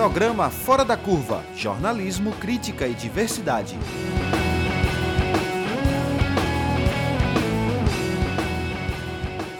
Programa 0.00 0.48
Fora 0.48 0.82
da 0.82 0.96
Curva 0.96 1.44
Jornalismo, 1.54 2.32
Crítica 2.32 2.88
e 2.88 2.94
Diversidade. 2.94 3.78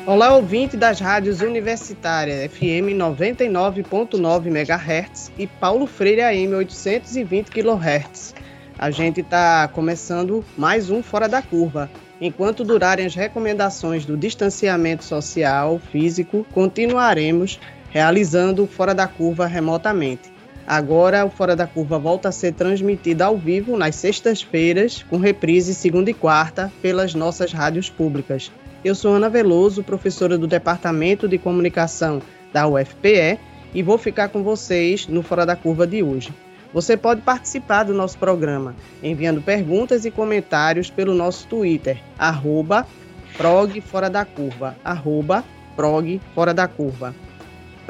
Olá, 0.07 0.35
ouvinte 0.35 0.79
das 0.79 0.99
rádios 0.99 1.43
universitárias 1.43 2.51
FM 2.51 2.97
99.9 2.97 4.47
MHz 4.47 5.31
e 5.37 5.47
Paulo 5.47 5.87
Freire 5.87 6.23
AM 6.23 6.55
820 6.55 7.51
kHz. 7.51 8.35
A 8.79 8.91
gente 8.91 9.21
está 9.21 9.69
começando 9.69 10.43
mais 10.57 10.89
um 10.89 11.03
Fora 11.03 11.29
da 11.29 11.43
Curva. 11.43 11.91
Enquanto 12.19 12.65
durarem 12.65 13.05
as 13.05 13.15
recomendações 13.15 14.07
do 14.07 14.17
distanciamento 14.17 15.05
social, 15.05 15.79
físico, 15.79 16.47
continuaremos 16.51 17.61
realizando 17.91 18.67
Fora 18.67 18.95
da 18.95 19.07
Curva 19.07 19.47
remotamente. 19.47 20.33
Agora, 20.71 21.27
o 21.27 21.31
Fora 21.31 21.57
da 21.57 21.67
Curva 21.67 21.99
volta 21.99 22.29
a 22.29 22.33
ser 22.33 22.53
transmitido 22.53 23.23
ao 23.23 23.37
vivo 23.37 23.77
nas 23.77 23.97
sextas-feiras, 23.97 25.05
com 25.11 25.17
reprise 25.17 25.75
segunda 25.75 26.13
e 26.13 26.15
quarta, 26.15 26.73
pelas 26.81 27.13
nossas 27.13 27.53
rádios 27.53 27.91
públicas. 27.91 28.53
Eu 28.85 28.95
sou 28.95 29.15
Ana 29.15 29.29
Veloso, 29.29 29.83
professora 29.83 30.39
do 30.39 30.47
Departamento 30.47 31.27
de 31.27 31.39
Comunicação 31.39 32.23
da 32.53 32.69
UFPE, 32.69 33.41
e 33.75 33.83
vou 33.83 33.99
ficar 33.99 34.29
com 34.29 34.45
vocês 34.45 35.09
no 35.09 35.25
Fora 35.25 35.45
da 35.45 35.57
Curva 35.57 35.89
de 35.89 36.05
hoje. 36.05 36.33
Você 36.73 36.97
pode 36.97 37.23
participar 37.23 37.83
do 37.83 37.93
nosso 37.93 38.17
programa 38.17 38.77
enviando 39.03 39.43
perguntas 39.43 40.05
e 40.05 40.11
comentários 40.13 40.89
pelo 40.89 41.17
nosso 41.17 41.49
Twitter, 41.49 42.01
arroba 42.17 42.87
prog 43.37 43.81
fora 43.81 44.09
da 44.09 44.25
curva, 44.25 44.77
arroba. 44.85 45.45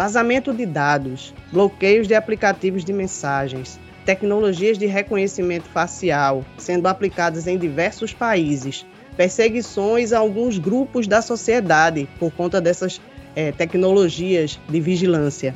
Vazamento 0.00 0.54
de 0.54 0.64
dados, 0.64 1.34
bloqueios 1.52 2.08
de 2.08 2.14
aplicativos 2.14 2.86
de 2.86 2.90
mensagens, 2.90 3.78
tecnologias 4.02 4.78
de 4.78 4.86
reconhecimento 4.86 5.68
facial 5.68 6.42
sendo 6.56 6.86
aplicadas 6.86 7.46
em 7.46 7.58
diversos 7.58 8.14
países, 8.14 8.86
perseguições 9.14 10.14
a 10.14 10.18
alguns 10.18 10.56
grupos 10.56 11.06
da 11.06 11.20
sociedade 11.20 12.08
por 12.18 12.32
conta 12.32 12.62
dessas 12.62 12.98
é, 13.36 13.52
tecnologias 13.52 14.58
de 14.66 14.80
vigilância, 14.80 15.54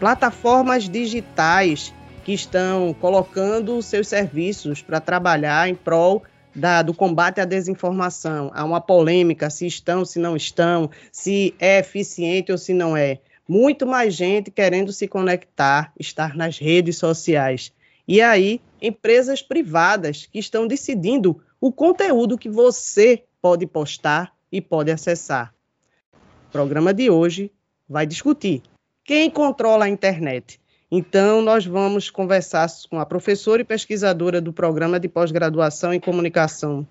plataformas 0.00 0.88
digitais 0.88 1.94
que 2.24 2.32
estão 2.32 2.92
colocando 3.00 3.80
seus 3.80 4.08
serviços 4.08 4.82
para 4.82 4.98
trabalhar 4.98 5.68
em 5.68 5.74
prol 5.76 6.24
da, 6.52 6.82
do 6.82 6.92
combate 6.92 7.40
à 7.40 7.44
desinformação. 7.44 8.50
Há 8.54 8.64
uma 8.64 8.80
polêmica 8.80 9.48
se 9.50 9.68
estão, 9.68 10.04
se 10.04 10.18
não 10.18 10.34
estão, 10.34 10.90
se 11.12 11.54
é 11.60 11.78
eficiente 11.78 12.50
ou 12.50 12.58
se 12.58 12.74
não 12.74 12.96
é. 12.96 13.20
Muito 13.48 13.86
mais 13.86 14.14
gente 14.14 14.50
querendo 14.50 14.92
se 14.92 15.06
conectar, 15.06 15.92
estar 15.98 16.36
nas 16.36 16.58
redes 16.58 16.96
sociais. 16.96 17.72
E 18.06 18.20
aí, 18.20 18.60
empresas 18.80 19.42
privadas 19.42 20.26
que 20.26 20.38
estão 20.38 20.66
decidindo 20.66 21.42
o 21.60 21.72
conteúdo 21.72 22.38
que 22.38 22.48
você 22.48 23.24
pode 23.40 23.66
postar 23.66 24.34
e 24.50 24.60
pode 24.60 24.90
acessar. 24.90 25.54
O 26.48 26.52
programa 26.52 26.92
de 26.94 27.10
hoje 27.10 27.50
vai 27.88 28.06
discutir 28.06 28.62
quem 29.04 29.30
controla 29.30 29.84
a 29.84 29.88
internet 29.88 30.60
então, 30.96 31.42
nós 31.42 31.66
vamos 31.66 32.08
conversar 32.08 32.68
com 32.88 33.00
a 33.00 33.04
professora 33.04 33.60
e 33.60 33.64
pesquisadora 33.64 34.40
do 34.40 34.52
Programa 34.52 35.00
de 35.00 35.08
Pós-Graduação 35.08 35.92
em 35.92 35.98
Comunicação 35.98 36.86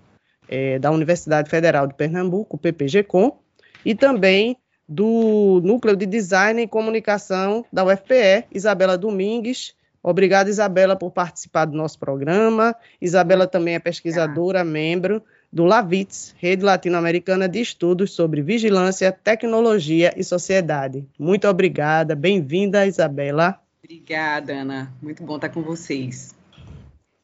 é, 0.49 0.77
da 0.77 0.91
Universidade 0.91 1.49
Federal 1.49 1.87
de 1.87 1.93
Pernambuco, 1.93 2.57
PPG-Com, 2.57 3.37
e 3.85 3.95
também 3.95 4.57
do 4.93 5.59
Núcleo 5.63 5.95
de 5.95 6.05
Design 6.05 6.61
e 6.61 6.67
Comunicação 6.67 7.65
da 7.73 7.83
UFPE, 7.83 8.45
Isabela 8.53 8.95
Domingues. 8.95 9.73
Obrigada, 10.03 10.49
Isabela, 10.49 10.95
por 10.95 11.09
participar 11.09 11.65
do 11.65 11.75
nosso 11.75 11.97
programa. 11.97 12.75
Isabela 13.01 13.47
também 13.47 13.73
é 13.73 13.79
pesquisadora, 13.79 14.63
membro 14.63 15.23
do 15.51 15.65
LAVITS, 15.65 16.35
Rede 16.37 16.63
Latino-Americana 16.63 17.47
de 17.47 17.61
Estudos 17.61 18.11
sobre 18.11 18.41
Vigilância, 18.41 19.11
Tecnologia 19.11 20.13
e 20.15 20.23
Sociedade. 20.23 21.05
Muito 21.17 21.47
obrigada, 21.47 22.15
bem-vinda, 22.15 22.85
Isabela. 22.85 23.59
Obrigada, 23.83 24.53
Ana. 24.53 24.93
Muito 25.01 25.23
bom 25.23 25.35
estar 25.35 25.49
com 25.49 25.63
vocês. 25.63 26.35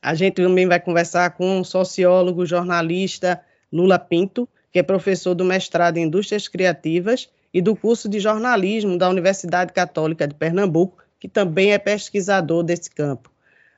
A 0.01 0.15
gente 0.15 0.35
também 0.35 0.67
vai 0.67 0.79
conversar 0.79 1.31
com 1.31 1.59
o 1.59 1.65
sociólogo, 1.65 2.45
jornalista 2.45 3.41
Lula 3.71 3.99
Pinto, 3.99 4.47
que 4.71 4.79
é 4.79 4.83
professor 4.83 5.35
do 5.35 5.45
mestrado 5.45 5.97
em 5.97 6.03
Indústrias 6.03 6.47
Criativas 6.47 7.29
e 7.53 7.61
do 7.61 7.75
curso 7.75 8.07
de 8.07 8.19
jornalismo 8.19 8.97
da 8.97 9.09
Universidade 9.09 9.73
Católica 9.73 10.27
de 10.27 10.35
Pernambuco, 10.35 11.03
que 11.19 11.27
também 11.27 11.73
é 11.73 11.77
pesquisador 11.77 12.63
desse 12.63 12.89
campo. 12.89 13.31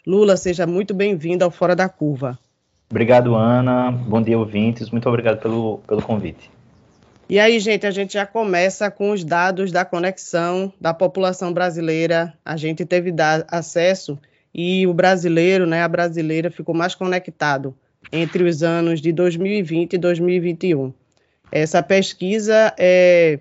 Lula, 0.06 0.36
seja 0.38 0.66
muito 0.66 0.94
bem-vindo 0.94 1.44
ao 1.44 1.52
Fora 1.52 1.76
da 1.76 1.88
Curva. 1.88 2.38
Obrigado, 2.90 3.36
Ana. 3.36 3.92
Bom 3.92 4.22
dia, 4.22 4.38
ouvintes. 4.38 4.90
Muito 4.90 5.08
obrigado 5.08 5.40
pelo, 5.40 5.80
pelo 5.88 6.02
convite. 6.02 6.52
E 7.30 7.40
aí, 7.40 7.59
gente, 7.59 7.88
a 7.88 7.92
gente 7.92 8.14
já 8.14 8.26
começa 8.26 8.92
com 8.92 9.12
os 9.12 9.24
dados 9.24 9.72
da 9.72 9.86
conexão 9.86 10.74
da 10.82 10.94
população 10.94 11.53
brasileira. 11.53 12.34
A 12.44 12.58
gente 12.58 12.86
teve 12.86 13.14
acesso 13.48 14.20
e 14.53 14.86
o 14.86 14.94
brasileiro, 14.94 15.66
né, 15.66 15.82
a 15.82 15.88
brasileira 15.88 16.52
ficou 16.52 16.76
mais 16.76 16.94
conectado 16.94 17.74
entre 18.12 18.44
os 18.44 18.64
anos 18.64 19.00
de 19.00 19.14
2020 19.14 19.94
e 19.94 19.98
2021. 19.98 20.94
Essa 21.50 21.82
pesquisa 21.82 22.74
é 22.78 23.40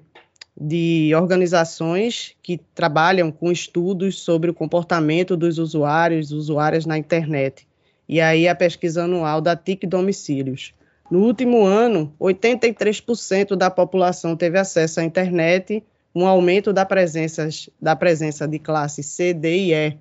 de 0.61 1.11
organizações 1.15 2.35
que 2.43 2.61
trabalham 2.75 3.33
com 3.33 3.51
estudos 3.51 4.19
sobre 4.19 4.51
o 4.51 4.55
comportamento 4.55 5.35
dos 5.35 5.59
usuários, 5.59 6.33
usuárias 6.33 6.85
na 6.85 6.99
internet. 6.99 7.67
E 8.07 8.21
aí 8.21 8.47
a 8.47 8.55
pesquisa 8.55 9.05
anual 9.05 9.41
da 9.41 9.57
TIC 9.57 9.87
Domicílios. 9.87 10.75
No 11.11 11.21
último 11.21 11.65
ano, 11.65 12.15
83% 12.21 13.57
da 13.57 13.71
população 13.71 14.37
teve 14.37 14.59
acesso 14.59 15.01
à 15.01 15.05
internet, 15.05 15.83
um 16.15 16.27
aumento 16.27 16.75
da 16.75 16.85
presença, 16.85 17.49
da 17.81 17.97
presença 17.97 18.47
de 18.47 18.59
classe 18.59 19.03
C, 19.03 19.33
D 19.33 19.57
e 19.57 19.73
E 19.73 19.97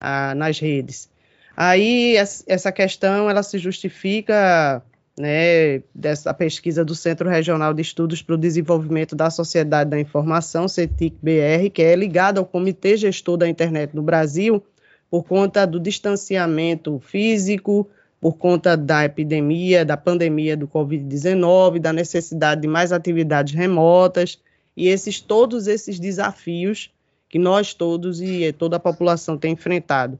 a, 0.00 0.34
nas 0.34 0.58
redes. 0.58 1.10
Aí, 1.54 2.14
essa 2.46 2.72
questão 2.72 3.28
ela 3.28 3.42
se 3.42 3.58
justifica 3.58 4.82
né, 5.18 5.82
dessa 5.94 6.32
pesquisa 6.32 6.84
do 6.84 6.94
Centro 6.94 7.28
Regional 7.28 7.74
de 7.74 7.82
Estudos 7.82 8.22
para 8.22 8.34
o 8.34 8.38
Desenvolvimento 8.38 9.16
da 9.16 9.30
Sociedade 9.30 9.90
da 9.90 10.00
Informação, 10.00 10.68
CETIC-BR, 10.68 11.70
que 11.72 11.82
é 11.82 11.94
ligado 11.96 12.38
ao 12.38 12.46
Comitê 12.46 12.96
Gestor 12.96 13.36
da 13.36 13.48
Internet 13.48 13.94
no 13.94 14.02
Brasil, 14.02 14.62
por 15.10 15.24
conta 15.24 15.66
do 15.66 15.80
distanciamento 15.80 17.00
físico, 17.00 17.88
por 18.20 18.36
conta 18.36 18.76
da 18.76 19.04
epidemia, 19.04 19.84
da 19.84 19.96
pandemia 19.96 20.56
do 20.56 20.68
Covid-19, 20.68 21.78
da 21.78 21.92
necessidade 21.92 22.60
de 22.60 22.68
mais 22.68 22.92
atividades 22.92 23.54
remotas 23.54 24.38
e 24.76 24.88
esses 24.88 25.20
todos 25.20 25.66
esses 25.66 25.98
desafios 25.98 26.92
que 27.28 27.38
nós 27.38 27.74
todos 27.74 28.20
e 28.20 28.52
toda 28.52 28.76
a 28.76 28.80
população 28.80 29.36
tem 29.36 29.52
enfrentado. 29.52 30.18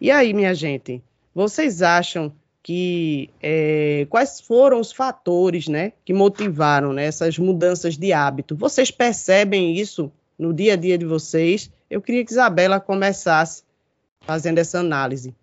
E 0.00 0.10
aí, 0.10 0.32
minha 0.32 0.54
gente, 0.54 1.02
vocês 1.34 1.82
acham 1.82 2.32
que 2.68 3.30
é, 3.42 4.06
quais 4.10 4.42
foram 4.42 4.78
os 4.78 4.92
fatores, 4.92 5.68
né, 5.68 5.94
que 6.04 6.12
motivaram 6.12 6.92
né, 6.92 7.06
essas 7.06 7.38
mudanças 7.38 7.96
de 7.96 8.12
hábito? 8.12 8.54
Vocês 8.54 8.90
percebem 8.90 9.74
isso 9.74 10.12
no 10.38 10.52
dia 10.52 10.74
a 10.74 10.76
dia 10.76 10.98
de 10.98 11.06
vocês? 11.06 11.70
Eu 11.88 12.02
queria 12.02 12.22
que 12.22 12.30
Isabela 12.30 12.78
começasse 12.78 13.62
fazendo 14.20 14.58
essa 14.58 14.80
análise. 14.80 15.34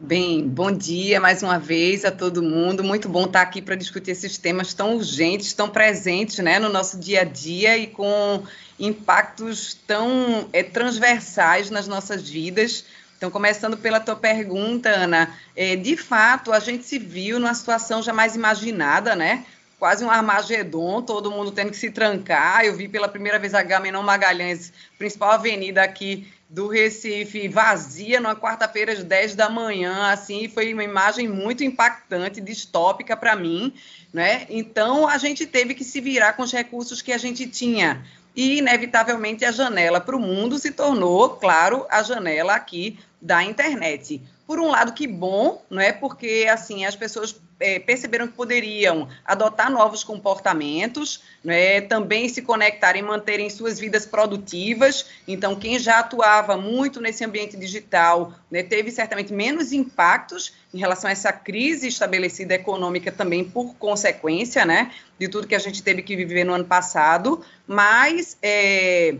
Bem, 0.00 0.48
bom 0.48 0.72
dia 0.72 1.20
mais 1.20 1.40
uma 1.44 1.56
vez 1.56 2.04
a 2.04 2.10
todo 2.10 2.42
mundo. 2.42 2.82
Muito 2.82 3.08
bom 3.08 3.26
estar 3.26 3.42
aqui 3.42 3.62
para 3.62 3.76
discutir 3.76 4.10
esses 4.10 4.36
temas 4.36 4.74
tão 4.74 4.96
urgentes, 4.96 5.52
tão 5.52 5.68
presentes 5.68 6.40
né, 6.40 6.58
no 6.58 6.68
nosso 6.68 6.98
dia 6.98 7.20
a 7.20 7.24
dia 7.24 7.78
e 7.78 7.86
com 7.86 8.42
impactos 8.76 9.78
tão 9.86 10.48
é, 10.52 10.64
transversais 10.64 11.70
nas 11.70 11.86
nossas 11.86 12.28
vidas. 12.28 12.84
Então, 13.18 13.32
começando 13.32 13.76
pela 13.76 13.98
tua 13.98 14.14
pergunta, 14.14 14.88
Ana, 14.88 15.34
é, 15.56 15.74
de 15.74 15.96
fato, 15.96 16.52
a 16.52 16.60
gente 16.60 16.84
se 16.84 17.00
viu 17.00 17.40
numa 17.40 17.52
situação 17.52 18.00
jamais 18.00 18.36
imaginada, 18.36 19.16
né? 19.16 19.44
Quase 19.76 20.04
um 20.04 20.10
Armagedon, 20.10 21.02
todo 21.02 21.30
mundo 21.30 21.50
tendo 21.50 21.70
que 21.72 21.76
se 21.76 21.90
trancar. 21.90 22.64
Eu 22.64 22.76
vi 22.76 22.88
pela 22.88 23.08
primeira 23.08 23.36
vez 23.36 23.54
a 23.54 23.62
Gamenon 23.62 24.02
Magalhães, 24.02 24.72
principal 24.96 25.32
avenida 25.32 25.82
aqui 25.82 26.32
do 26.48 26.66
Recife 26.68 27.46
vazia 27.46 28.20
numa 28.20 28.34
quarta-feira 28.34 28.92
às 28.92 29.04
10 29.04 29.34
da 29.34 29.50
manhã, 29.50 30.10
assim, 30.10 30.48
foi 30.48 30.72
uma 30.72 30.82
imagem 30.82 31.28
muito 31.28 31.62
impactante, 31.62 32.40
distópica 32.40 33.14
para 33.14 33.36
mim, 33.36 33.74
né? 34.12 34.46
Então 34.48 35.06
a 35.06 35.18
gente 35.18 35.44
teve 35.44 35.74
que 35.74 35.84
se 35.84 36.00
virar 36.00 36.32
com 36.32 36.42
os 36.42 36.52
recursos 36.52 37.02
que 37.02 37.12
a 37.12 37.18
gente 37.18 37.46
tinha. 37.46 38.02
E 38.38 38.58
inevitavelmente 38.58 39.44
a 39.44 39.50
janela 39.50 40.00
para 40.00 40.14
o 40.14 40.20
mundo 40.20 40.60
se 40.60 40.70
tornou, 40.70 41.30
claro, 41.30 41.84
a 41.90 42.04
janela 42.04 42.54
aqui 42.54 42.96
da 43.20 43.42
internet. 43.42 44.22
Por 44.48 44.58
um 44.58 44.68
lado, 44.68 44.94
que 44.94 45.06
bom, 45.06 45.62
não 45.68 45.78
é? 45.78 45.92
Porque 45.92 46.48
assim 46.50 46.86
as 46.86 46.96
pessoas 46.96 47.38
é, 47.60 47.78
perceberam 47.78 48.26
que 48.26 48.32
poderiam 48.32 49.06
adotar 49.22 49.70
novos 49.70 50.02
comportamentos, 50.02 51.22
né? 51.44 51.82
também 51.82 52.30
se 52.30 52.40
conectarem, 52.40 53.02
manterem 53.02 53.50
suas 53.50 53.78
vidas 53.78 54.06
produtivas. 54.06 55.04
Então, 55.28 55.54
quem 55.54 55.78
já 55.78 55.98
atuava 55.98 56.56
muito 56.56 56.98
nesse 56.98 57.22
ambiente 57.22 57.58
digital 57.58 58.32
né, 58.50 58.62
teve 58.62 58.90
certamente 58.90 59.34
menos 59.34 59.70
impactos 59.70 60.54
em 60.72 60.78
relação 60.78 61.10
a 61.10 61.12
essa 61.12 61.30
crise 61.30 61.86
estabelecida 61.86 62.54
econômica 62.54 63.12
também 63.12 63.44
por 63.44 63.74
consequência, 63.74 64.64
né? 64.64 64.92
De 65.18 65.28
tudo 65.28 65.46
que 65.46 65.54
a 65.54 65.58
gente 65.58 65.82
teve 65.82 66.00
que 66.00 66.16
viver 66.16 66.44
no 66.44 66.54
ano 66.54 66.64
passado, 66.64 67.44
mas 67.66 68.38
é, 68.40 69.14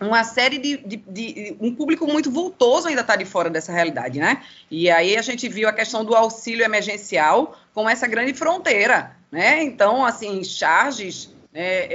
uma 0.00 0.24
série 0.24 0.58
de, 0.58 0.76
de, 0.78 0.96
de, 0.96 1.56
um 1.60 1.74
público 1.74 2.06
muito 2.06 2.30
voltoso 2.30 2.88
ainda 2.88 3.00
está 3.00 3.16
de 3.16 3.24
fora 3.24 3.48
dessa 3.48 3.72
realidade, 3.72 4.18
né? 4.18 4.42
E 4.70 4.90
aí 4.90 5.16
a 5.16 5.22
gente 5.22 5.48
viu 5.48 5.68
a 5.68 5.72
questão 5.72 6.04
do 6.04 6.14
auxílio 6.14 6.64
emergencial 6.64 7.56
com 7.72 7.88
essa 7.88 8.06
grande 8.06 8.34
fronteira, 8.34 9.16
né? 9.30 9.62
Então, 9.62 10.04
assim, 10.04 10.42
charges 10.42 11.30
né, 11.52 11.62
é, 11.62 11.86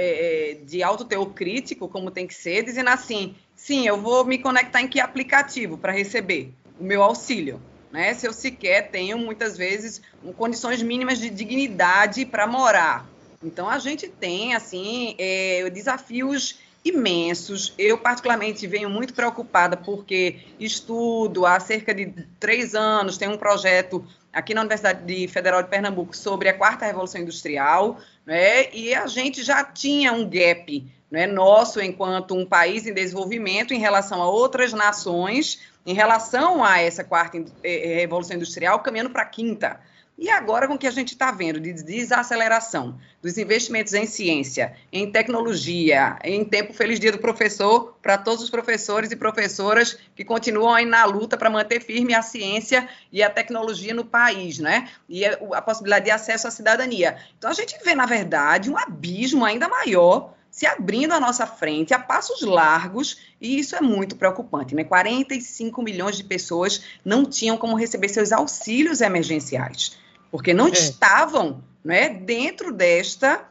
é, 0.52 0.54
de 0.64 0.82
alto 0.82 1.04
teor 1.04 1.26
crítico, 1.34 1.88
como 1.88 2.10
tem 2.10 2.26
que 2.26 2.34
ser, 2.34 2.64
dizendo 2.64 2.88
assim, 2.88 3.34
sim, 3.54 3.86
eu 3.86 4.00
vou 4.00 4.24
me 4.24 4.38
conectar 4.38 4.80
em 4.80 4.88
que 4.88 4.98
aplicativo 4.98 5.76
para 5.76 5.92
receber 5.92 6.54
o 6.78 6.84
meu 6.84 7.02
auxílio, 7.02 7.60
né? 7.92 8.14
Se 8.14 8.26
eu 8.26 8.32
sequer 8.32 8.90
tenho 8.90 9.18
muitas 9.18 9.58
vezes 9.58 10.00
condições 10.36 10.82
mínimas 10.82 11.18
de 11.18 11.28
dignidade 11.28 12.24
para 12.24 12.46
morar. 12.46 13.06
Então 13.42 13.68
a 13.68 13.78
gente 13.78 14.08
tem 14.08 14.54
assim 14.54 15.14
é, 15.18 15.68
desafios 15.70 16.58
imensos. 16.84 17.74
Eu, 17.78 17.98
particularmente, 17.98 18.66
venho 18.66 18.88
muito 18.88 19.14
preocupada 19.14 19.76
porque 19.76 20.40
estudo 20.58 21.46
há 21.46 21.58
cerca 21.60 21.94
de 21.94 22.06
três 22.38 22.74
anos, 22.74 23.18
tem 23.18 23.28
um 23.28 23.36
projeto 23.36 24.04
aqui 24.32 24.54
na 24.54 24.60
Universidade 24.60 25.28
Federal 25.28 25.62
de 25.62 25.68
Pernambuco 25.68 26.16
sobre 26.16 26.48
a 26.48 26.54
quarta 26.54 26.86
revolução 26.86 27.20
industrial, 27.20 27.98
né? 28.24 28.72
e 28.72 28.94
a 28.94 29.06
gente 29.06 29.42
já 29.42 29.64
tinha 29.64 30.12
um 30.12 30.28
gap 30.28 30.86
né, 31.10 31.26
nosso 31.26 31.80
enquanto 31.80 32.34
um 32.34 32.46
país 32.46 32.86
em 32.86 32.94
desenvolvimento 32.94 33.74
em 33.74 33.80
relação 33.80 34.22
a 34.22 34.28
outras 34.28 34.72
nações, 34.72 35.60
em 35.84 35.94
relação 35.94 36.62
a 36.62 36.80
essa 36.80 37.02
quarta 37.02 37.42
eh, 37.64 37.96
revolução 37.96 38.36
industrial, 38.36 38.78
caminhando 38.80 39.10
para 39.10 39.22
a 39.22 39.26
quinta. 39.26 39.80
E 40.20 40.28
agora, 40.28 40.68
com 40.68 40.74
o 40.74 40.78
que 40.78 40.86
a 40.86 40.90
gente 40.90 41.12
está 41.12 41.32
vendo 41.32 41.58
de 41.58 41.72
desaceleração 41.72 42.98
dos 43.22 43.38
investimentos 43.38 43.94
em 43.94 44.04
ciência, 44.04 44.76
em 44.92 45.10
tecnologia, 45.10 46.18
em 46.22 46.44
tempo 46.44 46.74
feliz 46.74 47.00
dia 47.00 47.10
do 47.10 47.16
professor, 47.16 47.96
para 48.02 48.18
todos 48.18 48.44
os 48.44 48.50
professores 48.50 49.10
e 49.10 49.16
professoras 49.16 49.96
que 50.14 50.22
continuam 50.22 50.74
aí 50.74 50.84
na 50.84 51.06
luta 51.06 51.38
para 51.38 51.48
manter 51.48 51.80
firme 51.80 52.12
a 52.12 52.20
ciência 52.20 52.86
e 53.10 53.22
a 53.22 53.30
tecnologia 53.30 53.94
no 53.94 54.04
país, 54.04 54.58
né? 54.58 54.90
E 55.08 55.24
a 55.24 55.62
possibilidade 55.62 56.04
de 56.04 56.10
acesso 56.10 56.46
à 56.46 56.50
cidadania. 56.50 57.16
Então, 57.38 57.48
a 57.48 57.54
gente 57.54 57.82
vê, 57.82 57.94
na 57.94 58.04
verdade, 58.04 58.70
um 58.70 58.76
abismo 58.76 59.42
ainda 59.42 59.70
maior 59.70 60.34
se 60.50 60.66
abrindo 60.66 61.14
à 61.14 61.20
nossa 61.20 61.46
frente 61.46 61.94
a 61.94 61.98
passos 61.98 62.42
largos, 62.42 63.16
e 63.40 63.58
isso 63.58 63.74
é 63.74 63.80
muito 63.80 64.16
preocupante, 64.16 64.74
né? 64.74 64.84
45 64.84 65.82
milhões 65.82 66.18
de 66.18 66.24
pessoas 66.24 66.84
não 67.02 67.24
tinham 67.24 67.56
como 67.56 67.74
receber 67.74 68.10
seus 68.10 68.32
auxílios 68.32 69.00
emergenciais 69.00 69.98
porque 70.30 70.54
não 70.54 70.68
é. 70.68 70.70
estavam 70.70 71.62
né, 71.84 72.08
dentro 72.08 72.72
desta 72.72 73.48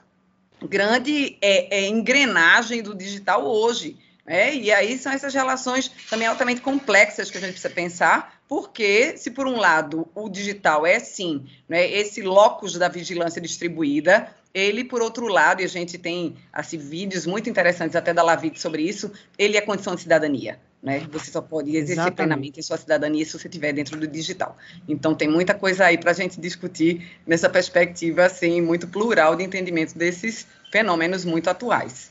grande 0.61 1.37
é, 1.41 1.79
é, 1.79 1.87
engrenagem 1.87 2.81
do 2.81 2.95
digital 2.95 3.45
hoje. 3.45 3.97
Né? 4.25 4.55
E 4.55 4.71
aí 4.71 4.97
são 4.97 5.11
essas 5.11 5.33
relações 5.33 5.89
também 6.09 6.27
altamente 6.27 6.61
complexas 6.61 7.31
que 7.31 7.37
a 7.37 7.41
gente 7.41 7.53
precisa 7.53 7.73
pensar, 7.73 8.39
porque 8.47 9.17
se 9.17 9.31
por 9.31 9.47
um 9.47 9.57
lado 9.57 10.07
o 10.13 10.29
digital 10.29 10.85
é 10.85 10.99
sim 10.99 11.45
né, 11.67 11.89
esse 11.89 12.21
locus 12.21 12.73
da 12.73 12.87
vigilância 12.87 13.41
distribuída, 13.41 14.33
ele, 14.53 14.83
por 14.83 15.01
outro 15.01 15.27
lado, 15.27 15.61
e 15.61 15.65
a 15.65 15.69
gente 15.69 15.97
tem 15.97 16.35
assim, 16.51 16.77
vídeos 16.77 17.25
muito 17.25 17.49
interessantes 17.49 17.95
até 17.95 18.13
da 18.13 18.23
Lavit 18.23 18.59
sobre 18.59 18.81
isso, 18.81 19.11
ele 19.37 19.57
é 19.57 19.61
condição 19.61 19.95
de 19.95 20.01
cidadania. 20.01 20.59
Né? 20.81 21.05
Você 21.11 21.31
só 21.31 21.41
pode 21.41 21.69
exercer 21.71 21.93
Exatamente. 21.93 22.15
plenamente 22.15 22.63
sua 22.63 22.77
cidadania 22.77 23.25
se 23.25 23.33
você 23.37 23.47
estiver 23.47 23.73
dentro 23.73 23.99
do 23.99 24.07
digital. 24.07 24.57
Então, 24.87 25.13
tem 25.13 25.27
muita 25.27 25.53
coisa 25.53 25.85
aí 25.85 25.97
para 25.97 26.11
a 26.11 26.13
gente 26.13 26.39
discutir 26.39 27.05
nessa 27.27 27.49
perspectiva 27.49 28.25
assim, 28.25 28.61
muito 28.61 28.87
plural 28.87 29.35
de 29.35 29.43
entendimento 29.43 29.97
desses 29.97 30.47
fenômenos 30.71 31.25
muito 31.25 31.49
atuais. 31.49 32.09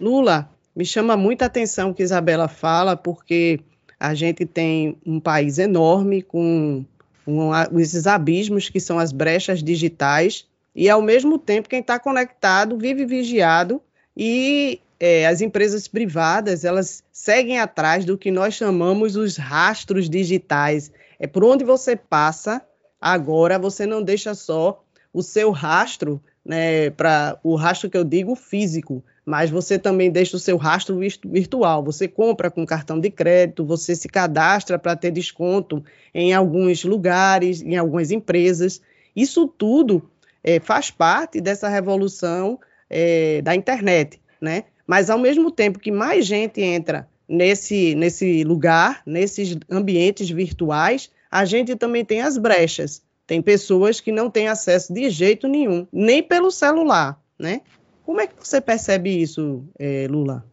Lula, 0.00 0.50
me 0.74 0.84
chama 0.84 1.16
muita 1.16 1.46
atenção 1.46 1.90
o 1.90 1.94
que 1.94 2.02
Isabela 2.02 2.48
fala, 2.48 2.96
porque 2.96 3.60
a 4.00 4.14
gente 4.14 4.44
tem 4.44 4.96
um 5.06 5.20
país 5.20 5.58
enorme 5.58 6.22
com 6.22 6.84
um, 7.26 7.50
esses 7.78 8.06
abismos 8.06 8.68
que 8.68 8.80
são 8.80 8.98
as 8.98 9.12
brechas 9.12 9.62
digitais, 9.62 10.46
e 10.74 10.88
ao 10.88 11.02
mesmo 11.02 11.38
tempo 11.38 11.68
quem 11.68 11.80
está 11.80 11.98
conectado 11.98 12.78
vive 12.78 13.04
vigiado 13.04 13.80
e 14.16 14.80
é, 15.04 15.26
as 15.26 15.40
empresas 15.40 15.88
privadas 15.88 16.64
elas 16.64 17.02
seguem 17.10 17.58
atrás 17.58 18.04
do 18.04 18.16
que 18.16 18.30
nós 18.30 18.54
chamamos 18.54 19.16
os 19.16 19.36
rastros 19.36 20.08
digitais. 20.08 20.92
É 21.18 21.26
por 21.26 21.42
onde 21.42 21.64
você 21.64 21.96
passa, 21.96 22.62
agora 23.00 23.58
você 23.58 23.84
não 23.84 24.00
deixa 24.00 24.32
só 24.32 24.80
o 25.12 25.20
seu 25.20 25.50
rastro, 25.50 26.22
né, 26.46 26.90
para 26.90 27.36
o 27.42 27.56
rastro 27.56 27.90
que 27.90 27.96
eu 27.96 28.04
digo 28.04 28.36
físico, 28.36 29.02
mas 29.26 29.50
você 29.50 29.76
também 29.76 30.08
deixa 30.08 30.36
o 30.36 30.40
seu 30.40 30.56
rastro 30.56 31.00
virtual. 31.24 31.82
Você 31.82 32.06
compra 32.06 32.48
com 32.48 32.64
cartão 32.64 33.00
de 33.00 33.10
crédito, 33.10 33.66
você 33.66 33.96
se 33.96 34.06
cadastra 34.06 34.78
para 34.78 34.94
ter 34.94 35.10
desconto 35.10 35.84
em 36.14 36.32
alguns 36.32 36.84
lugares, 36.84 37.60
em 37.60 37.76
algumas 37.76 38.12
empresas. 38.12 38.80
Isso 39.16 39.48
tudo 39.48 40.08
é, 40.44 40.60
faz 40.60 40.92
parte 40.92 41.40
dessa 41.40 41.68
revolução 41.68 42.60
é, 42.88 43.42
da 43.42 43.52
internet, 43.52 44.20
né? 44.40 44.62
Mas 44.86 45.10
ao 45.10 45.18
mesmo 45.18 45.50
tempo 45.50 45.78
que 45.78 45.90
mais 45.90 46.26
gente 46.26 46.60
entra 46.60 47.08
nesse, 47.28 47.94
nesse 47.94 48.44
lugar, 48.44 49.02
nesses 49.06 49.56
ambientes 49.70 50.28
virtuais, 50.30 51.10
a 51.30 51.44
gente 51.44 51.74
também 51.76 52.04
tem 52.04 52.20
as 52.20 52.36
brechas. 52.36 53.02
Tem 53.26 53.40
pessoas 53.40 54.00
que 54.00 54.12
não 54.12 54.28
têm 54.28 54.48
acesso 54.48 54.92
de 54.92 55.08
jeito 55.08 55.48
nenhum, 55.48 55.86
nem 55.92 56.22
pelo 56.22 56.50
celular, 56.50 57.18
né? 57.38 57.62
Como 58.04 58.20
é 58.20 58.26
que 58.26 58.34
você 58.38 58.60
percebe 58.60 59.10
isso, 59.22 59.64
é, 59.78 60.06
Lula? 60.10 60.44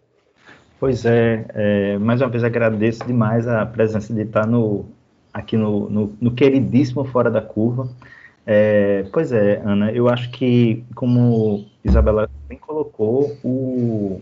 Pois 0.79 1.03
é, 1.03 1.45
é, 1.49 1.97
mais 1.97 2.21
uma 2.21 2.29
vez 2.29 2.43
agradeço 2.43 3.05
demais 3.05 3.47
a 3.47 3.65
presença 3.65 4.13
de 4.13 4.21
estar 4.21 4.47
no, 4.47 4.85
aqui 5.33 5.57
no, 5.57 5.89
no, 5.89 6.17
no 6.21 6.31
queridíssimo 6.31 7.03
Fora 7.03 7.29
da 7.29 7.41
Curva. 7.41 7.89
É, 8.51 9.05
pois 9.13 9.31
é, 9.31 9.61
Ana, 9.63 9.91
eu 9.91 10.09
acho 10.09 10.31
que, 10.31 10.83
como 10.95 11.67
Isabela 11.85 12.27
bem 12.47 12.57
colocou, 12.57 13.37
o, 13.43 14.21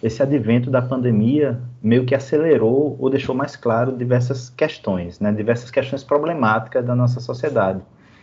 esse 0.00 0.22
advento 0.22 0.70
da 0.70 0.80
pandemia 0.80 1.60
meio 1.82 2.04
que 2.04 2.14
acelerou 2.14 2.96
ou 3.00 3.10
deixou 3.10 3.34
mais 3.34 3.56
claro 3.56 3.96
diversas 3.96 4.48
questões, 4.48 5.18
né, 5.18 5.32
diversas 5.32 5.72
questões 5.72 6.04
problemáticas 6.04 6.86
da 6.86 6.94
nossa 6.94 7.18
sociedade. 7.18 7.80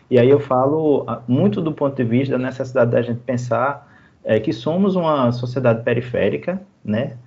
E 0.10 0.18
aí 0.18 0.30
eu 0.30 0.40
falo 0.40 1.04
ah, 1.06 1.22
muito 1.28 1.62
do 1.62 1.74
ponto 1.74 1.98
de 1.98 2.06
vista 2.06 2.38
da 2.38 2.42
necessidade 2.42 2.92
da 2.92 3.02
gente 3.02 3.20
pensar 3.20 3.94
é, 4.24 4.40
que 4.40 4.54
somos 4.54 4.96
uma 4.96 5.34
sociedade 5.34 5.84
periférica, 5.84 6.62
né, 6.82 7.18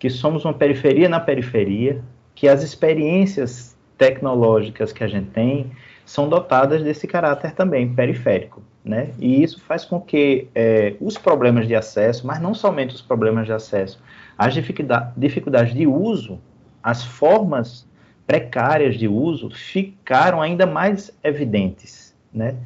que 0.00 0.10
somos 0.10 0.44
uma 0.44 0.54
periferia 0.54 1.08
na 1.08 1.20
periferia, 1.20 2.02
que 2.34 2.48
as 2.48 2.64
experiências 2.64 3.76
tecnológicas 3.96 4.92
que 4.92 5.04
a 5.04 5.06
gente 5.06 5.30
tem 5.30 5.70
são 6.04 6.28
dotadas 6.28 6.82
desse 6.82 7.06
caráter 7.06 7.52
também 7.52 7.92
periférico. 7.94 8.62
Né? 8.84 9.10
E 9.18 9.42
isso 9.42 9.60
faz 9.60 9.84
com 9.84 10.00
que 10.00 10.48
é, 10.54 10.94
os 11.00 11.16
problemas 11.16 11.68
de 11.68 11.74
acesso, 11.74 12.26
mas 12.26 12.40
não 12.40 12.52
somente 12.52 12.94
os 12.94 13.00
problemas 13.00 13.46
de 13.46 13.52
acesso, 13.52 14.00
as 14.36 14.54
dificuldades 14.54 15.72
de 15.72 15.86
uso, 15.86 16.40
as 16.82 17.04
formas 17.04 17.86
precárias 18.26 18.96
de 18.96 19.06
uso 19.06 19.50
ficaram 19.50 20.42
ainda 20.42 20.66
mais 20.66 21.16
evidentes. 21.22 22.12
Né? 22.34 22.56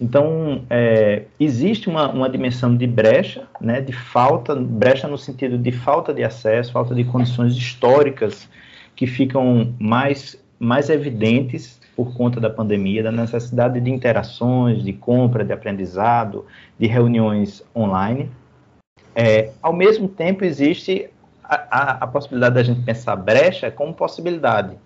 Então, 0.00 0.64
é, 0.68 1.22
existe 1.38 1.88
uma, 1.88 2.10
uma, 2.10 2.28
dimensão 2.28 2.76
de 2.76 2.86
brecha, 2.86 3.46
né, 3.60 3.80
de 3.80 3.92
falta, 3.92 4.54
brecha 4.54 5.06
no 5.06 5.16
sentido 5.16 5.56
de 5.56 5.70
falta 5.70 6.12
de 6.12 6.24
acesso, 6.24 6.72
falta 6.72 6.92
de 6.92 7.04
condições 7.04 7.54
históricas 7.54 8.48
que 8.96 9.06
ficam 9.06 9.72
mais, 9.78 10.36
mais 10.58 10.90
evidentes 10.90 11.80
por 11.96 12.14
conta 12.14 12.40
da 12.40 12.48
pandemia, 12.48 13.02
da 13.02 13.12
necessidade 13.12 13.80
de 13.80 13.90
interações, 13.90 14.82
de 14.82 14.92
compra, 14.92 15.44
de 15.44 15.52
aprendizado, 15.52 16.46
de 16.78 16.86
reuniões 16.86 17.62
online. 17.76 18.30
É, 19.14 19.50
ao 19.60 19.72
mesmo 19.72 20.08
tempo, 20.08 20.44
existe 20.44 21.10
a, 21.44 21.54
a, 21.70 21.90
a, 22.04 22.06
possibilidade 22.06 22.54
da 22.54 22.62
gente 22.62 22.82
pensar 22.82 23.14
brecha 23.16 23.70
como 23.70 23.92
possibilidade, 23.92 24.76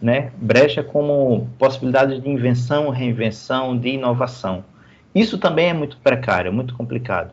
né? 0.00 0.30
Brecha 0.36 0.84
como 0.84 1.48
possibilidade 1.58 2.20
de 2.20 2.28
invenção, 2.28 2.90
reinvenção, 2.90 3.76
de 3.76 3.88
inovação. 3.88 4.64
Isso 5.12 5.36
também 5.36 5.68
é 5.68 5.74
muito 5.74 5.96
precário, 5.96 6.52
muito 6.52 6.76
complicado. 6.76 7.32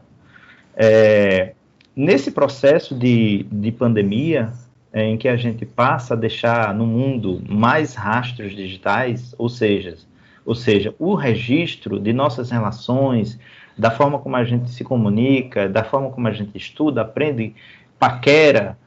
É, 0.76 1.54
nesse 1.96 2.32
processo 2.32 2.96
de, 2.96 3.44
de 3.52 3.72
pandemia, 3.72 4.52
é, 4.52 4.71
em 4.94 5.18
que 5.18 5.28
a 5.28 5.36
gente 5.36 5.66
passa 5.66 6.14
a 6.14 6.18
deixar 6.18 6.74
no 6.74 6.86
mundo 6.86 7.42
mais 7.48 7.96
rastros 7.96 8.54
digitais, 8.54 9.34
ou 9.38 9.48
seja, 9.48 9.98
ou 10.46 10.56
seja, 10.56 10.94
o 11.00 11.14
registro 11.16 12.00
de 12.00 12.12
nossas 12.12 12.52
relações, 12.52 13.40
da 13.78 13.90
forma 13.90 14.20
como 14.20 14.36
a 14.36 14.44
gente 14.44 14.70
se 14.70 14.84
comunica, 14.84 15.70
da 15.70 15.84
forma 15.84 16.10
como 16.10 16.28
a 16.28 16.32
gente 16.32 16.58
estuda, 16.58 17.02
aprende, 17.02 17.56
paquera, 17.98 18.78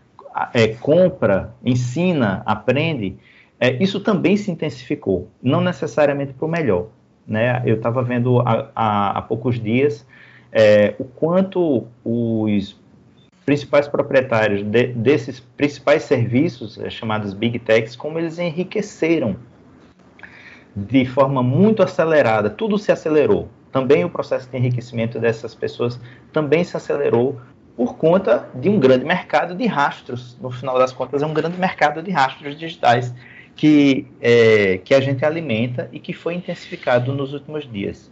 é, 0.52 0.68
compra, 0.68 1.54
ensina, 1.64 2.42
aprende, 2.44 3.16
é, 3.58 3.82
isso 3.82 4.00
também 4.00 4.36
se 4.36 4.50
intensificou, 4.50 5.28
não 5.42 5.60
necessariamente 5.60 6.32
para 6.32 6.46
o 6.46 6.48
melhor. 6.48 6.88
Né? 7.26 7.62
Eu 7.64 7.76
estava 7.76 8.02
vendo 8.02 8.40
há, 8.40 8.70
há, 8.74 9.18
há, 9.18 9.22
poucos 9.22 9.58
dias 9.58 10.06
é, 10.52 10.94
o 10.98 11.04
quanto 11.04 11.86
os 12.04 12.78
principais 13.44 13.86
proprietários 13.86 14.62
de, 14.62 14.88
desses 14.88 15.40
principais 15.40 16.02
serviços, 16.04 16.78
é, 16.78 16.88
chamados 16.90 17.34
Big 17.34 17.58
Techs, 17.58 17.94
como 17.94 18.18
eles 18.18 18.38
enriqueceram 18.38 19.36
de 20.74 21.04
forma 21.04 21.42
muito 21.42 21.82
acelerada, 21.82 22.50
tudo 22.50 22.78
se 22.78 22.90
acelerou. 22.90 23.48
Também 23.70 24.04
o 24.04 24.10
processo 24.10 24.48
de 24.50 24.56
enriquecimento 24.56 25.18
dessas 25.18 25.54
pessoas 25.54 26.00
também 26.32 26.64
se 26.64 26.76
acelerou 26.76 27.40
por 27.76 27.96
conta 27.96 28.48
de 28.54 28.68
um 28.68 28.78
grande 28.78 29.04
mercado 29.04 29.54
de 29.54 29.66
rastros. 29.66 30.36
No 30.40 30.50
final 30.50 30.78
das 30.78 30.92
contas, 30.92 31.22
é 31.22 31.26
um 31.26 31.34
grande 31.34 31.58
mercado 31.58 32.02
de 32.02 32.10
rastros 32.10 32.56
digitais 32.56 33.12
que, 33.56 34.06
é, 34.20 34.78
que 34.78 34.94
a 34.94 35.00
gente 35.00 35.24
alimenta 35.24 35.88
e 35.92 35.98
que 35.98 36.12
foi 36.12 36.34
intensificado 36.34 37.12
nos 37.12 37.32
últimos 37.32 37.70
dias. 37.70 38.10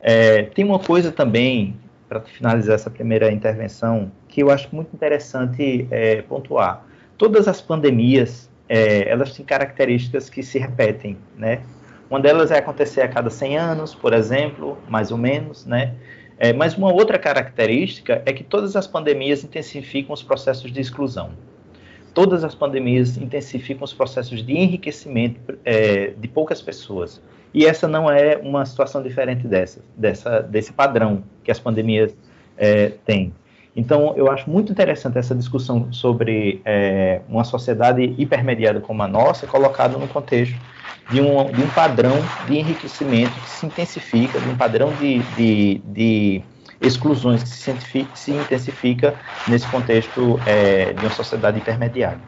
É, 0.00 0.42
tem 0.42 0.64
uma 0.64 0.78
coisa 0.78 1.10
também, 1.10 1.76
para 2.08 2.20
finalizar 2.20 2.74
essa 2.74 2.90
primeira 2.90 3.30
intervenção, 3.32 4.10
que 4.28 4.42
eu 4.42 4.50
acho 4.50 4.68
muito 4.74 4.94
interessante 4.94 5.86
é, 5.90 6.22
pontuar. 6.22 6.86
Todas 7.16 7.48
as 7.48 7.60
pandemias, 7.60 8.48
é, 8.68 9.08
elas 9.08 9.34
têm 9.34 9.44
características 9.44 10.30
que 10.30 10.42
se 10.42 10.58
repetem, 10.58 11.16
né? 11.36 11.62
Uma 12.10 12.20
delas 12.20 12.50
é 12.50 12.58
acontecer 12.58 13.02
a 13.02 13.08
cada 13.08 13.28
100 13.28 13.58
anos, 13.58 13.94
por 13.94 14.14
exemplo, 14.14 14.78
mais 14.88 15.10
ou 15.10 15.18
menos, 15.18 15.66
né? 15.66 15.94
É, 16.38 16.52
mas 16.52 16.76
uma 16.76 16.92
outra 16.92 17.18
característica 17.18 18.22
é 18.24 18.32
que 18.32 18.44
todas 18.44 18.76
as 18.76 18.86
pandemias 18.86 19.42
intensificam 19.42 20.14
os 20.14 20.22
processos 20.22 20.72
de 20.72 20.80
exclusão. 20.80 21.32
Todas 22.14 22.44
as 22.44 22.54
pandemias 22.54 23.16
intensificam 23.16 23.84
os 23.84 23.92
processos 23.92 24.44
de 24.44 24.52
enriquecimento 24.52 25.58
é, 25.64 26.14
de 26.16 26.28
poucas 26.28 26.62
pessoas. 26.62 27.20
E 27.52 27.66
essa 27.66 27.88
não 27.88 28.10
é 28.10 28.36
uma 28.36 28.64
situação 28.64 29.02
diferente 29.02 29.46
dessa, 29.46 29.80
dessa 29.96 30.40
desse 30.40 30.72
padrão 30.72 31.24
que 31.42 31.50
as 31.50 31.58
pandemias 31.58 32.16
é, 32.56 32.92
têm. 33.04 33.32
Então, 33.78 34.12
eu 34.16 34.28
acho 34.28 34.50
muito 34.50 34.72
interessante 34.72 35.18
essa 35.18 35.36
discussão 35.36 35.92
sobre 35.92 36.60
é, 36.64 37.20
uma 37.28 37.44
sociedade 37.44 38.12
hipermediada 38.18 38.80
como 38.80 39.04
a 39.04 39.06
nossa, 39.06 39.46
colocada 39.46 39.96
no 39.96 40.08
contexto 40.08 40.58
de 41.08 41.20
um, 41.20 41.44
de 41.52 41.62
um 41.62 41.68
padrão 41.68 42.16
de 42.48 42.58
enriquecimento 42.58 43.30
que 43.30 43.48
se 43.48 43.66
intensifica, 43.66 44.40
de 44.40 44.48
um 44.48 44.56
padrão 44.56 44.92
de, 44.94 45.20
de, 45.36 45.80
de 45.84 46.42
exclusões 46.80 47.44
que 47.44 47.50
se, 47.50 48.08
se, 48.16 48.32
intensifica 48.32 49.14
nesse 49.46 49.68
contexto 49.68 50.40
é, 50.44 50.92
de 50.92 51.00
uma 51.00 51.12
sociedade 51.12 51.58
intermediária. 51.58 52.20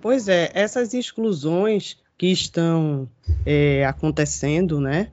Pois 0.00 0.28
é, 0.28 0.52
essas 0.54 0.94
exclusões 0.94 1.96
que 2.16 2.30
estão 2.30 3.08
é, 3.44 3.84
acontecendo, 3.84 4.80
né? 4.80 5.08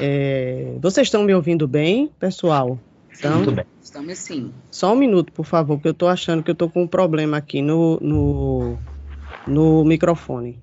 É, 0.00 0.72
vocês 0.80 1.08
estão 1.08 1.24
me 1.24 1.34
ouvindo 1.34 1.68
bem, 1.68 2.10
pessoal? 2.18 2.78
Então, 3.18 3.36
Muito 3.38 3.52
bem. 3.52 3.64
Estamos 3.82 4.18
sim. 4.18 4.52
Só 4.70 4.92
um 4.92 4.96
minuto, 4.96 5.32
por 5.32 5.44
favor, 5.44 5.76
porque 5.76 5.88
eu 5.88 5.92
estou 5.92 6.08
achando 6.08 6.42
que 6.42 6.50
eu 6.50 6.52
estou 6.52 6.70
com 6.70 6.82
um 6.82 6.86
problema 6.86 7.36
aqui 7.36 7.60
no, 7.60 7.98
no, 8.00 8.78
no 9.46 9.84
microfone. 9.84 10.58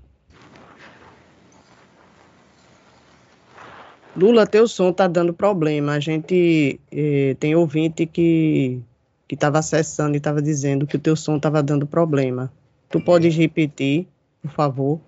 Lula, 4.15 4.47
teu 4.47 4.67
som 4.67 4.93
tá 4.93 5.07
dando 5.07 5.33
problema. 5.33 5.93
A 5.93 5.99
gente 5.99 6.79
eh, 6.91 7.35
tem 7.39 7.55
ouvinte 7.55 8.05
que 8.05 8.81
que 9.27 9.35
estava 9.35 9.59
acessando 9.59 10.15
e 10.15 10.17
estava 10.17 10.41
dizendo 10.41 10.85
que 10.85 10.97
o 10.97 10.99
teu 10.99 11.15
som 11.15 11.37
estava 11.37 11.61
dando 11.63 11.87
problema. 11.87 12.51
Tu 12.89 13.01
podes 13.01 13.35
repetir, 13.35 14.07
por 14.41 14.51
favor? 14.51 15.01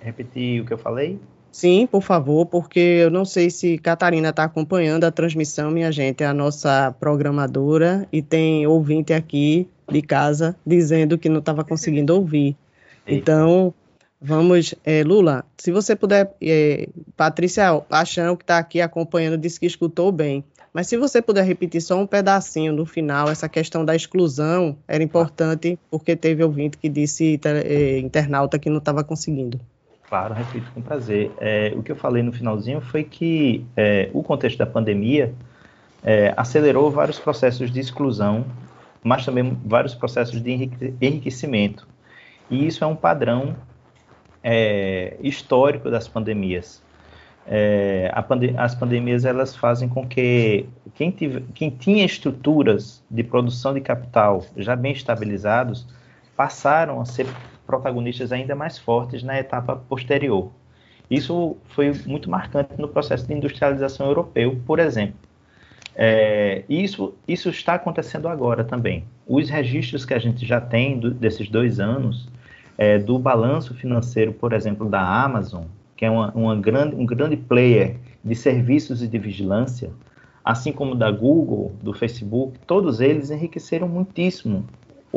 Repetir 0.00 0.62
o 0.62 0.64
que 0.64 0.72
eu 0.72 0.78
falei? 0.78 1.20
Sim, 1.50 1.86
por 1.86 2.02
favor, 2.02 2.46
porque 2.46 2.78
eu 2.78 3.10
não 3.10 3.24
sei 3.24 3.50
se 3.50 3.78
Catarina 3.78 4.28
está 4.28 4.44
acompanhando 4.44 5.04
a 5.04 5.10
transmissão, 5.10 5.70
minha 5.70 5.90
gente, 5.90 6.22
é 6.22 6.26
a 6.26 6.34
nossa 6.34 6.94
programadora 7.00 8.06
e 8.12 8.22
tem 8.22 8.66
ouvinte 8.66 9.12
aqui 9.12 9.68
de 9.90 10.02
casa 10.02 10.54
dizendo 10.64 11.18
que 11.18 11.28
não 11.28 11.40
estava 11.40 11.64
conseguindo 11.64 12.14
ouvir. 12.14 12.56
Então, 13.06 13.74
Vamos, 14.20 14.74
é, 14.84 15.04
Lula, 15.04 15.44
se 15.56 15.70
você 15.70 15.94
puder, 15.94 16.34
é, 16.42 16.88
Patrícia 17.16 17.72
Paixão, 17.80 18.34
que 18.34 18.42
está 18.42 18.58
aqui 18.58 18.80
acompanhando, 18.80 19.38
disse 19.38 19.60
que 19.60 19.66
escutou 19.66 20.10
bem. 20.10 20.42
Mas 20.72 20.88
se 20.88 20.96
você 20.96 21.22
puder 21.22 21.44
repetir 21.44 21.80
só 21.80 21.96
um 21.96 22.06
pedacinho 22.06 22.72
no 22.72 22.84
final, 22.84 23.30
essa 23.30 23.48
questão 23.48 23.84
da 23.84 23.94
exclusão 23.94 24.76
era 24.88 25.04
importante, 25.04 25.78
porque 25.88 26.16
teve 26.16 26.42
ouvinte 26.42 26.76
que 26.76 26.88
disse, 26.88 27.40
é, 27.44 27.98
internauta, 28.00 28.58
que 28.58 28.68
não 28.68 28.78
estava 28.78 29.04
conseguindo. 29.04 29.60
Claro, 30.08 30.32
repito 30.32 30.70
com 30.72 30.80
prazer. 30.80 31.30
É, 31.38 31.72
o 31.76 31.82
que 31.82 31.92
eu 31.92 31.96
falei 31.96 32.22
no 32.22 32.32
finalzinho 32.32 32.80
foi 32.80 33.04
que 33.04 33.66
é, 33.76 34.08
o 34.14 34.22
contexto 34.22 34.56
da 34.56 34.66
pandemia 34.66 35.34
é, 36.02 36.32
acelerou 36.34 36.90
vários 36.90 37.18
processos 37.18 37.70
de 37.70 37.78
exclusão, 37.78 38.46
mas 39.02 39.24
também 39.24 39.58
vários 39.64 39.94
processos 39.94 40.40
de 40.40 40.70
enriquecimento. 41.00 41.86
E 42.50 42.66
isso 42.66 42.82
é 42.82 42.86
um 42.86 42.96
padrão 42.96 43.54
é, 44.42 45.16
histórico 45.20 45.90
das 45.90 46.08
pandemias. 46.08 46.82
É, 47.46 48.10
pande 48.26 48.54
as 48.58 48.74
pandemias 48.74 49.24
elas 49.24 49.56
fazem 49.56 49.88
com 49.88 50.06
que 50.06 50.66
quem, 50.94 51.10
quem 51.54 51.70
tinha 51.70 52.04
estruturas 52.04 53.02
de 53.10 53.22
produção 53.22 53.72
de 53.72 53.80
capital 53.80 54.44
já 54.56 54.76
bem 54.76 54.92
estabilizados 54.92 55.86
passaram 56.36 57.00
a 57.00 57.06
ser 57.06 57.26
protagonistas 57.68 58.32
ainda 58.32 58.54
mais 58.54 58.78
fortes 58.78 59.22
na 59.22 59.38
etapa 59.38 59.76
posterior. 59.76 60.50
Isso 61.10 61.56
foi 61.68 61.92
muito 62.06 62.30
marcante 62.30 62.70
no 62.78 62.88
processo 62.88 63.26
de 63.26 63.34
industrialização 63.34 64.06
europeu, 64.06 64.58
por 64.66 64.78
exemplo. 64.78 65.20
É, 65.94 66.64
isso, 66.68 67.14
isso 67.26 67.50
está 67.50 67.74
acontecendo 67.74 68.26
agora 68.26 68.64
também. 68.64 69.04
Os 69.26 69.50
registros 69.50 70.06
que 70.06 70.14
a 70.14 70.18
gente 70.18 70.46
já 70.46 70.60
tem 70.60 70.98
do, 70.98 71.10
desses 71.10 71.50
dois 71.50 71.78
anos 71.78 72.28
é, 72.78 72.98
do 72.98 73.18
balanço 73.18 73.74
financeiro, 73.74 74.32
por 74.32 74.54
exemplo, 74.54 74.88
da 74.88 75.02
Amazon, 75.02 75.64
que 75.94 76.06
é 76.06 76.10
uma, 76.10 76.30
uma 76.32 76.56
grande, 76.56 76.94
um 76.94 77.04
grande 77.04 77.36
player 77.36 77.96
de 78.24 78.34
serviços 78.34 79.02
e 79.02 79.08
de 79.08 79.18
vigilância, 79.18 79.90
assim 80.42 80.72
como 80.72 80.94
da 80.94 81.10
Google, 81.10 81.74
do 81.82 81.92
Facebook, 81.92 82.58
todos 82.66 83.00
eles 83.00 83.30
enriqueceram 83.30 83.88
muitíssimo. 83.88 84.64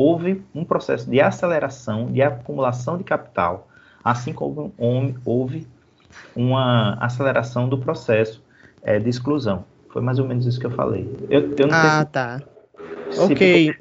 Houve 0.03 0.43
um 0.55 0.65
processo 0.65 1.08
de 1.08 1.22
aceleração, 1.22 2.12
de 2.12 2.24
acumulação 2.24 2.98
de 2.98 3.03
capital, 3.03 3.67
assim 4.03 4.34
como 4.34 4.74
houve 5.24 5.67
uma 6.36 6.96
aceleração 6.96 7.70
do 7.70 7.77
processo 7.77 8.43
é, 8.81 8.98
de 8.98 9.08
exclusão. 9.08 9.63
Foi 9.91 10.01
mais 10.01 10.17
ou 10.17 10.27
menos 10.27 10.48
isso 10.48 10.60
que 10.60 10.65
eu 10.65 10.72
falei. 10.72 11.08
Eu, 11.29 11.53
eu 11.55 11.70
ah, 11.72 12.03
tá. 12.03 12.41
Ok. 13.15 13.75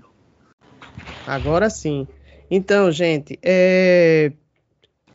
Agora 1.26 1.70
sim. 1.70 2.06
Então, 2.50 2.92
gente, 2.92 3.38
é, 3.42 4.30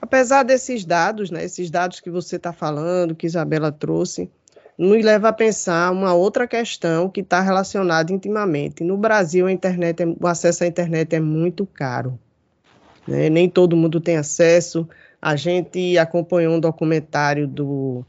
apesar 0.01 0.41
desses 0.41 0.85
dados, 0.85 1.29
né, 1.29 1.45
esses 1.45 1.69
dados 1.69 1.99
que 1.99 2.09
você 2.09 2.37
está 2.37 2.51
falando, 2.51 3.13
que 3.13 3.27
Isabela 3.27 3.71
trouxe, 3.71 4.27
nos 4.77 5.03
leva 5.03 5.29
a 5.29 5.33
pensar 5.33 5.91
uma 5.91 6.13
outra 6.13 6.47
questão 6.47 7.09
que 7.09 7.21
está 7.21 7.41
relacionada 7.41 8.11
intimamente. 8.11 8.83
No 8.83 8.97
Brasil, 8.97 9.47
a 9.47 9.51
internet, 9.51 10.03
é, 10.03 10.05
o 10.05 10.27
acesso 10.27 10.63
à 10.63 10.67
internet 10.67 11.15
é 11.15 11.19
muito 11.19 11.65
caro. 11.65 12.19
Né? 13.07 13.29
Nem 13.29 13.49
todo 13.49 13.77
mundo 13.77 14.01
tem 14.01 14.17
acesso. 14.17 14.87
A 15.21 15.35
gente 15.35 15.97
acompanhou 15.97 16.55
um 16.55 16.59
documentário 16.59 17.47
do, 17.47 18.05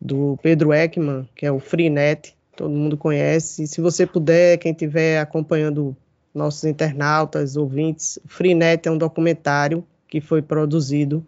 do 0.00 0.38
Pedro 0.42 0.72
Ekman, 0.72 1.28
que 1.34 1.46
é 1.46 1.52
o 1.52 1.60
Freenet, 1.60 2.34
todo 2.56 2.70
mundo 2.70 2.96
conhece. 2.96 3.66
Se 3.66 3.80
você 3.80 4.06
puder, 4.06 4.58
quem 4.58 4.72
estiver 4.72 5.20
acompanhando 5.20 5.96
nossos 6.34 6.64
internautas, 6.64 7.56
ouvintes. 7.56 8.18
Freenet 8.26 8.88
é 8.88 8.90
um 8.90 8.98
documentário 8.98 9.84
que 10.08 10.20
foi 10.20 10.42
produzido 10.42 11.24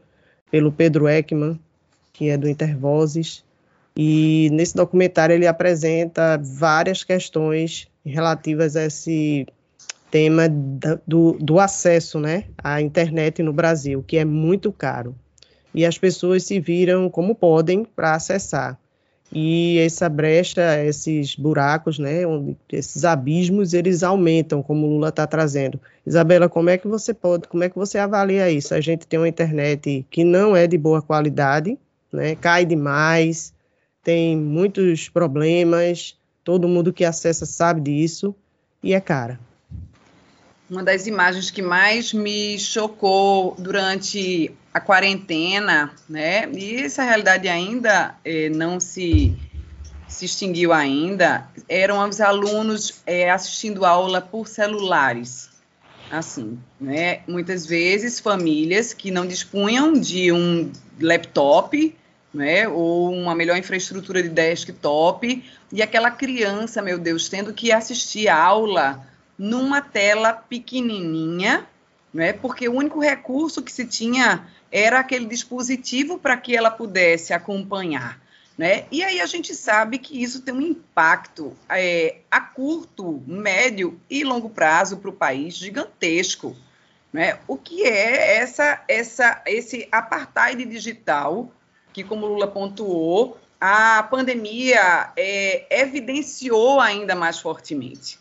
pelo 0.51 0.73
Pedro 0.73 1.09
Ekman, 1.09 1.59
que 2.13 2.29
é 2.29 2.37
do 2.37 2.49
Intervozes, 2.49 3.45
e 3.97 4.49
nesse 4.53 4.75
documentário 4.75 5.35
ele 5.35 5.47
apresenta 5.47 6.39
várias 6.43 7.05
questões 7.05 7.87
relativas 8.05 8.75
a 8.77 8.87
esse 8.87 9.47
tema 10.11 10.49
do, 10.49 11.33
do 11.41 11.59
acesso 11.59 12.19
né, 12.21 12.45
à 12.63 12.81
internet 12.81 13.43
no 13.43 13.53
Brasil, 13.53 14.05
que 14.07 14.17
é 14.17 14.25
muito 14.25 14.73
caro. 14.73 15.15
E 15.73 15.85
as 15.85 15.99
pessoas 15.99 16.45
se 16.45 16.61
viram 16.61 17.09
como 17.09 17.35
podem 17.35 17.85
para 17.85 18.15
acessar. 18.15 18.79
e 19.33 19.79
essa 19.79 20.09
brecha, 20.09 20.85
esses 20.85 21.35
buracos, 21.35 21.99
né, 21.99 22.21
esses 22.73 23.05
abismos, 23.05 23.75
eles 23.75 24.03
aumentam, 24.03 24.63
como 24.63 24.87
o 24.87 24.91
Lula 24.91 25.09
está 25.09 25.27
trazendo. 25.27 25.81
Isabela, 26.07 26.49
como 26.49 26.71
é 26.71 26.79
que 26.79 26.87
você 26.87 27.15
pode, 27.15 27.49
como 27.49 27.65
é 27.65 27.69
que 27.69 27.77
você 27.77 27.99
avalia 27.99 28.51
isso? 28.51 28.75
A 28.75 28.81
gente 28.81 29.07
tem 29.07 29.19
uma 29.19 29.29
internet 29.29 30.07
que 30.11 30.23
não 30.23 30.55
é 30.55 30.67
de 30.67 30.79
boa 30.79 31.01
qualidade, 31.03 31.79
né, 32.13 32.37
cai 32.37 32.65
demais, 32.65 33.54
tem 34.05 34.37
muitos 34.37 35.09
problemas, 35.09 36.15
todo 36.45 36.69
mundo 36.69 36.93
que 36.93 37.05
acessa 37.05 37.47
sabe 37.47 37.81
disso 37.81 38.35
e 38.83 38.93
é 38.93 39.01
cara. 39.01 39.41
Uma 40.69 40.83
das 40.83 41.07
imagens 41.07 41.51
que 41.51 41.63
mais 41.63 42.13
me 42.13 42.59
chocou 42.59 43.57
durante 43.59 44.51
a 44.73 44.81
quarentena, 44.81 45.93
né? 46.09 46.49
E 46.53 46.77
essa 46.77 47.03
realidade 47.03 47.49
ainda 47.49 48.15
eh, 48.25 48.49
não 48.51 48.79
se, 48.79 49.35
se 50.09 50.25
extinguiu 50.25 50.73
ainda, 50.73 51.49
eram 51.69 52.07
os 52.07 52.21
alunos 52.21 53.03
eh, 53.07 53.31
assistindo 53.31 53.85
aula 53.85 54.21
por 54.21 54.49
celulares. 54.49 55.49
Assim, 56.11 56.59
né? 56.81 57.21
Muitas 57.27 57.67
vezes 57.67 58.21
famílias 58.21 58.93
que 58.93 59.11
não 59.11 59.27
dispunham 59.27 59.93
de 59.93 60.31
um 60.31 60.71
laptop, 61.01 61.95
né? 62.35 62.69
Ou 62.69 63.11
uma 63.13 63.35
melhor 63.35 63.57
infraestrutura 63.57 64.23
de 64.23 64.29
desktop, 64.29 65.45
e 65.73 65.83
aquela 65.83 66.11
criança, 66.11 66.83
meu 66.83 66.99
Deus, 66.99 67.29
tendo 67.29 67.55
que 67.55 67.71
assistir 67.71 68.29
aula 68.29 69.07
numa 69.39 69.81
tela 69.81 70.33
pequenininha, 70.33 71.67
né? 72.13 72.33
Porque 72.33 72.69
o 72.69 72.75
único 72.75 73.01
recurso 73.01 73.63
que 73.63 73.73
se 73.73 73.87
tinha 73.87 74.47
era 74.71 74.99
aquele 74.99 75.27
dispositivo 75.27 76.19
para 76.19 76.37
que 76.37 76.57
ela 76.57 76.71
pudesse 76.71 77.33
acompanhar. 77.33 78.21
Né? 78.57 78.87
E 78.91 79.03
aí 79.03 79.21
a 79.21 79.27
gente 79.27 79.53
sabe 79.55 79.99
que 79.99 80.23
isso 80.23 80.43
tem 80.43 80.55
um 80.55 80.61
impacto 80.61 81.57
é, 81.69 82.19
a 82.31 82.41
curto, 82.41 83.21
médio 83.27 84.01
e 84.09 84.23
longo 84.23 84.49
prazo 84.49 84.99
para 84.99 85.11
o 85.11 85.13
país 85.13 85.57
gigantesco. 85.57 86.57
Né? 87.13 87.39
O 87.49 87.57
que 87.57 87.83
é 87.83 88.37
essa, 88.37 88.83
essa, 88.87 89.43
esse 89.47 89.89
apartheid 89.91 90.65
digital 90.65 91.51
que, 91.95 92.03
como 92.03 92.27
Lula 92.27 92.49
pontuou, 92.49 93.39
a 93.61 94.03
pandemia 94.03 95.13
é, 95.17 95.65
evidenciou 95.71 96.81
ainda 96.81 97.15
mais 97.15 97.39
fortemente. 97.39 98.19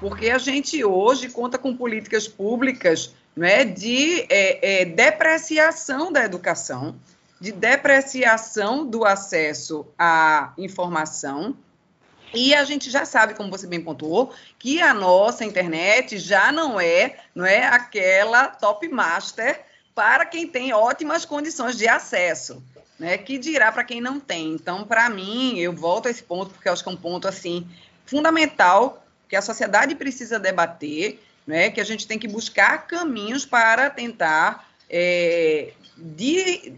Porque 0.00 0.30
a 0.30 0.38
gente 0.38 0.82
hoje 0.82 1.28
conta 1.28 1.58
com 1.58 1.76
políticas 1.76 2.26
públicas 2.26 3.14
né, 3.36 3.64
de 3.64 4.22
é, 4.30 4.80
é, 4.80 4.84
depreciação 4.86 6.10
da 6.10 6.24
educação, 6.24 6.96
de 7.38 7.52
depreciação 7.52 8.86
do 8.86 9.04
acesso 9.04 9.86
à 9.98 10.54
informação. 10.56 11.54
E 12.32 12.54
a 12.54 12.64
gente 12.64 12.90
já 12.90 13.04
sabe, 13.04 13.34
como 13.34 13.50
você 13.50 13.66
bem 13.66 13.82
pontuou, 13.82 14.32
que 14.58 14.80
a 14.80 14.94
nossa 14.94 15.44
internet 15.44 16.18
já 16.18 16.50
não 16.50 16.80
é, 16.80 17.18
não 17.34 17.44
é 17.44 17.66
aquela 17.66 18.48
top 18.48 18.88
master 18.88 19.60
para 19.94 20.24
quem 20.24 20.46
tem 20.46 20.72
ótimas 20.72 21.24
condições 21.24 21.76
de 21.76 21.86
acesso, 21.86 22.62
né? 23.00 23.16
Que 23.16 23.38
dirá 23.38 23.72
para 23.72 23.82
quem 23.82 24.00
não 24.00 24.20
tem. 24.20 24.52
Então, 24.52 24.84
para 24.84 25.08
mim, 25.08 25.58
eu 25.58 25.72
volto 25.72 26.06
a 26.06 26.10
esse 26.10 26.22
ponto 26.22 26.52
porque 26.52 26.68
eu 26.68 26.72
acho 26.72 26.84
que 26.84 26.88
é 26.88 26.92
um 26.92 26.96
ponto 26.96 27.26
assim 27.26 27.66
fundamental 28.04 29.04
que 29.26 29.34
a 29.34 29.42
sociedade 29.42 29.94
precisa 29.94 30.38
debater 30.38 31.18
né, 31.46 31.70
que 31.70 31.80
a 31.80 31.84
gente 31.84 32.06
tem 32.06 32.18
que 32.18 32.28
buscar 32.28 32.86
caminhos 32.86 33.44
para 33.44 33.88
tentar 33.88 34.68
é, 34.88 35.72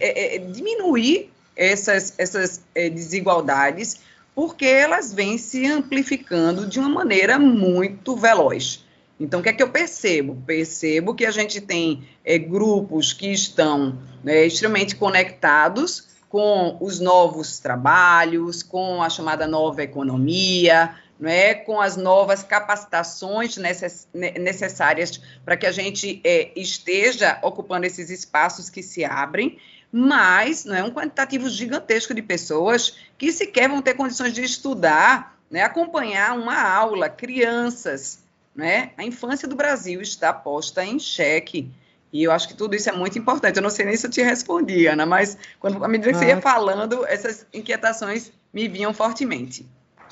é, 0.00 0.36
é, 0.36 0.38
diminuir 0.38 1.30
essas, 1.56 2.14
essas 2.16 2.62
é, 2.74 2.88
desigualdades, 2.88 4.00
porque 4.34 4.64
elas 4.64 5.12
vêm 5.12 5.36
se 5.36 5.66
amplificando 5.66 6.66
de 6.66 6.78
uma 6.78 6.88
maneira 6.88 7.38
muito 7.38 8.16
veloz. 8.16 8.84
Então, 9.20 9.40
o 9.40 9.42
que 9.42 9.50
é 9.50 9.52
que 9.52 9.62
eu 9.62 9.68
percebo? 9.68 10.42
Percebo 10.46 11.14
que 11.14 11.26
a 11.26 11.30
gente 11.30 11.60
tem 11.60 12.08
é, 12.24 12.38
grupos 12.38 13.12
que 13.12 13.30
estão 13.30 13.98
né, 14.24 14.46
extremamente 14.46 14.96
conectados 14.96 16.11
com 16.32 16.78
os 16.80 16.98
novos 16.98 17.58
trabalhos, 17.58 18.62
com 18.62 19.02
a 19.02 19.10
chamada 19.10 19.46
nova 19.46 19.82
economia, 19.82 20.96
é, 21.22 21.52
com 21.52 21.78
as 21.78 21.94
novas 21.94 22.42
capacitações 22.42 23.58
necess, 23.58 24.08
necessárias 24.14 25.20
para 25.44 25.58
que 25.58 25.66
a 25.66 25.70
gente 25.70 26.22
é, 26.24 26.50
esteja 26.56 27.38
ocupando 27.42 27.84
esses 27.84 28.08
espaços 28.08 28.70
que 28.70 28.82
se 28.82 29.04
abrem, 29.04 29.58
mas 29.92 30.64
não 30.64 30.74
é 30.74 30.82
um 30.82 30.90
quantitativo 30.90 31.50
gigantesco 31.50 32.14
de 32.14 32.22
pessoas 32.22 32.96
que 33.18 33.30
sequer 33.30 33.68
vão 33.68 33.82
ter 33.82 33.92
condições 33.92 34.32
de 34.32 34.42
estudar, 34.42 35.38
né, 35.50 35.60
acompanhar 35.60 36.32
uma 36.34 36.58
aula, 36.58 37.10
crianças, 37.10 38.20
né? 38.56 38.92
A 38.96 39.04
infância 39.04 39.46
do 39.46 39.54
Brasil 39.54 40.00
está 40.00 40.32
posta 40.32 40.82
em 40.82 40.98
xeque. 40.98 41.70
E 42.12 42.24
eu 42.24 42.30
acho 42.30 42.46
que 42.46 42.54
tudo 42.54 42.76
isso 42.76 42.90
é 42.90 42.92
muito 42.92 43.18
importante. 43.18 43.56
Eu 43.56 43.62
não 43.62 43.70
sei 43.70 43.86
nem 43.86 43.96
se 43.96 44.06
eu 44.06 44.10
te 44.10 44.22
respondi, 44.22 44.86
Ana, 44.86 45.06
mas 45.06 45.38
quando, 45.58 45.82
à 45.82 45.88
medida 45.88 46.12
que 46.12 46.18
você 46.18 46.26
ia 46.26 46.36
ah. 46.36 46.42
falando, 46.42 47.06
essas 47.06 47.46
inquietações 47.54 48.30
me 48.52 48.68
vinham 48.68 48.92
fortemente. 48.92 49.66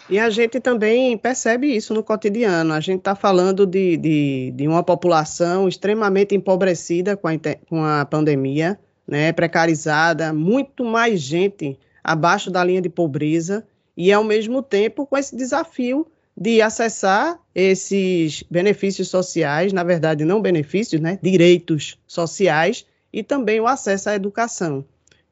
E 0.08 0.18
a 0.18 0.30
gente 0.30 0.58
também 0.60 1.16
percebe 1.18 1.76
isso 1.76 1.92
no 1.92 2.02
cotidiano. 2.02 2.72
A 2.72 2.80
gente 2.80 3.00
está 3.00 3.14
falando 3.14 3.66
de, 3.66 3.96
de, 3.98 4.50
de, 4.56 4.66
uma 4.66 4.82
população 4.82 5.68
extremamente 5.68 6.34
empobrecida 6.34 7.16
com 7.16 7.28
a, 7.28 7.32
com 7.68 7.84
a 7.84 8.04
pandemia, 8.04 8.78
né, 9.06 9.32
precarizada, 9.32 10.32
muito 10.32 10.84
mais 10.84 11.20
gente 11.20 11.78
abaixo 12.02 12.50
da 12.50 12.64
linha 12.64 12.80
de 12.80 12.88
pobreza, 12.88 13.64
e 13.96 14.12
ao 14.12 14.24
mesmo 14.24 14.62
tempo 14.62 15.04
com 15.04 15.18
esse 15.18 15.36
desafio 15.36 16.06
de 16.40 16.62
acessar 16.62 17.38
esses 17.55 18.42
benefícios 18.50 19.09
sociais, 19.09 19.74
na 19.74 19.85
verdade, 19.85 20.24
não 20.24 20.40
benefícios, 20.40 20.98
né, 20.98 21.18
direitos 21.20 21.98
sociais, 22.07 22.87
e 23.12 23.22
também 23.22 23.61
o 23.61 23.66
acesso 23.66 24.09
à 24.09 24.14
educação. 24.14 24.83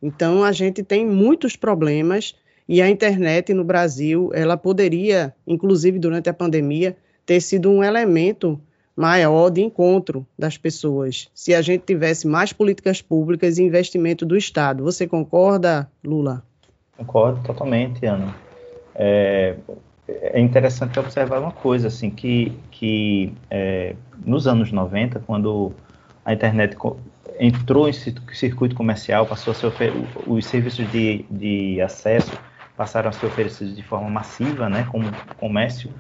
Então, 0.03 0.45
a 0.45 0.53
gente 0.53 0.83
tem 0.83 1.07
muitos 1.07 1.57
problemas 1.57 2.35
e 2.69 2.83
a 2.83 2.91
internet 2.91 3.55
no 3.55 3.65
Brasil, 3.65 4.31
ela 4.35 4.57
poderia, 4.57 5.35
inclusive 5.47 5.99
durante 5.99 6.29
a 6.29 6.35
pandemia, 6.35 6.95
ter 7.25 7.41
sido 7.41 7.71
um 7.71 7.83
elemento 7.83 8.61
maior 8.95 9.49
de 9.49 9.63
encontro 9.63 10.27
das 10.39 10.59
pessoas, 10.59 11.31
se 11.33 11.55
a 11.55 11.63
gente 11.63 11.85
tivesse 11.87 12.27
mais 12.27 12.53
políticas 12.53 13.01
públicas 13.01 13.57
e 13.57 13.63
investimento 13.63 14.27
do 14.27 14.37
Estado. 14.37 14.85
Você 14.85 15.07
concorda, 15.07 15.91
Lula? 16.05 16.43
Concordo 16.97 17.41
totalmente, 17.45 18.05
Ana. 18.05 18.35
É, 18.95 19.57
é 20.09 20.41
interessante 20.41 20.99
observar 20.99 21.41
uma 21.41 21.53
coisa, 21.53 21.89
assim, 21.89 22.11
que, 22.11 22.53
que 22.71 23.33
é, 23.51 23.95
nos 24.25 24.47
anos 24.47 24.73
90, 24.73 25.21
quando 25.21 25.73
a 26.25 26.33
internet 26.33 26.77
entrou 27.39 27.89
em 27.89 27.93
circuito 27.93 28.75
comercial, 28.75 29.27
passou 29.27 29.53
a 29.53 29.55
ser 29.55 29.73
os 30.27 30.47
serviços 30.47 30.91
de, 30.91 31.25
de 31.31 31.81
acesso 31.81 32.33
passaram 32.79 33.11
a 33.11 33.13
ser 33.13 33.27
oferecidos 33.27 33.75
de 33.75 33.83
forma 33.83 34.09
massiva, 34.09 34.69
né, 34.71 34.87
como 34.89 35.11
comércio, 35.37 35.91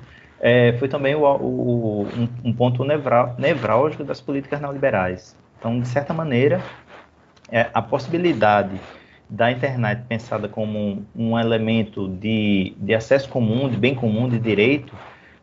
é, 0.40 0.72
foi 0.78 0.86
também 0.86 1.16
o, 1.16 1.24
o, 1.24 2.02
um, 2.16 2.28
um, 2.44 2.52
ponto 2.52 2.84
nevra, 2.84 3.34
nevrálgico 3.36 4.04
das 4.04 4.20
políticas 4.20 4.60
neoliberais. 4.60 5.36
Então, 5.58 5.80
de 5.80 5.88
certa 5.88 6.14
maneira, 6.14 6.62
é, 7.50 7.68
a 7.74 7.82
possibilidade 7.82 8.80
da 9.28 9.50
internet 9.50 10.02
pensada 10.08 10.48
como 10.48 10.78
um, 10.78 11.04
um, 11.14 11.38
elemento 11.38 12.08
de, 12.08 12.74
de 12.78 12.94
acesso 12.94 13.28
comum, 13.28 13.68
de 13.68 13.76
bem 13.76 13.94
comum, 13.94 14.28
de 14.28 14.38
direito, 14.38 14.94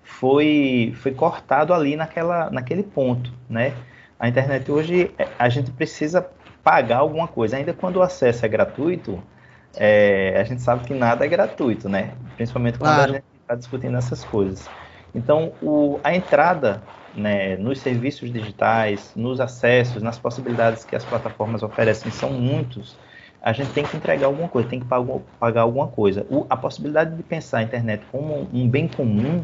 foi, 0.03 0.93
foi 0.97 1.11
cortado 1.13 1.73
ali 1.73 1.95
naquela, 1.95 2.49
naquele 2.49 2.83
ponto, 2.83 3.31
né? 3.49 3.73
A 4.19 4.27
internet 4.27 4.71
hoje, 4.71 5.11
a 5.37 5.49
gente 5.49 5.71
precisa 5.71 6.25
pagar 6.63 6.97
alguma 6.97 7.27
coisa, 7.27 7.57
ainda 7.57 7.73
quando 7.73 7.97
o 7.97 8.01
acesso 8.01 8.45
é 8.45 8.49
gratuito, 8.49 9.21
é, 9.75 10.35
a 10.39 10.43
gente 10.43 10.61
sabe 10.61 10.85
que 10.85 10.93
nada 10.93 11.25
é 11.25 11.27
gratuito, 11.27 11.87
né? 11.89 12.13
Principalmente 12.35 12.79
quando 12.79 12.95
claro. 12.95 13.11
a 13.11 13.15
gente 13.15 13.25
está 13.41 13.55
discutindo 13.55 13.97
essas 13.97 14.23
coisas. 14.23 14.67
Então, 15.13 15.53
o, 15.61 15.99
a 16.03 16.15
entrada 16.15 16.81
né, 17.15 17.55
nos 17.57 17.79
serviços 17.79 18.31
digitais, 18.31 19.11
nos 19.15 19.39
acessos, 19.39 20.01
nas 20.01 20.19
possibilidades 20.19 20.83
que 20.83 20.95
as 20.95 21.05
plataformas 21.05 21.63
oferecem 21.63 22.11
são 22.11 22.31
muitos. 22.31 22.97
A 23.45 23.53
gente 23.53 23.69
tem 23.73 23.83
que 23.83 23.95
entregar 23.95 24.25
alguma 24.25 24.49
coisa, 24.49 24.67
tem 24.67 24.79
que 24.79 24.87
pagar, 24.87 25.61
alguma 25.61 25.87
coisa. 25.87 26.25
O, 26.31 26.47
a 26.49 26.57
possibilidade 26.57 27.15
de 27.15 27.21
pensar 27.21 27.59
a 27.59 27.61
internet 27.61 28.03
como 28.11 28.49
um 28.51 28.67
bem 28.67 28.87
comum, 28.87 29.43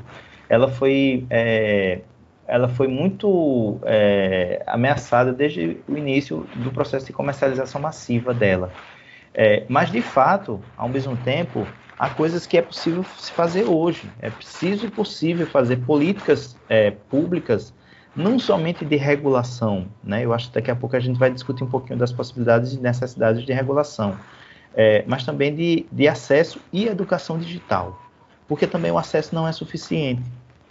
ela 0.50 0.68
foi, 0.68 1.24
é, 1.30 2.00
ela 2.48 2.68
foi 2.68 2.88
muito 2.88 3.78
é, 3.84 4.64
ameaçada 4.66 5.32
desde 5.32 5.78
o 5.88 5.96
início 5.96 6.48
do 6.56 6.72
processo 6.72 7.06
de 7.06 7.14
comercialização 7.14 7.80
massiva 7.80 8.34
dela. 8.34 8.72
É, 9.36 9.66
mas, 9.70 9.92
de 9.92 10.02
fato, 10.02 10.60
ao 10.76 10.90
mesmo 10.90 11.16
tempo, 11.18 11.68
há 12.00 12.10
coisas 12.10 12.48
que 12.48 12.58
é 12.58 12.62
possível 12.64 13.06
se 13.20 13.32
fazer 13.32 13.66
hoje. 13.66 14.10
É 14.20 14.32
preciso 14.32 14.88
e 14.88 14.90
possível 14.90 15.46
fazer 15.46 15.78
políticas 15.78 16.58
é, 16.68 16.90
públicas, 16.90 17.72
não 18.16 18.38
somente 18.38 18.84
de 18.86 18.96
regulação. 18.96 19.88
Né? 20.04 20.26
Eu 20.26 20.34
acho 20.34 20.50
que 20.50 20.56
daqui 20.56 20.72
a 20.72 20.76
pouco 20.76 20.96
a 20.96 21.00
gente 21.00 21.18
vai 21.18 21.32
discutir 21.32 21.64
um 21.64 21.70
pouquinho 21.70 21.98
das 21.98 22.12
possibilidades 22.12 22.74
e 22.74 22.80
necessidades 22.80 23.46
de 23.46 23.54
regulação. 23.54 24.18
é, 24.74 25.04
mas 25.08 25.26
também 25.26 25.54
de, 25.54 25.86
de 25.92 26.08
acesso 26.08 26.60
e 26.72 26.88
educação 26.88 27.38
digital, 27.38 28.02
porque 28.48 28.66
também 28.66 28.92
o 28.92 28.98
acesso 28.98 29.36
não 29.36 29.48
é 29.48 29.52
suficiente. 29.52 30.22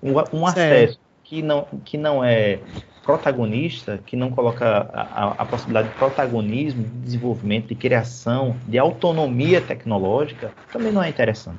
Um, 0.03 0.13
um 0.33 0.47
acesso 0.47 0.99
que 1.23 1.43
não, 1.43 1.67
que 1.85 1.99
não 1.99 2.25
é 2.25 2.59
protagonista, 3.03 3.99
que 4.05 4.17
não 4.17 4.31
coloca 4.31 4.67
a, 4.93 5.03
a, 5.03 5.31
a, 5.39 5.45
possibilidade 5.45 5.89
de 5.89 5.95
protagonismo, 5.95 6.83
de 6.83 6.91
desenvolvimento, 6.91 7.69
de 7.69 7.75
criação, 7.75 8.57
de 8.67 8.79
autonomia 8.79 9.61
tecnológica, 9.61 10.53
também 10.73 10.93
não 10.93 11.03
é 11.03 11.09
interessante. 11.09 11.59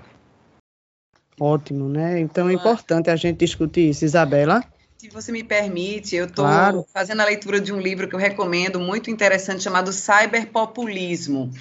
Ótimo, 1.40 1.90
né? 1.90 2.20
Então 2.20 2.50
é 2.50 2.54
importante 2.54 3.10
a 3.10 3.16
gente 3.16 3.40
discutir 3.40 3.90
isso. 3.90 4.06
Isabela? 4.06 4.64
Se 5.02 5.10
você 5.10 5.32
me 5.32 5.44
permite, 5.44 6.16
eu 6.16 6.26
estou 6.26 6.46
claro. 6.46 6.86
fazendo 6.94 7.22
a 7.22 7.26
leitura 7.26 7.60
de 7.60 7.74
um 7.74 7.80
livro 7.80 8.08
que 8.08 8.14
eu 8.14 8.20
recomendo, 8.20 8.80
muito 8.80 9.10
interessante, 9.10 9.64
chamado 9.64 9.92
Cyberpopulismo 9.92 11.52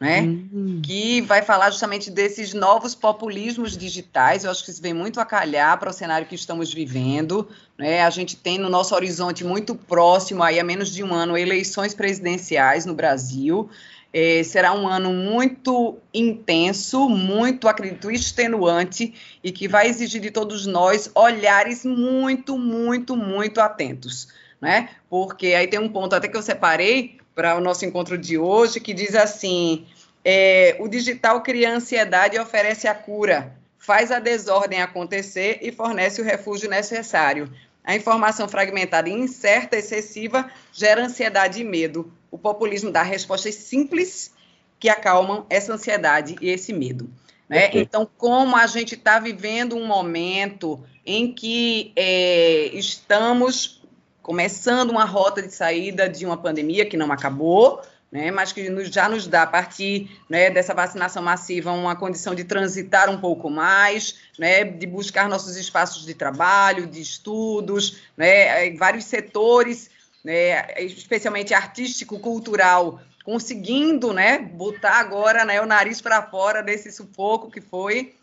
né? 0.00 0.20
Uhum. 0.20 0.80
Que 0.82 1.20
vai 1.22 1.42
falar 1.42 1.70
justamente 1.70 2.10
desses 2.10 2.54
novos 2.54 2.94
populismos 2.94 3.76
digitais. 3.76 4.44
Eu 4.44 4.50
acho 4.50 4.64
que 4.64 4.70
isso 4.70 4.80
vem 4.80 4.94
muito 4.94 5.20
a 5.20 5.24
calhar 5.24 5.76
para 5.78 5.90
o 5.90 5.92
cenário 5.92 6.26
que 6.26 6.36
estamos 6.36 6.72
vivendo. 6.72 7.48
Né? 7.76 8.02
A 8.02 8.10
gente 8.10 8.36
tem 8.36 8.58
no 8.58 8.68
nosso 8.68 8.94
horizonte 8.94 9.44
muito 9.44 9.74
próximo, 9.74 10.42
aí 10.42 10.60
a 10.60 10.64
menos 10.64 10.92
de 10.92 11.02
um 11.02 11.12
ano, 11.12 11.36
eleições 11.36 11.94
presidenciais 11.94 12.86
no 12.86 12.94
Brasil. 12.94 13.68
É, 14.12 14.42
será 14.42 14.72
um 14.72 14.88
ano 14.88 15.12
muito 15.12 15.98
intenso, 16.14 17.08
muito, 17.08 17.68
acredito, 17.68 18.10
extenuante 18.10 19.14
e 19.44 19.52
que 19.52 19.68
vai 19.68 19.88
exigir 19.88 20.20
de 20.20 20.30
todos 20.30 20.64
nós 20.66 21.10
olhares 21.14 21.84
muito, 21.84 22.58
muito, 22.58 23.14
muito 23.14 23.60
atentos, 23.60 24.28
né? 24.60 24.88
Porque 25.10 25.48
aí 25.48 25.66
tem 25.66 25.78
um 25.78 25.90
ponto 25.90 26.14
até 26.14 26.26
que 26.26 26.36
eu 26.36 26.42
separei 26.42 27.18
para 27.34 27.56
o 27.56 27.60
nosso 27.60 27.84
encontro 27.84 28.16
de 28.16 28.38
hoje, 28.38 28.80
que 28.80 28.94
diz 28.94 29.14
assim: 29.14 29.86
é, 30.24 30.76
o 30.80 30.88
digital 30.88 31.42
cria 31.42 31.72
ansiedade 31.72 32.36
e 32.36 32.40
oferece 32.40 32.88
a 32.88 32.94
cura, 32.94 33.56
faz 33.78 34.10
a 34.10 34.18
desordem 34.18 34.82
acontecer 34.82 35.58
e 35.62 35.70
fornece 35.70 36.20
o 36.20 36.24
refúgio 36.24 36.68
necessário. 36.68 37.48
A 37.88 37.96
informação 37.96 38.46
fragmentada 38.46 39.08
e 39.08 39.12
incerta, 39.14 39.74
excessiva, 39.74 40.50
gera 40.70 41.06
ansiedade 41.06 41.62
e 41.62 41.64
medo. 41.64 42.12
O 42.30 42.36
populismo 42.36 42.90
dá 42.90 43.02
respostas 43.02 43.54
simples 43.54 44.30
que 44.78 44.90
acalmam 44.90 45.46
essa 45.48 45.72
ansiedade 45.72 46.36
e 46.38 46.50
esse 46.50 46.70
medo. 46.70 47.08
Né? 47.48 47.68
Okay. 47.68 47.80
Então, 47.80 48.06
como 48.18 48.54
a 48.56 48.66
gente 48.66 48.94
está 48.94 49.18
vivendo 49.18 49.74
um 49.74 49.86
momento 49.86 50.84
em 51.06 51.32
que 51.32 51.90
é, 51.96 52.66
estamos 52.74 53.82
começando 54.20 54.90
uma 54.90 55.06
rota 55.06 55.40
de 55.40 55.54
saída 55.54 56.10
de 56.10 56.26
uma 56.26 56.36
pandemia 56.36 56.84
que 56.84 56.94
não 56.94 57.10
acabou, 57.10 57.80
né, 58.10 58.30
mas 58.30 58.52
que 58.52 58.68
nos, 58.70 58.88
já 58.88 59.08
nos 59.08 59.26
dá, 59.26 59.42
a 59.42 59.46
partir 59.46 60.10
né, 60.28 60.50
dessa 60.50 60.72
vacinação 60.72 61.22
massiva, 61.22 61.72
uma 61.72 61.94
condição 61.94 62.34
de 62.34 62.44
transitar 62.44 63.10
um 63.10 63.20
pouco 63.20 63.50
mais, 63.50 64.16
né, 64.38 64.64
de 64.64 64.86
buscar 64.86 65.28
nossos 65.28 65.56
espaços 65.56 66.06
de 66.06 66.14
trabalho, 66.14 66.86
de 66.86 67.00
estudos, 67.00 67.98
né, 68.16 68.70
vários 68.76 69.04
setores, 69.04 69.90
né, 70.24 70.66
especialmente 70.78 71.52
artístico, 71.52 72.18
cultural, 72.18 73.00
conseguindo 73.24 74.12
né, 74.12 74.38
botar 74.38 75.00
agora 75.00 75.44
o 75.62 75.66
nariz 75.66 76.00
para 76.00 76.22
fora 76.22 76.62
desse 76.62 76.90
sufoco 76.90 77.50
que 77.50 77.60
foi 77.60 78.14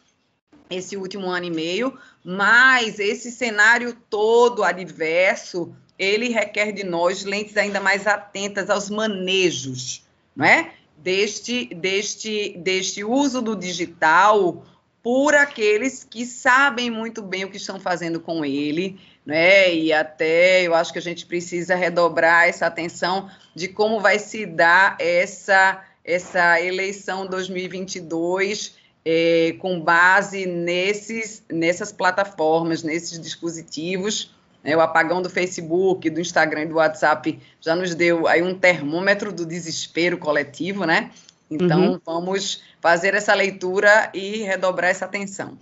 esse 0.67 0.97
último 0.97 1.27
ano 1.29 1.45
e 1.45 1.51
meio, 1.51 1.95
mas 2.23 2.99
esse 2.99 3.31
cenário 3.31 3.95
todo 4.09 4.63
adverso 4.63 5.75
ele 5.97 6.29
requer 6.29 6.71
de 6.71 6.84
nós 6.84 7.23
lentes 7.23 7.55
ainda 7.58 7.79
mais 7.79 8.05
atentas 8.05 8.69
aos 8.69 8.89
manejos, 8.89 10.03
não 10.36 10.45
é? 10.45 10.71
Deste, 10.97 11.65
deste, 11.75 12.58
deste 12.58 13.03
uso 13.03 13.41
do 13.41 13.55
digital 13.55 14.65
por 15.03 15.36
aqueles 15.36 16.03
que 16.03 16.25
sabem 16.25 16.89
muito 16.89 17.21
bem 17.21 17.45
o 17.45 17.51
que 17.51 17.58
estão 17.58 17.79
fazendo 17.79 18.19
com 18.19 18.43
ele, 18.43 18.99
né? 19.25 19.73
E 19.73 19.93
até 19.93 20.63
eu 20.63 20.73
acho 20.73 20.91
que 20.91 20.99
a 20.99 21.01
gente 21.01 21.25
precisa 21.25 21.75
redobrar 21.75 22.47
essa 22.47 22.65
atenção 22.65 23.29
de 23.53 23.67
como 23.67 23.99
vai 23.99 24.19
se 24.19 24.45
dar 24.45 24.97
essa 24.99 25.84
essa 26.03 26.62
eleição 26.62 27.25
2022 27.25 28.75
é, 29.03 29.55
com 29.60 29.79
base 29.79 30.45
nesses 30.45 31.43
nessas 31.51 31.91
plataformas, 31.91 32.84
nesses 32.84 33.19
dispositivos 33.19 34.36
o 34.73 34.80
apagão 34.80 35.21
do 35.21 35.30
Facebook, 35.30 36.10
do 36.10 36.21
Instagram 36.21 36.63
e 36.63 36.67
do 36.67 36.75
WhatsApp 36.75 37.38
já 37.60 37.75
nos 37.75 37.93
deu 37.93 38.25
aí 38.28 38.41
um 38.41 38.58
termômetro 38.58 39.34
do 39.34 39.45
desespero 39.45 40.17
coletivo, 40.17 40.86
né? 40.86 41.12
Então, 41.51 41.91
uhum. 41.91 41.99
vamos 42.06 42.63
fazer 42.80 43.13
essa 43.13 43.34
leitura 43.34 44.10
e 44.13 44.43
redobrar 44.43 44.89
essa 44.89 45.06
atenção. 45.06 45.58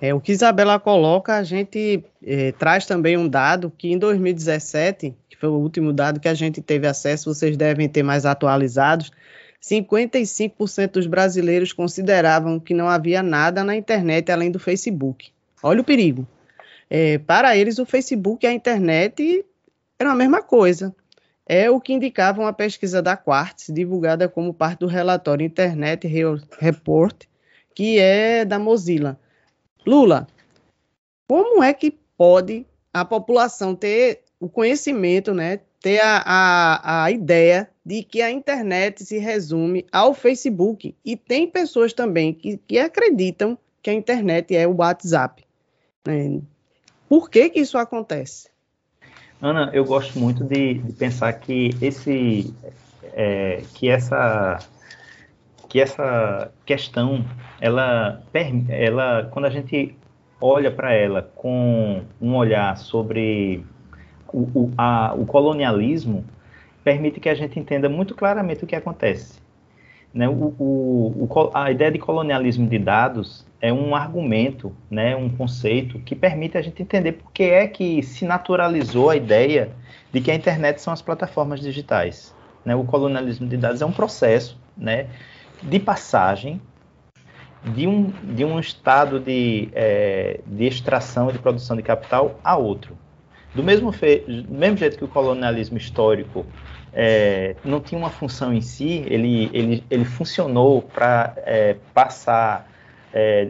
É, 0.00 0.12
o 0.12 0.20
que 0.20 0.32
Isabela 0.32 0.80
coloca, 0.80 1.36
a 1.36 1.44
gente 1.44 2.02
é, 2.24 2.50
traz 2.52 2.86
também 2.86 3.16
um 3.16 3.28
dado 3.28 3.72
que 3.76 3.92
em 3.92 3.98
2017, 3.98 5.14
que 5.28 5.36
foi 5.36 5.48
o 5.48 5.52
último 5.52 5.92
dado 5.92 6.18
que 6.18 6.26
a 6.26 6.34
gente 6.34 6.60
teve 6.60 6.88
acesso, 6.88 7.32
vocês 7.32 7.56
devem 7.56 7.88
ter 7.88 8.02
mais 8.02 8.26
atualizados, 8.26 9.12
55% 9.62 10.90
dos 10.90 11.06
brasileiros 11.06 11.72
consideravam 11.72 12.58
que 12.58 12.74
não 12.74 12.88
havia 12.88 13.22
nada 13.22 13.62
na 13.62 13.76
internet 13.76 14.32
além 14.32 14.50
do 14.50 14.58
Facebook. 14.58 15.30
Olha 15.62 15.80
o 15.80 15.84
perigo. 15.84 16.26
É, 16.94 17.16
para 17.16 17.56
eles, 17.56 17.78
o 17.78 17.86
Facebook 17.86 18.44
e 18.44 18.46
a 18.46 18.52
internet 18.52 19.46
eram 19.98 20.10
a 20.10 20.14
mesma 20.14 20.42
coisa. 20.42 20.94
É 21.46 21.70
o 21.70 21.80
que 21.80 21.94
indicava 21.94 22.42
uma 22.42 22.52
pesquisa 22.52 23.00
da 23.00 23.16
Quartz, 23.16 23.68
divulgada 23.72 24.28
como 24.28 24.52
parte 24.52 24.80
do 24.80 24.86
relatório 24.86 25.46
Internet 25.46 26.06
Report, 26.58 27.24
que 27.74 27.98
é 27.98 28.44
da 28.44 28.58
Mozilla. 28.58 29.18
Lula, 29.86 30.26
como 31.26 31.62
é 31.62 31.72
que 31.72 31.98
pode 32.14 32.66
a 32.92 33.06
população 33.06 33.74
ter 33.74 34.20
o 34.38 34.46
conhecimento, 34.46 35.32
né, 35.32 35.60
ter 35.80 35.98
a, 35.98 36.22
a, 36.26 37.04
a 37.04 37.10
ideia 37.10 37.70
de 37.82 38.02
que 38.02 38.20
a 38.20 38.30
internet 38.30 39.02
se 39.02 39.16
resume 39.16 39.86
ao 39.90 40.12
Facebook? 40.12 40.94
E 41.02 41.16
tem 41.16 41.46
pessoas 41.46 41.94
também 41.94 42.34
que, 42.34 42.58
que 42.58 42.78
acreditam 42.78 43.56
que 43.80 43.88
a 43.88 43.94
internet 43.94 44.54
é 44.54 44.68
o 44.68 44.76
WhatsApp. 44.76 45.42
Né? 46.06 46.42
Por 47.12 47.28
que, 47.28 47.50
que 47.50 47.60
isso 47.60 47.76
acontece? 47.76 48.48
Ana, 49.38 49.68
eu 49.74 49.84
gosto 49.84 50.18
muito 50.18 50.42
de, 50.44 50.78
de 50.78 50.94
pensar 50.94 51.30
que 51.34 51.68
esse, 51.78 52.54
é, 53.12 53.62
que 53.74 53.90
essa, 53.90 54.58
que 55.68 55.78
essa 55.78 56.50
questão, 56.64 57.22
ela, 57.60 58.22
ela, 58.70 59.28
quando 59.30 59.44
a 59.44 59.50
gente 59.50 59.94
olha 60.40 60.70
para 60.70 60.94
ela 60.94 61.30
com 61.34 62.02
um 62.18 62.34
olhar 62.34 62.78
sobre 62.78 63.62
o, 64.32 64.38
o, 64.58 64.72
a, 64.78 65.12
o 65.14 65.26
colonialismo, 65.26 66.24
permite 66.82 67.20
que 67.20 67.28
a 67.28 67.34
gente 67.34 67.60
entenda 67.60 67.90
muito 67.90 68.14
claramente 68.14 68.64
o 68.64 68.66
que 68.66 68.74
acontece. 68.74 69.41
Né? 70.12 70.28
O, 70.28 70.54
o, 70.58 71.50
a 71.54 71.70
ideia 71.70 71.90
de 71.90 71.98
colonialismo 71.98 72.68
de 72.68 72.78
dados 72.78 73.46
é 73.60 73.72
um 73.72 73.94
argumento, 73.94 74.74
né, 74.90 75.14
um 75.14 75.30
conceito 75.30 75.98
que 76.00 76.16
permite 76.16 76.58
a 76.58 76.62
gente 76.62 76.82
entender 76.82 77.12
por 77.12 77.30
que 77.32 77.44
é 77.44 77.66
que 77.66 78.02
se 78.02 78.24
naturalizou 78.24 79.08
a 79.08 79.16
ideia 79.16 79.70
de 80.12 80.20
que 80.20 80.30
a 80.30 80.34
internet 80.34 80.80
são 80.80 80.92
as 80.92 81.00
plataformas 81.00 81.60
digitais. 81.60 82.34
Né? 82.64 82.74
O 82.74 82.84
colonialismo 82.84 83.46
de 83.46 83.56
dados 83.56 83.80
é 83.80 83.86
um 83.86 83.92
processo 83.92 84.60
né, 84.76 85.06
de 85.62 85.78
passagem 85.78 86.60
de 87.64 87.86
um, 87.86 88.10
de 88.34 88.44
um 88.44 88.58
estado 88.58 89.20
de, 89.20 89.68
é, 89.72 90.40
de 90.44 90.64
extração 90.64 91.30
e 91.30 91.32
de 91.32 91.38
produção 91.38 91.76
de 91.76 91.82
capital 91.82 92.38
a 92.42 92.56
outro. 92.56 92.98
Do 93.54 93.62
mesmo, 93.62 93.92
fe, 93.92 94.18
do 94.26 94.54
mesmo 94.54 94.76
jeito 94.76 94.98
que 94.98 95.04
o 95.04 95.08
colonialismo 95.08 95.76
histórico 95.76 96.44
é, 96.92 97.56
não 97.64 97.80
tinha 97.80 97.98
uma 97.98 98.10
função 98.10 98.52
em 98.52 98.60
si, 98.60 99.04
ele, 99.06 99.50
ele, 99.52 99.84
ele 99.90 100.04
funcionou 100.04 100.82
para 100.82 101.34
é, 101.38 101.76
passar 101.94 102.68
é, 103.12 103.48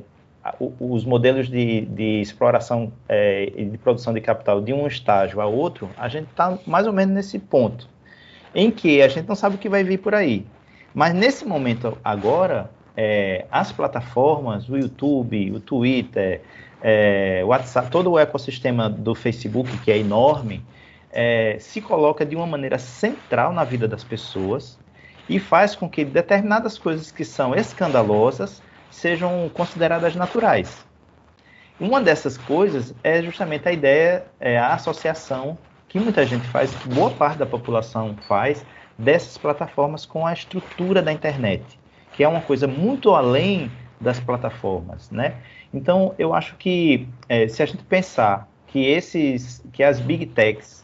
os 0.80 1.04
modelos 1.04 1.48
de, 1.48 1.82
de 1.82 2.20
exploração 2.20 2.92
é, 3.08 3.52
e 3.56 3.64
de 3.64 3.78
produção 3.78 4.12
de 4.12 4.20
capital 4.20 4.60
de 4.60 4.72
um 4.72 4.86
estágio 4.86 5.40
a 5.40 5.46
outro, 5.46 5.88
a 5.96 6.08
gente 6.08 6.28
está 6.30 6.58
mais 6.66 6.86
ou 6.86 6.92
menos 6.92 7.14
nesse 7.14 7.38
ponto, 7.38 7.88
em 8.54 8.70
que 8.70 9.02
a 9.02 9.08
gente 9.08 9.28
não 9.28 9.36
sabe 9.36 9.56
o 9.56 9.58
que 9.58 9.68
vai 9.68 9.84
vir 9.84 9.98
por 9.98 10.14
aí. 10.14 10.46
Mas 10.94 11.14
nesse 11.14 11.44
momento 11.44 11.96
agora, 12.04 12.70
é, 12.96 13.46
as 13.50 13.72
plataformas, 13.72 14.68
o 14.68 14.76
YouTube, 14.76 15.52
o 15.52 15.60
Twitter, 15.60 16.42
é, 16.82 17.40
o 17.44 17.48
WhatsApp, 17.48 17.90
todo 17.90 18.10
o 18.10 18.18
ecossistema 18.18 18.90
do 18.90 19.14
Facebook, 19.14 19.78
que 19.78 19.90
é 19.90 19.98
enorme, 19.98 20.62
é, 21.12 21.56
se 21.60 21.80
coloca 21.80 22.24
de 22.24 22.34
uma 22.34 22.46
maneira 22.46 22.78
central 22.78 23.52
na 23.52 23.64
vida 23.64 23.86
das 23.86 24.02
pessoas 24.02 24.78
e 25.28 25.38
faz 25.38 25.76
com 25.76 25.88
que 25.88 26.04
determinadas 26.04 26.78
coisas 26.78 27.10
que 27.10 27.24
são 27.24 27.54
escandalosas 27.54 28.62
sejam 28.90 29.50
consideradas 29.52 30.14
naturais. 30.16 30.84
Uma 31.78 32.00
dessas 32.00 32.36
coisas 32.38 32.94
é 33.02 33.22
justamente 33.22 33.68
a 33.68 33.72
ideia, 33.72 34.24
é, 34.40 34.58
a 34.58 34.74
associação 34.74 35.58
que 35.88 36.00
muita 36.00 36.24
gente 36.24 36.46
faz, 36.48 36.74
que 36.74 36.88
boa 36.88 37.10
parte 37.10 37.38
da 37.38 37.46
população 37.46 38.16
faz, 38.26 38.64
dessas 38.98 39.36
plataformas 39.36 40.06
com 40.06 40.26
a 40.26 40.32
estrutura 40.32 41.02
da 41.02 41.12
internet. 41.12 41.78
que 42.12 42.22
é 42.22 42.28
uma 42.28 42.42
coisa 42.42 42.66
muito 42.66 43.14
além 43.14 43.70
das 44.00 44.20
plataformas, 44.20 45.10
né? 45.10 45.34
Então, 45.72 46.14
eu 46.18 46.34
acho 46.34 46.56
que 46.56 47.08
é, 47.28 47.48
se 47.48 47.62
a 47.62 47.66
gente 47.66 47.82
pensar 47.84 48.46
que 48.66 48.84
esses, 48.84 49.64
que 49.72 49.82
as 49.82 49.98
big 49.98 50.26
techs 50.26 50.81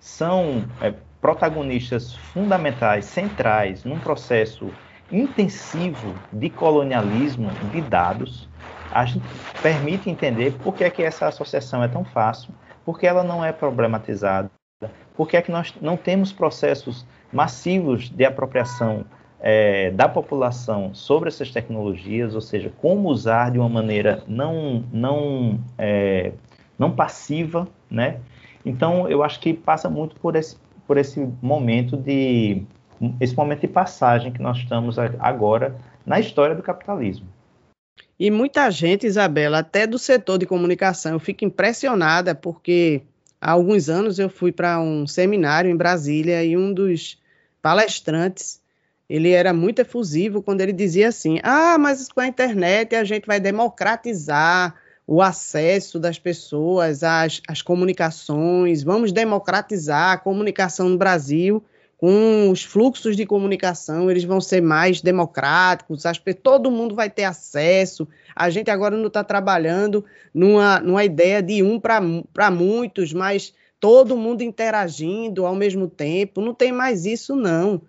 são 0.00 0.64
é, 0.80 0.94
protagonistas 1.20 2.14
fundamentais, 2.14 3.04
centrais, 3.04 3.84
num 3.84 3.98
processo 3.98 4.70
intensivo 5.12 6.14
de 6.32 6.48
colonialismo 6.48 7.50
de 7.70 7.80
dados, 7.82 8.48
a 8.90 9.04
gente 9.04 9.24
permite 9.62 10.08
entender 10.08 10.52
por 10.64 10.74
que, 10.74 10.84
é 10.84 10.90
que 10.90 11.02
essa 11.02 11.28
associação 11.28 11.84
é 11.84 11.88
tão 11.88 12.04
fácil, 12.04 12.52
por 12.84 12.98
que 12.98 13.06
ela 13.06 13.22
não 13.22 13.44
é 13.44 13.52
problematizada, 13.52 14.50
por 15.14 15.28
que, 15.28 15.36
é 15.36 15.42
que 15.42 15.52
nós 15.52 15.74
não 15.80 15.96
temos 15.96 16.32
processos 16.32 17.06
massivos 17.32 18.08
de 18.08 18.24
apropriação 18.24 19.04
é, 19.40 19.90
da 19.90 20.08
população 20.08 20.94
sobre 20.94 21.28
essas 21.28 21.50
tecnologias, 21.50 22.34
ou 22.34 22.40
seja, 22.40 22.72
como 22.80 23.08
usar 23.08 23.50
de 23.50 23.58
uma 23.58 23.68
maneira 23.68 24.22
não, 24.26 24.84
não, 24.92 25.60
é, 25.78 26.32
não 26.78 26.90
passiva, 26.90 27.68
né? 27.90 28.20
Então, 28.64 29.08
eu 29.08 29.22
acho 29.22 29.40
que 29.40 29.54
passa 29.54 29.88
muito 29.88 30.16
por 30.16 30.36
esse, 30.36 30.56
por 30.86 30.96
esse 30.98 31.20
momento 31.40 31.96
de 31.96 32.62
esse 33.18 33.34
momento 33.34 33.62
de 33.62 33.68
passagem 33.68 34.30
que 34.30 34.42
nós 34.42 34.58
estamos 34.58 34.98
agora 34.98 35.74
na 36.04 36.20
história 36.20 36.54
do 36.54 36.62
capitalismo. 36.62 37.26
E 38.18 38.30
muita 38.30 38.70
gente, 38.70 39.06
Isabela, 39.06 39.60
até 39.60 39.86
do 39.86 39.98
setor 39.98 40.36
de 40.36 40.44
comunicação, 40.44 41.12
eu 41.12 41.18
fico 41.18 41.42
impressionada 41.42 42.34
porque 42.34 43.00
há 43.40 43.52
alguns 43.52 43.88
anos 43.88 44.18
eu 44.18 44.28
fui 44.28 44.52
para 44.52 44.78
um 44.78 45.06
seminário 45.06 45.70
em 45.70 45.76
Brasília 45.76 46.44
e 46.44 46.56
um 46.56 46.74
dos 46.74 47.18
palestrantes 47.62 48.60
ele 49.08 49.30
era 49.30 49.52
muito 49.52 49.80
efusivo 49.80 50.42
quando 50.42 50.60
ele 50.60 50.72
dizia 50.72 51.08
assim: 51.08 51.40
ah, 51.42 51.76
mas 51.78 52.12
com 52.12 52.20
a 52.20 52.26
internet 52.26 52.94
a 52.94 53.02
gente 53.02 53.26
vai 53.26 53.40
democratizar 53.40 54.74
o 55.10 55.20
acesso 55.20 55.98
das 55.98 56.20
pessoas 56.20 57.02
às, 57.02 57.42
às 57.48 57.60
comunicações, 57.60 58.84
vamos 58.84 59.10
democratizar 59.10 60.12
a 60.12 60.16
comunicação 60.16 60.88
no 60.88 60.96
Brasil 60.96 61.64
com 61.96 62.48
os 62.48 62.62
fluxos 62.62 63.16
de 63.16 63.26
comunicação, 63.26 64.08
eles 64.08 64.22
vão 64.22 64.40
ser 64.40 64.60
mais 64.60 65.02
democráticos, 65.02 66.06
as, 66.06 66.22
todo 66.40 66.70
mundo 66.70 66.94
vai 66.94 67.10
ter 67.10 67.24
acesso. 67.24 68.06
A 68.36 68.50
gente 68.50 68.70
agora 68.70 68.96
não 68.96 69.08
está 69.08 69.24
trabalhando 69.24 70.04
numa, 70.32 70.78
numa 70.78 71.04
ideia 71.04 71.42
de 71.42 71.60
um 71.60 71.80
para 71.80 72.50
muitos, 72.52 73.12
mas 73.12 73.52
todo 73.80 74.16
mundo 74.16 74.42
interagindo 74.42 75.44
ao 75.44 75.56
mesmo 75.56 75.88
tempo. 75.88 76.40
Não 76.40 76.54
tem 76.54 76.70
mais 76.70 77.04
isso, 77.04 77.34
não. 77.34 77.82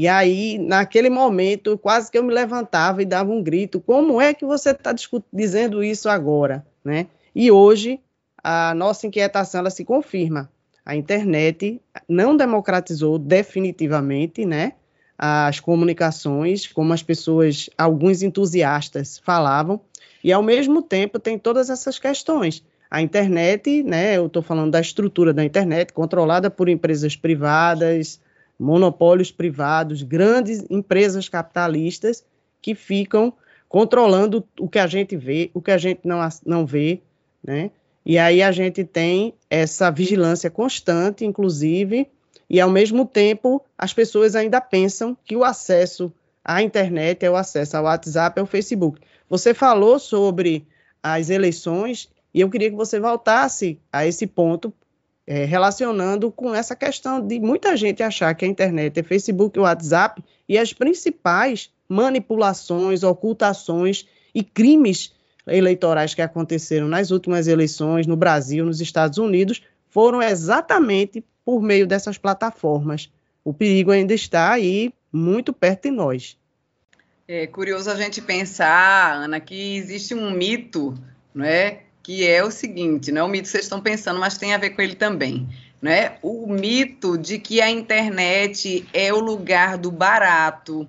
E 0.00 0.08
aí, 0.08 0.56
naquele 0.58 1.10
momento, 1.10 1.76
quase 1.76 2.10
que 2.10 2.16
eu 2.16 2.22
me 2.22 2.32
levantava 2.32 3.02
e 3.02 3.04
dava 3.04 3.30
um 3.30 3.42
grito: 3.42 3.82
como 3.82 4.18
é 4.18 4.32
que 4.32 4.46
você 4.46 4.70
está 4.70 4.94
dizendo 5.30 5.84
isso 5.84 6.08
agora? 6.08 6.64
Né? 6.82 7.08
E 7.34 7.50
hoje, 7.50 8.00
a 8.42 8.74
nossa 8.74 9.06
inquietação 9.06 9.58
ela 9.58 9.68
se 9.68 9.84
confirma. 9.84 10.50
A 10.86 10.96
internet 10.96 11.82
não 12.08 12.34
democratizou 12.34 13.18
definitivamente 13.18 14.46
né, 14.46 14.72
as 15.18 15.60
comunicações, 15.60 16.66
como 16.66 16.94
as 16.94 17.02
pessoas, 17.02 17.68
alguns 17.76 18.22
entusiastas 18.22 19.18
falavam, 19.18 19.82
e 20.24 20.32
ao 20.32 20.42
mesmo 20.42 20.80
tempo 20.80 21.18
tem 21.18 21.38
todas 21.38 21.68
essas 21.68 21.98
questões. 21.98 22.64
A 22.90 23.02
internet, 23.02 23.82
né, 23.82 24.16
eu 24.16 24.28
estou 24.28 24.40
falando 24.40 24.70
da 24.70 24.80
estrutura 24.80 25.34
da 25.34 25.44
internet, 25.44 25.92
controlada 25.92 26.50
por 26.50 26.70
empresas 26.70 27.14
privadas, 27.14 28.18
monopólios 28.60 29.32
privados, 29.32 30.02
grandes 30.02 30.62
empresas 30.68 31.28
capitalistas 31.28 32.22
que 32.60 32.74
ficam 32.74 33.32
controlando 33.66 34.46
o 34.58 34.68
que 34.68 34.78
a 34.78 34.86
gente 34.86 35.16
vê, 35.16 35.50
o 35.54 35.62
que 35.62 35.70
a 35.70 35.78
gente 35.78 36.00
não, 36.04 36.20
não 36.44 36.66
vê, 36.66 37.00
né? 37.42 37.70
E 38.04 38.18
aí 38.18 38.42
a 38.42 38.52
gente 38.52 38.84
tem 38.84 39.34
essa 39.48 39.90
vigilância 39.90 40.50
constante, 40.50 41.24
inclusive, 41.24 42.06
e 42.48 42.60
ao 42.60 42.68
mesmo 42.68 43.06
tempo 43.06 43.64
as 43.78 43.94
pessoas 43.94 44.34
ainda 44.34 44.60
pensam 44.60 45.16
que 45.24 45.36
o 45.36 45.44
acesso 45.44 46.12
à 46.44 46.62
internet 46.62 47.24
é 47.24 47.30
o 47.30 47.36
acesso 47.36 47.76
ao 47.76 47.84
WhatsApp, 47.84 48.40
ao 48.40 48.46
Facebook. 48.46 49.00
Você 49.28 49.54
falou 49.54 49.98
sobre 49.98 50.66
as 51.02 51.30
eleições 51.30 52.10
e 52.34 52.40
eu 52.40 52.50
queria 52.50 52.70
que 52.70 52.76
você 52.76 53.00
voltasse 53.00 53.78
a 53.92 54.06
esse 54.06 54.26
ponto, 54.26 54.72
é, 55.30 55.44
relacionando 55.44 56.28
com 56.32 56.52
essa 56.52 56.74
questão 56.74 57.24
de 57.24 57.38
muita 57.38 57.76
gente 57.76 58.02
achar 58.02 58.34
que 58.34 58.44
a 58.44 58.48
internet 58.48 58.98
é 58.98 59.02
Facebook 59.04 59.56
e 59.56 59.62
WhatsApp 59.62 60.20
e 60.48 60.58
as 60.58 60.72
principais 60.72 61.70
manipulações, 61.88 63.04
ocultações 63.04 64.08
e 64.34 64.42
crimes 64.42 65.14
eleitorais 65.46 66.14
que 66.14 66.20
aconteceram 66.20 66.88
nas 66.88 67.12
últimas 67.12 67.46
eleições 67.46 68.08
no 68.08 68.16
Brasil, 68.16 68.64
nos 68.64 68.80
Estados 68.80 69.18
Unidos, 69.18 69.62
foram 69.88 70.20
exatamente 70.20 71.24
por 71.44 71.62
meio 71.62 71.86
dessas 71.86 72.18
plataformas. 72.18 73.08
O 73.44 73.54
perigo 73.54 73.92
ainda 73.92 74.12
está 74.12 74.50
aí 74.50 74.92
muito 75.12 75.52
perto 75.52 75.84
de 75.84 75.92
nós. 75.92 76.36
É 77.28 77.46
curioso 77.46 77.88
a 77.88 77.94
gente 77.94 78.20
pensar, 78.20 79.14
Ana, 79.14 79.38
que 79.38 79.76
existe 79.76 80.12
um 80.12 80.28
mito, 80.32 80.92
não 81.32 81.44
é? 81.44 81.82
Que 82.02 82.26
é 82.26 82.42
o 82.42 82.50
seguinte, 82.50 83.12
não 83.12 83.22
é 83.22 83.24
o 83.24 83.28
mito 83.28 83.44
que 83.44 83.50
vocês 83.50 83.64
estão 83.64 83.80
pensando, 83.80 84.18
mas 84.18 84.38
tem 84.38 84.54
a 84.54 84.58
ver 84.58 84.70
com 84.70 84.82
ele 84.82 84.94
também. 84.94 85.48
Né? 85.80 86.18
O 86.22 86.46
mito 86.46 87.16
de 87.16 87.38
que 87.38 87.60
a 87.60 87.70
internet 87.70 88.86
é 88.92 89.12
o 89.12 89.20
lugar 89.20 89.78
do 89.78 89.90
barato, 89.90 90.86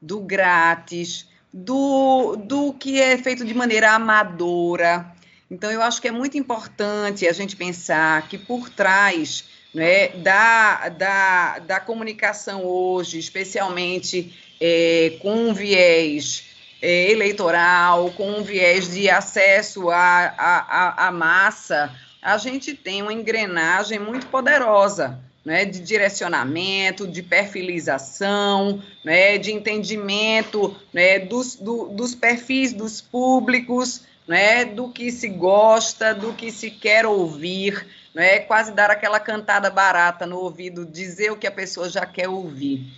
do 0.00 0.20
grátis, 0.20 1.28
do, 1.52 2.36
do 2.36 2.72
que 2.74 3.00
é 3.00 3.16
feito 3.16 3.44
de 3.44 3.54
maneira 3.54 3.92
amadora. 3.92 5.14
Então, 5.50 5.70
eu 5.70 5.80
acho 5.80 6.00
que 6.00 6.08
é 6.08 6.10
muito 6.10 6.36
importante 6.36 7.26
a 7.26 7.32
gente 7.32 7.56
pensar 7.56 8.28
que 8.28 8.36
por 8.36 8.68
trás 8.68 9.44
né, 9.72 10.08
da, 10.08 10.88
da, 10.88 11.58
da 11.60 11.80
comunicação 11.80 12.64
hoje, 12.64 13.18
especialmente 13.18 14.34
é, 14.60 15.16
com 15.20 15.48
um 15.48 15.54
viés 15.54 16.53
é, 16.84 17.10
eleitoral, 17.10 18.10
com 18.10 18.30
um 18.30 18.42
viés 18.42 18.92
de 18.92 19.08
acesso 19.08 19.88
à, 19.88 20.94
à, 20.98 21.10
massa, 21.10 21.90
a 22.20 22.36
gente 22.36 22.74
tem 22.74 23.00
uma 23.00 23.12
engrenagem 23.12 23.98
muito 23.98 24.26
poderosa. 24.26 25.18
Né, 25.46 25.66
de 25.66 25.78
direcionamento, 25.78 27.06
de 27.06 27.22
perfilização, 27.22 28.82
né, 29.04 29.36
de 29.36 29.52
entendimento 29.52 30.74
né, 30.90 31.18
dos, 31.18 31.56
do, 31.56 31.88
dos 31.88 32.14
perfis 32.14 32.72
dos 32.72 33.02
públicos, 33.02 34.06
né, 34.26 34.64
do 34.64 34.88
que 34.88 35.12
se 35.12 35.28
gosta, 35.28 36.14
do 36.14 36.32
que 36.32 36.50
se 36.50 36.70
quer 36.70 37.04
ouvir, 37.04 37.86
né, 38.14 38.38
quase 38.38 38.72
dar 38.72 38.90
aquela 38.90 39.20
cantada 39.20 39.68
barata 39.68 40.24
no 40.24 40.38
ouvido, 40.38 40.86
dizer 40.86 41.30
o 41.30 41.36
que 41.36 41.46
a 41.46 41.52
pessoa 41.52 41.90
já 41.90 42.06
quer 42.06 42.30
ouvir. 42.30 42.90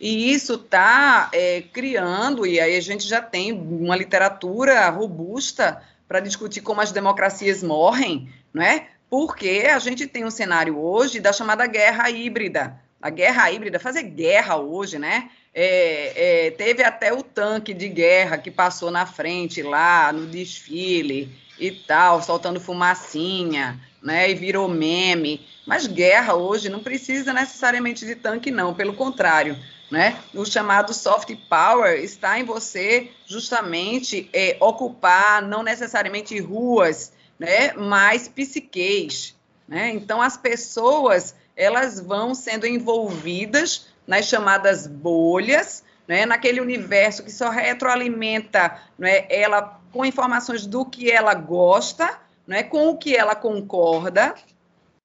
E 0.00 0.32
isso 0.32 0.54
está 0.54 1.28
é, 1.32 1.62
criando, 1.72 2.46
e 2.46 2.60
aí 2.60 2.76
a 2.76 2.80
gente 2.80 3.06
já 3.06 3.20
tem 3.20 3.52
uma 3.52 3.96
literatura 3.96 4.88
robusta 4.90 5.82
para 6.06 6.20
discutir 6.20 6.60
como 6.60 6.80
as 6.80 6.92
democracias 6.92 7.62
morrem, 7.62 8.32
não 8.54 8.62
é? 8.62 8.86
Porque 9.10 9.66
a 9.68 9.78
gente 9.78 10.06
tem 10.06 10.24
um 10.24 10.30
cenário 10.30 10.78
hoje 10.78 11.18
da 11.18 11.32
chamada 11.32 11.66
guerra 11.66 12.08
híbrida. 12.10 12.80
A 13.02 13.10
guerra 13.10 13.50
híbrida, 13.50 13.80
fazer 13.80 14.04
guerra 14.04 14.56
hoje, 14.56 14.98
né? 14.98 15.30
É, 15.52 16.46
é, 16.46 16.50
teve 16.52 16.84
até 16.84 17.12
o 17.12 17.22
tanque 17.22 17.74
de 17.74 17.88
guerra 17.88 18.38
que 18.38 18.50
passou 18.50 18.90
na 18.90 19.04
frente 19.06 19.62
lá 19.62 20.12
no 20.12 20.26
desfile 20.26 21.28
e 21.58 21.72
tal, 21.72 22.22
soltando 22.22 22.60
fumacinha, 22.60 23.80
né? 24.00 24.30
E 24.30 24.34
virou 24.34 24.68
meme. 24.68 25.46
Mas 25.66 25.86
guerra 25.86 26.34
hoje 26.34 26.68
não 26.68 26.80
precisa 26.80 27.32
necessariamente 27.32 28.06
de 28.06 28.14
tanque, 28.14 28.50
não, 28.50 28.74
pelo 28.74 28.94
contrário 28.94 29.56
né? 29.90 30.18
O 30.34 30.44
chamado 30.44 30.92
soft 30.92 31.34
power 31.48 31.98
está 32.00 32.38
em 32.38 32.44
você 32.44 33.10
justamente 33.26 34.28
é, 34.32 34.56
ocupar 34.60 35.42
não 35.42 35.62
necessariamente 35.62 36.38
ruas, 36.38 37.12
né? 37.38 37.72
Mas 37.72 38.28
psiqueis, 38.28 39.34
né? 39.66 39.90
Então 39.90 40.20
as 40.20 40.36
pessoas 40.36 41.34
elas 41.56 41.98
vão 42.00 42.34
sendo 42.34 42.66
envolvidas 42.66 43.88
nas 44.06 44.26
chamadas 44.26 44.86
bolhas, 44.86 45.82
né? 46.06 46.26
Naquele 46.26 46.60
universo 46.60 47.22
que 47.22 47.32
só 47.32 47.48
retroalimenta, 47.48 48.78
né? 48.98 49.26
Ela 49.30 49.80
com 49.90 50.04
informações 50.04 50.66
do 50.66 50.84
que 50.84 51.10
ela 51.10 51.32
gosta, 51.32 52.18
né? 52.46 52.62
Com 52.62 52.88
o 52.88 52.98
que 52.98 53.16
ela 53.16 53.34
concorda. 53.34 54.34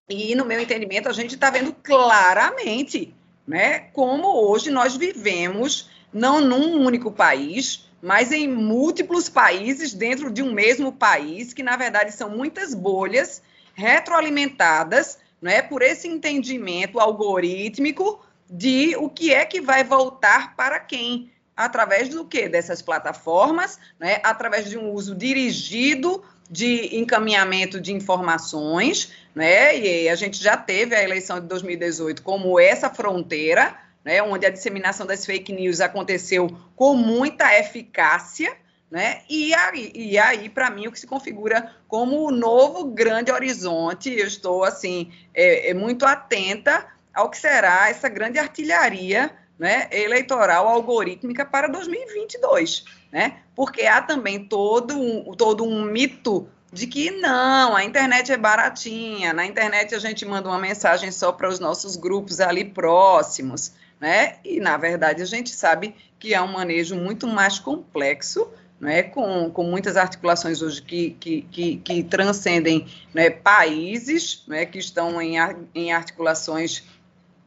E 0.09 0.35
no 0.35 0.43
meu 0.43 0.59
entendimento 0.59 1.07
a 1.07 1.13
gente 1.13 1.35
está 1.35 1.49
vendo 1.49 1.73
claramente 1.73 3.15
né? 3.47 3.79
Como 3.93 4.27
hoje 4.27 4.71
nós 4.71 4.95
vivemos 4.95 5.89
não 6.13 6.41
num 6.41 6.85
único 6.85 7.11
país, 7.11 7.89
mas 8.01 8.31
em 8.31 8.47
múltiplos 8.47 9.29
países 9.29 9.93
dentro 9.93 10.29
de 10.29 10.43
um 10.43 10.53
mesmo 10.53 10.91
país, 10.91 11.53
que 11.53 11.63
na 11.63 11.75
verdade 11.75 12.11
são 12.11 12.29
muitas 12.29 12.73
bolhas 12.73 13.41
retroalimentadas, 13.73 15.17
é 15.43 15.61
por 15.61 15.81
esse 15.81 16.07
entendimento 16.07 16.99
algorítmico 16.99 18.21
de 18.49 18.95
o 18.97 19.09
que 19.09 19.33
é 19.33 19.45
que 19.45 19.59
vai 19.59 19.83
voltar 19.83 20.55
para 20.55 20.79
quem, 20.79 21.31
através 21.55 22.09
do 22.09 22.25
que 22.25 22.47
dessas 22.47 22.81
plataformas, 22.81 23.79
né? 23.99 24.19
Através 24.23 24.69
de 24.69 24.77
um 24.77 24.91
uso 24.91 25.15
dirigido 25.15 26.23
de 26.53 26.95
encaminhamento 26.97 27.81
de 27.81 27.91
informações, 27.91 29.11
né? 29.33 29.75
E 29.75 30.07
a 30.07 30.13
gente 30.13 30.41
já 30.41 30.55
teve 30.55 30.95
a 30.95 31.01
eleição 31.01 31.39
de 31.39 31.47
2018 31.47 32.21
como 32.21 32.59
essa 32.59 32.91
fronteira, 32.91 33.75
né? 34.05 34.21
Onde 34.21 34.45
a 34.45 34.51
disseminação 34.51 35.07
das 35.07 35.25
fake 35.25 35.51
news 35.51 35.81
aconteceu 35.81 36.55
com 36.75 36.93
muita 36.93 37.57
eficácia, 37.57 38.55
né? 38.91 39.23
E 39.27 39.51
aí, 39.55 39.91
e 39.95 40.17
aí 40.19 40.47
para 40.47 40.69
mim, 40.69 40.85
o 40.85 40.91
que 40.91 40.99
se 40.99 41.07
configura 41.07 41.71
como 41.87 42.23
o 42.23 42.31
novo 42.31 42.85
grande 42.85 43.31
horizonte, 43.31 44.11
eu 44.11 44.27
estou, 44.27 44.63
assim, 44.63 45.11
é, 45.33 45.71
é 45.71 45.73
muito 45.73 46.05
atenta 46.05 46.85
ao 47.11 47.31
que 47.31 47.37
será 47.39 47.89
essa 47.89 48.07
grande 48.07 48.37
artilharia 48.37 49.31
né, 49.63 49.87
eleitoral 49.93 50.67
algorítmica 50.67 51.45
para 51.45 51.69
2022, 51.69 52.83
né? 53.09 53.37
Porque 53.55 53.83
há 53.83 54.01
também 54.01 54.43
todo 54.43 54.93
um, 54.93 55.33
todo 55.35 55.63
um 55.63 55.85
mito 55.85 56.49
de 56.69 56.85
que 56.85 57.11
não, 57.11 57.73
a 57.73 57.81
internet 57.81 58.29
é 58.29 58.35
baratinha, 58.35 59.31
na 59.31 59.45
internet 59.45 59.95
a 59.95 59.99
gente 59.99 60.25
manda 60.25 60.49
uma 60.49 60.59
mensagem 60.59 61.13
só 61.13 61.31
para 61.31 61.47
os 61.47 61.61
nossos 61.61 61.95
grupos 61.95 62.41
ali 62.41 62.65
próximos, 62.65 63.71
né? 64.01 64.35
E 64.43 64.59
na 64.59 64.75
verdade 64.75 65.21
a 65.21 65.25
gente 65.25 65.51
sabe 65.51 65.95
que 66.19 66.33
é 66.33 66.41
um 66.41 66.51
manejo 66.51 66.97
muito 66.97 67.25
mais 67.25 67.57
complexo, 67.57 68.49
né? 68.81 69.01
Com, 69.01 69.49
com 69.49 69.63
muitas 69.63 69.95
articulações 69.95 70.61
hoje 70.61 70.81
que, 70.81 71.11
que, 71.11 71.43
que, 71.43 71.77
que 71.77 72.03
transcendem 72.03 72.85
né, 73.13 73.29
países, 73.29 74.43
né? 74.45 74.65
Que 74.65 74.77
estão 74.77 75.21
em, 75.21 75.37
em 75.73 75.93
articulações 75.93 76.83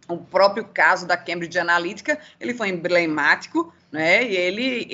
o 0.08 0.18
próprio 0.18 0.64
caso 0.64 1.06
da 1.06 1.16
Cambridge 1.16 1.58
Analytica, 1.58 2.18
ele 2.40 2.54
foi 2.54 2.68
emblemático, 2.68 3.72
né? 3.90 4.24
E 4.24 4.36
ele 4.36 4.86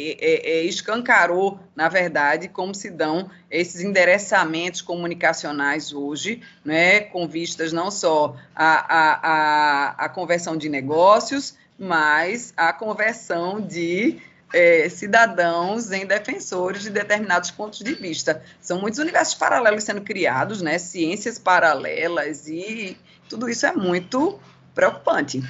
escancarou, 0.67 1.59
na 1.75 1.89
verdade, 1.89 2.49
como 2.49 2.75
se 2.75 2.91
dão 2.91 3.31
esses 3.51 3.83
endereçamentos 3.83 4.81
comunicacionais 4.81 5.93
hoje, 5.93 6.43
né? 6.65 7.01
Com 7.01 7.29
vistas 7.29 7.73
não 7.73 7.91
só 7.91 8.37
à, 8.55 9.95
à, 9.95 10.05
à, 10.05 10.09
conversão 10.09 10.57
de 10.57 10.69
negócios, 10.69 11.57
mas 11.79 12.55
à 12.57 12.73
conversão 12.73 13.61
de 13.61 14.19
é, 14.53 14.89
cidadãos 14.89 15.91
em 15.91 16.07
defensores 16.07 16.83
de 16.83 16.91
determinados 16.91 17.51
pontos 17.51 17.81
de 17.81 17.95
vista. 17.95 18.43
São 18.61 18.81
muitos 18.81 19.01
universos 19.01 19.35
paralelos 19.35 19.85
sendo 19.85 20.03
criados, 20.03 20.63
né? 20.63 20.79
Ciências 20.79 21.39
paralelas 21.39 22.47
e 22.49 22.97
tudo 23.29 23.49
isso 23.49 23.67
é 23.67 23.73
muito 23.73 24.39
preocupante. 24.75 25.43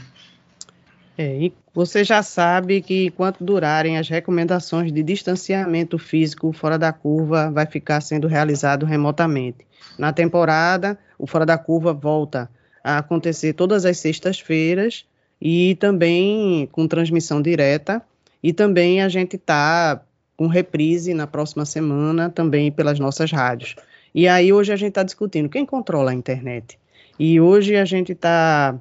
É, 1.17 1.51
você 1.75 2.03
já 2.05 2.23
sabe 2.23 2.81
que 2.81 3.07
enquanto 3.07 3.45
durarem 3.45 3.99
as 3.99 4.09
recomendações 4.09 4.93
de 4.93 5.03
distanciamento 5.03 5.99
físico 5.99 6.53
fora 6.53 6.79
da 6.79 6.93
curva, 6.93 7.51
vai 7.51 7.67
ficar 7.67 8.01
sendo 8.01 8.27
realizado 8.27 8.87
remotamente. 8.87 9.67
Na 9.99 10.13
temporada, 10.13 10.99
o 11.19 11.27
fora 11.27 11.45
da 11.45 11.59
curva 11.59 11.93
volta 11.93 12.51
a 12.83 12.99
acontecer 12.99 13.53
todas 13.53 13.85
as 13.85 13.99
sextas-feiras 13.99 15.05
e 15.41 15.77
também 15.77 16.69
com 16.73 16.89
transmissão 16.89 17.41
direta. 17.41 18.03
E 18.43 18.53
também 18.53 19.03
a 19.03 19.09
gente 19.09 19.37
está 19.37 20.03
com 20.37 20.47
reprise 20.47 21.15
na 21.15 21.27
próxima 21.27 21.65
semana 21.65 22.29
também 22.29 22.73
pelas 22.73 22.99
nossas 22.99 23.31
rádios. 23.31 23.77
E 24.15 24.27
aí 24.27 24.53
hoje 24.53 24.73
a 24.73 24.77
gente 24.77 24.91
está 24.91 25.03
discutindo 25.03 25.49
quem 25.49 25.65
controla 25.65 26.11
a 26.11 26.15
internet. 26.15 26.79
E 27.19 27.41
hoje 27.41 27.77
a 27.77 27.85
gente 27.85 28.13
está 28.13 28.75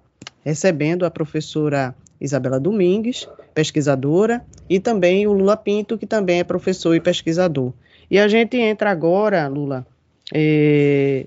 recebendo 0.43 1.05
a 1.05 1.11
professora 1.11 1.95
Isabela 2.19 2.59
Domingues, 2.59 3.27
pesquisadora, 3.53 4.43
e 4.69 4.79
também 4.79 5.25
o 5.27 5.33
Lula 5.33 5.57
Pinto, 5.57 5.97
que 5.97 6.05
também 6.05 6.39
é 6.39 6.43
professor 6.43 6.95
e 6.95 6.99
pesquisador. 6.99 7.73
E 8.09 8.19
a 8.19 8.27
gente 8.27 8.57
entra 8.57 8.91
agora, 8.91 9.47
Lula, 9.47 9.85
é, 10.33 11.25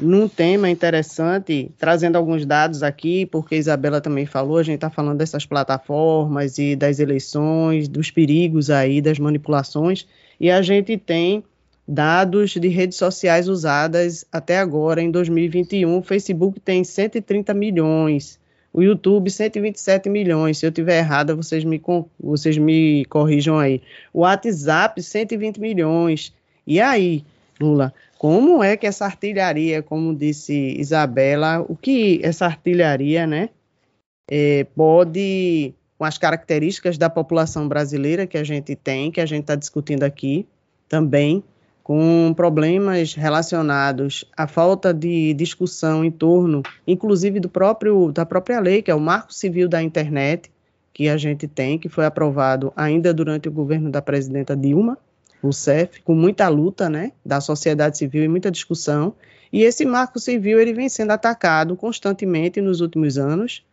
num 0.00 0.28
tema 0.28 0.68
interessante, 0.68 1.70
trazendo 1.78 2.16
alguns 2.16 2.44
dados 2.44 2.82
aqui, 2.82 3.26
porque 3.26 3.54
a 3.54 3.58
Isabela 3.58 4.00
também 4.00 4.26
falou, 4.26 4.58
a 4.58 4.62
gente 4.62 4.76
está 4.76 4.90
falando 4.90 5.18
dessas 5.18 5.46
plataformas 5.46 6.58
e 6.58 6.76
das 6.76 6.98
eleições, 7.00 7.88
dos 7.88 8.10
perigos 8.10 8.70
aí, 8.70 9.00
das 9.00 9.18
manipulações, 9.18 10.06
e 10.38 10.50
a 10.50 10.60
gente 10.62 10.96
tem 10.98 11.42
dados 11.86 12.50
de 12.50 12.68
redes 12.68 12.98
sociais 12.98 13.48
usadas 13.48 14.24
até 14.32 14.58
agora, 14.58 15.00
em 15.00 15.10
2021, 15.10 15.98
o 15.98 16.02
Facebook 16.02 16.58
tem 16.60 16.82
130 16.82 17.54
milhões, 17.54 18.40
o 18.72 18.82
YouTube, 18.82 19.30
127 19.30 20.10
milhões. 20.10 20.58
Se 20.58 20.66
eu 20.66 20.72
tiver 20.72 20.98
errada, 20.98 21.34
vocês 21.34 21.64
me, 21.64 21.80
vocês 22.20 22.58
me 22.58 23.06
corrijam 23.06 23.58
aí. 23.58 23.80
O 24.12 24.20
WhatsApp, 24.20 25.02
120 25.02 25.58
milhões. 25.58 26.34
E 26.66 26.78
aí, 26.78 27.24
Lula, 27.58 27.94
como 28.18 28.62
é 28.62 28.76
que 28.76 28.86
essa 28.86 29.06
artilharia, 29.06 29.82
como 29.82 30.14
disse 30.14 30.76
Isabela, 30.78 31.64
o 31.66 31.74
que 31.74 32.20
essa 32.22 32.44
artilharia, 32.44 33.26
né, 33.26 33.48
é, 34.30 34.64
pode, 34.74 35.72
com 35.96 36.04
as 36.04 36.18
características 36.18 36.98
da 36.98 37.08
população 37.08 37.66
brasileira 37.68 38.26
que 38.26 38.36
a 38.36 38.44
gente 38.44 38.76
tem, 38.76 39.10
que 39.10 39.20
a 39.20 39.26
gente 39.26 39.42
está 39.42 39.54
discutindo 39.54 40.02
aqui 40.02 40.46
também, 40.88 41.42
com 41.86 42.34
problemas 42.34 43.14
relacionados 43.14 44.24
à 44.36 44.48
falta 44.48 44.92
de 44.92 45.32
discussão 45.34 46.04
em 46.04 46.10
torno, 46.10 46.64
inclusive 46.84 47.38
do 47.38 47.48
próprio 47.48 48.10
da 48.10 48.26
própria 48.26 48.58
lei, 48.58 48.82
que 48.82 48.90
é 48.90 48.94
o 48.96 48.98
Marco 48.98 49.32
Civil 49.32 49.68
da 49.68 49.80
Internet, 49.80 50.50
que 50.92 51.08
a 51.08 51.16
gente 51.16 51.46
tem, 51.46 51.78
que 51.78 51.88
foi 51.88 52.04
aprovado 52.04 52.72
ainda 52.74 53.14
durante 53.14 53.48
o 53.48 53.52
governo 53.52 53.88
da 53.88 54.02
presidenta 54.02 54.56
Dilma 54.56 54.98
Rousseff, 55.40 56.02
com 56.02 56.12
muita 56.12 56.48
luta, 56.48 56.90
né, 56.90 57.12
da 57.24 57.40
sociedade 57.40 57.96
civil 57.96 58.24
e 58.24 58.28
muita 58.28 58.50
discussão. 58.50 59.14
E 59.52 59.62
esse 59.62 59.86
Marco 59.86 60.18
Civil 60.18 60.58
ele 60.58 60.72
vem 60.72 60.88
sendo 60.88 61.12
atacado 61.12 61.76
constantemente 61.76 62.60
nos 62.60 62.80
últimos 62.80 63.16
anos, 63.16 63.64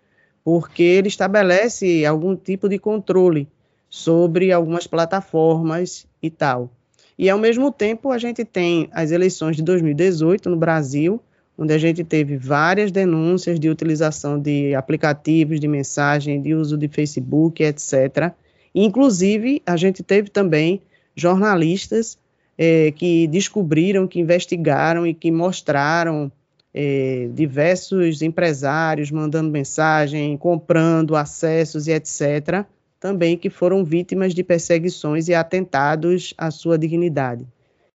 porque 0.43 0.83
ele 0.83 1.07
estabelece 1.07 2.05
algum 2.05 2.35
tipo 2.35 2.69
de 2.69 2.77
controle 2.77 3.47
sobre 3.89 4.51
algumas 4.51 4.85
plataformas 4.85 6.05
e 6.21 6.29
tal. 6.29 6.69
E, 7.17 7.29
ao 7.29 7.37
mesmo 7.37 7.71
tempo, 7.71 8.11
a 8.11 8.17
gente 8.17 8.43
tem 8.43 8.89
as 8.91 9.11
eleições 9.11 9.55
de 9.55 9.63
2018 9.63 10.49
no 10.49 10.57
Brasil, 10.57 11.21
onde 11.57 11.73
a 11.73 11.77
gente 11.77 12.03
teve 12.03 12.35
várias 12.37 12.91
denúncias 12.91 13.59
de 13.59 13.69
utilização 13.69 14.39
de 14.39 14.73
aplicativos 14.73 15.59
de 15.59 15.67
mensagem, 15.67 16.41
de 16.41 16.55
uso 16.55 16.77
de 16.77 16.87
Facebook, 16.87 17.63
etc. 17.63 18.33
Inclusive, 18.73 19.61
a 19.65 19.77
gente 19.77 20.01
teve 20.01 20.29
também 20.29 20.81
jornalistas 21.15 22.17
é, 22.57 22.91
que 22.91 23.27
descobriram, 23.27 24.07
que 24.07 24.19
investigaram 24.19 25.05
e 25.05 25.13
que 25.13 25.31
mostraram 25.31 26.31
é, 26.73 27.29
diversos 27.33 28.23
empresários 28.23 29.11
mandando 29.11 29.51
mensagem, 29.51 30.35
comprando 30.37 31.15
acessos 31.15 31.87
e 31.87 31.91
etc 31.91 32.65
também 33.03 33.37
que 33.37 33.49
foram 33.49 33.83
vítimas 33.83 34.33
de 34.33 34.45
perseguições 34.45 35.27
e 35.27 35.35
atentados 35.35 36.33
à 36.37 36.49
sua 36.49 36.77
dignidade. 36.77 37.45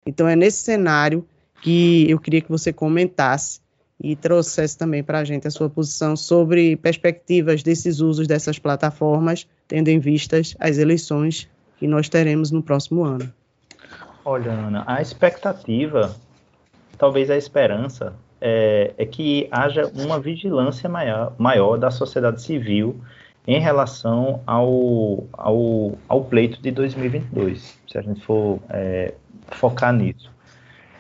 Então, 0.07 0.27
é 0.27 0.35
nesse 0.35 0.64
cenário 0.64 1.29
que 1.61 2.11
eu 2.11 2.19
queria 2.19 2.40
que 2.40 2.51
você 2.51 2.73
comentasse 2.73 3.61
e 4.03 4.17
trouxesse 4.17 4.79
também 4.79 5.05
para 5.05 5.19
a 5.19 5.25
gente 5.25 5.47
a 5.47 5.51
sua 5.51 5.69
posição 5.69 6.17
sobre 6.17 6.77
perspectivas 6.77 7.62
desses 7.62 8.01
usos 8.01 8.27
dessas 8.27 8.59
plataformas, 8.59 9.47
tendo 9.69 9.88
em 9.88 9.99
vistas 9.99 10.57
as 10.59 10.79
eleições 10.79 11.51
que 11.79 11.87
nós 11.87 12.09
teremos 12.09 12.51
no 12.51 12.62
próximo 12.62 13.05
ano. 13.05 13.31
Olha, 14.25 14.53
Ana, 14.53 14.85
a 14.87 15.03
expectativa, 15.03 16.17
talvez 16.97 17.31
a 17.31 17.37
esperança, 17.37 18.14
é, 18.40 18.95
é 18.97 19.05
que 19.05 19.49
haja 19.51 19.87
uma 19.95 20.19
vigilância 20.19 20.88
maior, 20.88 21.35
maior 21.37 21.77
da 21.77 21.90
sociedade 21.90 22.40
civil 22.40 22.99
em 23.46 23.61
relação 23.61 24.40
ao, 24.46 25.24
ao, 25.33 25.98
ao 26.09 26.24
pleito 26.24 26.61
de 26.62 26.70
2022, 26.70 27.78
se 27.87 27.98
a 27.98 28.02
gente 28.02 28.20
for 28.24 28.59
é, 28.70 29.14
focar 29.50 29.92
nisso. 29.92 30.33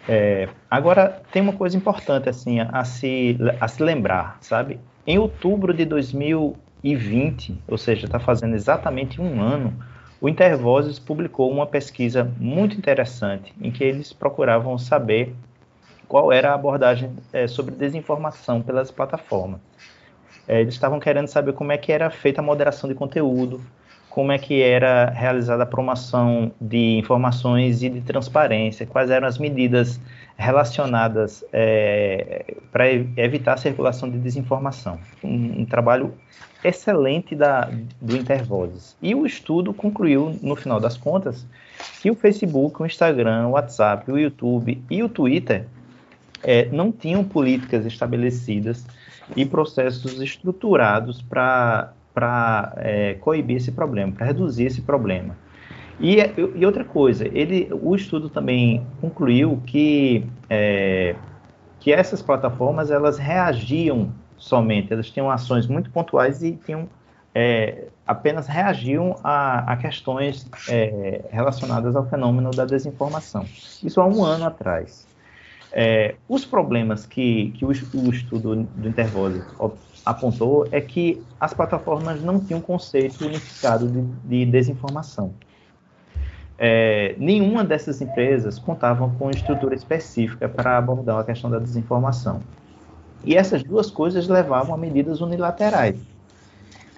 É, 0.06 0.48
agora, 0.70 1.22
tem 1.32 1.40
uma 1.40 1.54
coisa 1.54 1.76
importante 1.76 2.28
assim 2.28 2.60
a 2.60 2.84
se, 2.84 3.38
a 3.58 3.66
se 3.66 3.82
lembrar, 3.82 4.36
sabe? 4.42 4.78
Em 5.06 5.18
outubro 5.18 5.72
de 5.72 5.86
2020, 5.86 7.62
ou 7.66 7.78
seja, 7.78 8.04
está 8.06 8.18
fazendo 8.18 8.54
exatamente 8.54 9.20
um 9.20 9.40
ano, 9.40 9.72
o 10.20 10.28
Intervozes 10.28 10.98
publicou 10.98 11.50
uma 11.50 11.66
pesquisa 11.66 12.30
muito 12.38 12.76
interessante 12.76 13.52
em 13.60 13.70
que 13.70 13.82
eles 13.82 14.12
procuravam 14.12 14.76
saber 14.78 15.34
qual 16.06 16.30
era 16.30 16.50
a 16.50 16.54
abordagem 16.54 17.10
é, 17.32 17.46
sobre 17.46 17.74
desinformação 17.74 18.60
pelas 18.60 18.90
plataformas. 18.90 19.60
É, 20.46 20.60
eles 20.60 20.74
estavam 20.74 21.00
querendo 21.00 21.28
saber 21.28 21.52
como 21.52 21.72
é 21.72 21.78
que 21.78 21.92
era 21.92 22.10
feita 22.10 22.40
a 22.40 22.44
moderação 22.44 22.88
de 22.88 22.94
conteúdo, 22.94 23.60
como 24.14 24.30
é 24.30 24.38
que 24.38 24.62
era 24.62 25.10
realizada 25.10 25.64
a 25.64 25.66
promoção 25.66 26.52
de 26.60 26.98
informações 26.98 27.82
e 27.82 27.88
de 27.88 28.00
transparência, 28.00 28.86
quais 28.86 29.10
eram 29.10 29.26
as 29.26 29.38
medidas 29.38 29.98
relacionadas 30.36 31.44
é, 31.52 32.54
para 32.70 32.92
evitar 32.92 33.54
a 33.54 33.56
circulação 33.56 34.08
de 34.08 34.18
desinformação. 34.18 35.00
Um, 35.22 35.62
um 35.62 35.64
trabalho 35.64 36.14
excelente 36.62 37.34
da, 37.34 37.68
do 38.00 38.16
Intervozes. 38.16 38.96
E 39.02 39.14
o 39.14 39.26
estudo 39.26 39.74
concluiu, 39.74 40.38
no 40.40 40.56
final 40.56 40.78
das 40.78 40.96
contas, 40.96 41.44
que 42.00 42.10
o 42.10 42.14
Facebook, 42.14 42.80
o 42.82 42.86
Instagram, 42.86 43.48
o 43.48 43.50
WhatsApp, 43.50 44.10
o 44.10 44.18
YouTube 44.18 44.82
e 44.88 45.02
o 45.02 45.08
Twitter 45.08 45.66
é, 46.42 46.66
não 46.66 46.92
tinham 46.92 47.24
políticas 47.24 47.84
estabelecidas 47.84 48.86
e 49.36 49.44
processos 49.44 50.20
estruturados 50.20 51.22
para 51.22 51.92
é, 52.76 53.14
coibir 53.14 53.56
esse 53.56 53.72
problema, 53.72 54.12
para 54.12 54.26
reduzir 54.26 54.64
esse 54.66 54.82
problema. 54.82 55.36
E, 56.00 56.16
e, 56.56 56.66
outra 56.66 56.84
coisa, 56.84 57.26
ele, 57.26 57.68
o 57.70 57.94
estudo 57.94 58.28
também 58.28 58.84
concluiu 59.00 59.62
que, 59.64 60.26
é, 60.50 61.14
que 61.78 61.92
essas 61.92 62.20
plataformas 62.20 62.90
elas 62.90 63.16
reagiam 63.16 64.12
somente, 64.36 64.92
elas 64.92 65.08
tinham 65.10 65.30
ações 65.30 65.66
muito 65.66 65.90
pontuais 65.90 66.42
e 66.42 66.52
tinham 66.52 66.88
é, 67.34 67.88
apenas 68.06 68.46
reagiam 68.46 69.16
a, 69.24 69.72
a 69.72 69.76
questões 69.76 70.48
é, 70.68 71.24
relacionadas 71.30 71.96
ao 71.96 72.08
fenômeno 72.08 72.50
da 72.50 72.64
desinformação. 72.64 73.44
Isso 73.82 74.00
há 74.00 74.06
um 74.06 74.24
ano 74.24 74.44
atrás. 74.44 75.06
É, 75.76 76.14
os 76.28 76.44
problemas 76.44 77.04
que, 77.04 77.50
que 77.50 77.64
o, 77.64 77.68
o 77.68 78.10
estudo 78.12 78.54
do 78.54 78.88
Intervose 78.88 79.42
apontou 80.06 80.68
é 80.70 80.80
que 80.80 81.20
as 81.40 81.52
plataformas 81.52 82.22
não 82.22 82.38
tinham 82.38 82.60
conceito 82.60 83.26
unificado 83.26 83.88
de, 83.88 84.02
de 84.24 84.46
desinformação. 84.46 85.34
É, 86.56 87.16
nenhuma 87.18 87.64
dessas 87.64 88.00
empresas 88.00 88.56
contava 88.56 89.10
com 89.18 89.28
estrutura 89.30 89.74
específica 89.74 90.48
para 90.48 90.78
abordar 90.78 91.18
a 91.18 91.24
questão 91.24 91.50
da 91.50 91.58
desinformação. 91.58 92.40
E 93.24 93.34
essas 93.34 93.64
duas 93.64 93.90
coisas 93.90 94.28
levavam 94.28 94.76
a 94.76 94.78
medidas 94.78 95.20
unilaterais. 95.20 96.00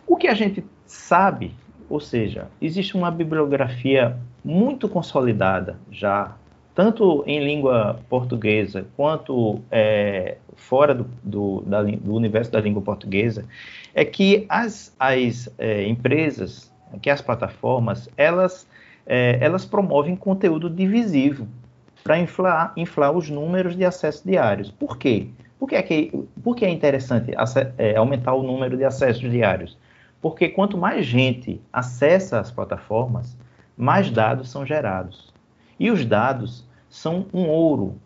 O 0.07 0.17
que 0.17 0.29
a 0.29 0.35
gente 0.35 0.63
sabe, 0.85 1.55
ou 1.89 1.99
seja, 1.99 2.49
existe 2.61 2.95
uma 2.95 3.11
bibliografia 3.11 4.19
muito 4.45 4.87
consolidada 4.87 5.79
já 5.91 6.37
tanto 6.77 7.25
em 7.27 7.43
língua 7.43 7.99
portuguesa 8.07 8.87
quanto 8.95 9.63
é, 9.71 10.37
fora 10.57 10.95
do, 10.95 11.07
do, 11.25 11.63
da, 11.63 11.83
do, 11.83 12.15
universo 12.15 12.53
da 12.53 12.61
língua 12.61 12.83
portuguesa, 12.83 13.47
é 13.95 14.05
que 14.05 14.45
as, 14.47 14.95
as 15.01 15.51
é, 15.57 15.89
empresas, 15.89 16.71
que 17.01 17.09
as 17.09 17.23
plataformas, 17.23 18.11
elas, 18.15 18.69
é, 19.07 19.39
elas 19.41 19.65
promovem 19.65 20.15
conteúdo 20.15 20.69
divisivo 20.69 21.49
para 22.05 22.19
inflar, 22.19 22.75
inflar 22.77 23.11
os 23.11 23.31
números 23.31 23.75
de 23.75 23.85
acessos 23.85 24.23
diários. 24.23 24.71
Por 24.71 24.99
quê? 24.99 25.29
Por 25.59 25.71
que 25.71 25.77
é, 25.77 25.83
que, 25.83 26.13
por 26.45 26.55
que 26.55 26.67
é 26.67 26.69
interessante 26.69 27.33
é, 27.79 27.97
aumentar 27.97 28.35
o 28.35 28.43
número 28.43 28.77
de 28.77 28.85
acessos 28.85 29.31
diários? 29.31 29.79
Porque 30.21 30.51
quanto 30.51 30.77
mais 30.77 31.07
gente 31.07 31.59
acessa 31.73 32.39
as 32.39 32.51
plataformas, 32.51 33.35
mais 33.79 34.11
dados 34.11 34.51
são 34.51 34.67
gerados. 34.67 35.35
E 35.81 35.91
os 35.91 36.05
dados 36.05 36.66
são 36.97 37.27
um 37.33 37.49
ouro. 37.49 37.97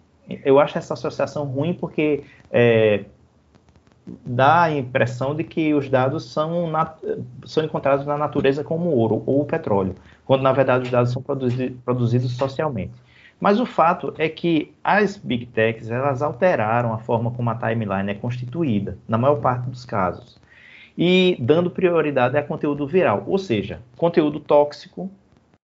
Eu 0.45 0.59
acho 0.59 0.79
essa 0.79 0.95
associação 0.95 1.45
ruim 1.45 1.75
porque 1.75 2.25
é, 2.51 3.05
dá 4.25 4.63
a 4.63 4.73
impressão 4.73 5.35
de 5.35 5.45
que 5.45 5.73
os 5.75 5.89
dados 5.89 6.33
são, 6.33 6.71
são 7.45 7.65
encontrados 7.65 8.05
na 8.05 8.17
natureza 8.17 8.65
como 8.65 8.91
ouro 8.91 9.23
ou 9.27 9.45
petróleo, 9.45 9.95
quando 10.25 10.43
na 10.43 10.53
verdade 10.53 10.85
os 10.85 10.91
dados 10.91 11.13
são 11.13 11.23
produzi 11.23 11.71
produzidos 11.85 12.37
socialmente. 12.37 12.93
Mas 13.39 13.59
o 13.59 13.65
fato 13.65 14.13
é 14.19 14.29
que 14.29 14.75
as 14.85 15.17
big 15.17 15.47
techs 15.47 15.91
elas 15.91 16.21
alteraram 16.21 16.93
a 16.93 16.99
forma 16.99 17.31
como 17.31 17.49
a 17.49 17.55
timeline 17.55 18.11
é 18.11 18.15
constituída, 18.15 18.99
na 19.09 19.17
maior 19.17 19.37
parte 19.37 19.69
dos 19.71 19.85
casos, 19.85 20.39
e 20.99 21.37
dando 21.41 21.71
prioridade 21.71 22.37
a 22.37 22.43
conteúdo 22.43 22.87
viral, 22.87 23.25
ou 23.27 23.39
seja, 23.39 23.81
conteúdo 23.97 24.39
tóxico, 24.41 25.11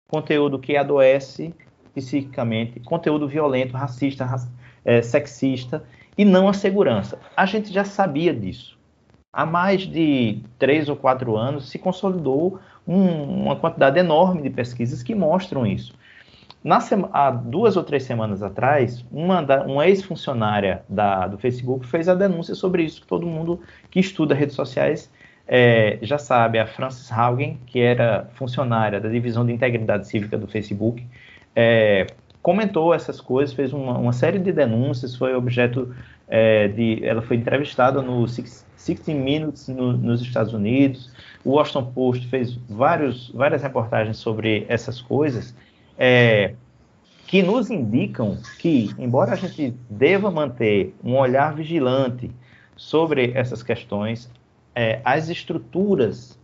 conteúdo 0.08 0.58
que 0.60 0.76
adoece 0.76 1.52
psiquicamente, 1.96 2.78
conteúdo 2.80 3.26
violento, 3.26 3.74
racista, 3.74 4.28
é, 4.84 5.00
sexista 5.00 5.82
e 6.16 6.24
não 6.24 6.46
a 6.46 6.52
segurança. 6.52 7.18
A 7.34 7.46
gente 7.46 7.72
já 7.72 7.84
sabia 7.84 8.34
disso. 8.34 8.76
Há 9.32 9.46
mais 9.46 9.82
de 9.82 10.42
três 10.58 10.88
ou 10.88 10.96
quatro 10.96 11.36
anos 11.36 11.70
se 11.70 11.78
consolidou 11.78 12.60
um, 12.86 13.44
uma 13.44 13.56
quantidade 13.56 13.98
enorme 13.98 14.42
de 14.42 14.50
pesquisas 14.50 15.02
que 15.02 15.14
mostram 15.14 15.66
isso. 15.66 15.94
Na 16.62 16.80
há 17.12 17.30
duas 17.30 17.76
ou 17.76 17.84
três 17.84 18.02
semanas 18.02 18.42
atrás, 18.42 19.04
uma, 19.10 19.40
uma 19.64 19.86
ex-funcionária 19.86 20.82
do 21.30 21.38
Facebook 21.38 21.86
fez 21.86 22.08
a 22.08 22.14
denúncia 22.14 22.54
sobre 22.54 22.82
isso, 22.82 23.00
que 23.00 23.06
todo 23.06 23.26
mundo 23.26 23.60
que 23.90 24.00
estuda 24.00 24.34
redes 24.34 24.54
sociais 24.54 25.10
é, 25.46 25.98
já 26.02 26.18
sabe, 26.18 26.58
a 26.58 26.66
Frances 26.66 27.10
Haugen, 27.12 27.58
que 27.66 27.78
era 27.78 28.28
funcionária 28.34 29.00
da 29.00 29.08
divisão 29.08 29.46
de 29.46 29.52
integridade 29.52 30.08
cívica 30.08 30.36
do 30.36 30.46
Facebook, 30.46 31.06
é, 31.56 32.06
comentou 32.42 32.92
essas 32.92 33.20
coisas, 33.20 33.54
fez 33.54 33.72
uma, 33.72 33.96
uma, 33.98 34.12
série 34.12 34.38
de 34.38 34.52
denúncias, 34.52 35.16
foi 35.16 35.34
objeto 35.34 35.92
é, 36.28 36.68
de. 36.68 37.04
Ela 37.04 37.22
foi 37.22 37.38
entrevistada 37.38 38.02
no 38.02 38.28
60 38.28 39.14
Minutes 39.14 39.66
no, 39.68 39.96
nos 39.96 40.20
Estados 40.20 40.52
Unidos, 40.52 41.10
o 41.42 41.52
Washington 41.52 41.86
Post 41.86 42.28
fez 42.28 42.54
vários, 42.68 43.30
várias 43.30 43.62
reportagens 43.62 44.18
sobre 44.18 44.66
essas 44.68 45.00
coisas, 45.00 45.56
é, 45.98 46.54
que 47.26 47.42
nos 47.42 47.70
indicam 47.70 48.38
que, 48.58 48.90
embora 48.98 49.32
a 49.32 49.36
gente 49.36 49.74
deva 49.88 50.30
manter 50.30 50.94
um 51.02 51.16
olhar 51.16 51.54
vigilante 51.54 52.30
sobre 52.76 53.32
essas 53.34 53.62
questões, 53.62 54.30
é, 54.74 55.00
as 55.04 55.28
estruturas 55.28 56.38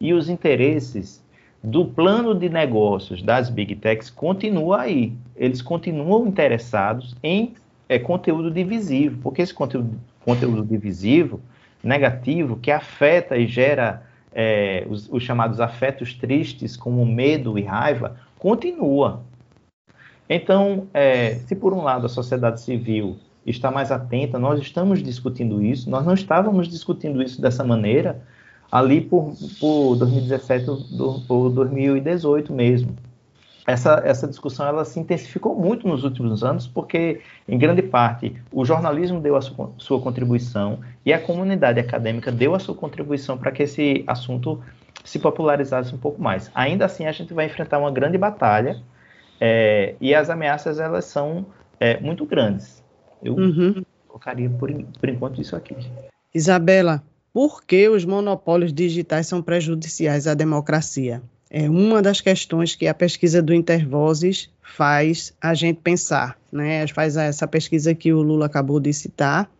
e 0.00 0.12
os 0.12 0.28
interesses 0.28 1.24
do 1.66 1.84
plano 1.84 2.32
de 2.32 2.48
negócios 2.48 3.20
das 3.20 3.50
Big 3.50 3.74
Techs 3.74 4.08
continua 4.08 4.82
aí. 4.82 5.12
Eles 5.34 5.60
continuam 5.60 6.28
interessados 6.28 7.16
em 7.20 7.54
é, 7.88 7.98
conteúdo 7.98 8.52
divisivo, 8.52 9.18
porque 9.20 9.42
esse 9.42 9.52
conteúdo, 9.52 9.98
conteúdo 10.24 10.64
divisivo, 10.64 11.40
negativo, 11.82 12.56
que 12.56 12.70
afeta 12.70 13.36
e 13.36 13.48
gera 13.48 14.04
é, 14.32 14.86
os, 14.88 15.08
os 15.10 15.24
chamados 15.24 15.58
afetos 15.58 16.14
tristes, 16.14 16.76
como 16.76 17.04
medo 17.04 17.58
e 17.58 17.64
raiva, 17.64 18.16
continua. 18.38 19.24
Então, 20.30 20.86
é, 20.94 21.34
se 21.34 21.56
por 21.56 21.72
um 21.72 21.82
lado 21.82 22.06
a 22.06 22.08
sociedade 22.08 22.60
civil 22.60 23.16
está 23.44 23.72
mais 23.72 23.90
atenta, 23.90 24.38
nós 24.38 24.60
estamos 24.60 25.02
discutindo 25.02 25.60
isso, 25.60 25.90
nós 25.90 26.06
não 26.06 26.14
estávamos 26.14 26.68
discutindo 26.68 27.20
isso 27.20 27.42
dessa 27.42 27.64
maneira 27.64 28.22
ali 28.70 29.00
por, 29.00 29.34
por 29.60 29.96
2017 29.96 30.66
do, 30.66 31.20
por 31.26 31.50
2018 31.50 32.52
mesmo. 32.52 32.96
Essa, 33.66 34.00
essa 34.04 34.28
discussão 34.28 34.66
ela 34.66 34.84
se 34.84 35.00
intensificou 35.00 35.56
muito 35.56 35.88
nos 35.88 36.04
últimos 36.04 36.44
anos, 36.44 36.68
porque, 36.68 37.20
em 37.48 37.58
grande 37.58 37.82
parte, 37.82 38.36
o 38.52 38.64
jornalismo 38.64 39.20
deu 39.20 39.34
a 39.34 39.40
sua, 39.40 39.72
sua 39.76 40.00
contribuição 40.00 40.78
e 41.04 41.12
a 41.12 41.18
comunidade 41.18 41.80
acadêmica 41.80 42.30
deu 42.30 42.54
a 42.54 42.60
sua 42.60 42.76
contribuição 42.76 43.36
para 43.36 43.50
que 43.50 43.64
esse 43.64 44.04
assunto 44.06 44.62
se 45.04 45.18
popularizasse 45.18 45.92
um 45.92 45.98
pouco 45.98 46.22
mais. 46.22 46.48
Ainda 46.54 46.84
assim, 46.84 47.06
a 47.06 47.12
gente 47.12 47.34
vai 47.34 47.46
enfrentar 47.46 47.78
uma 47.78 47.90
grande 47.90 48.16
batalha 48.16 48.80
é, 49.40 49.96
e 50.00 50.14
as 50.14 50.30
ameaças 50.30 50.78
elas 50.78 51.04
são 51.06 51.46
é, 51.80 51.98
muito 51.98 52.24
grandes. 52.24 52.84
Eu 53.20 53.34
uhum. 53.34 53.84
colocaria 54.06 54.48
por, 54.48 54.72
por 54.72 55.08
enquanto 55.08 55.40
isso 55.40 55.56
aqui. 55.56 55.74
Isabela, 56.32 57.02
por 57.36 57.62
que 57.62 57.86
os 57.86 58.02
monopólios 58.02 58.72
digitais 58.72 59.26
são 59.26 59.42
prejudiciais 59.42 60.26
à 60.26 60.32
democracia? 60.32 61.22
É 61.50 61.68
uma 61.68 62.00
das 62.00 62.18
questões 62.18 62.74
que 62.74 62.88
a 62.88 62.94
pesquisa 62.94 63.42
do 63.42 63.52
Intervozes 63.52 64.48
faz 64.62 65.34
a 65.38 65.52
gente 65.52 65.80
pensar, 65.82 66.38
né? 66.50 66.86
Faz 66.86 67.14
essa 67.14 67.46
pesquisa 67.46 67.94
que 67.94 68.10
o 68.10 68.22
Lula 68.22 68.46
acabou 68.46 68.80
de 68.80 68.90
citar. 68.94 69.50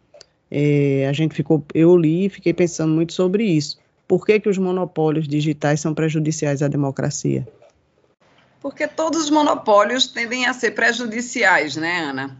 É, 0.51 1.07
a 1.07 1.13
gente 1.13 1.35
ficou, 1.35 1.63
eu 1.75 1.95
li 1.99 2.25
e 2.25 2.29
fiquei 2.31 2.55
pensando 2.55 2.95
muito 2.95 3.13
sobre 3.13 3.45
isso. 3.45 3.77
Por 4.09 4.25
que, 4.25 4.41
que 4.41 4.49
os 4.49 4.57
monopólios 4.57 5.29
digitais 5.29 5.79
são 5.79 5.93
prejudiciais 5.93 6.63
à 6.63 6.69
democracia? 6.69 7.47
Porque 8.59 8.89
todos 8.89 9.25
os 9.25 9.29
monopólios 9.29 10.07
tendem 10.07 10.47
a 10.47 10.55
ser 10.55 10.71
prejudiciais, 10.71 11.77
né, 11.77 12.05
Ana? 12.05 12.39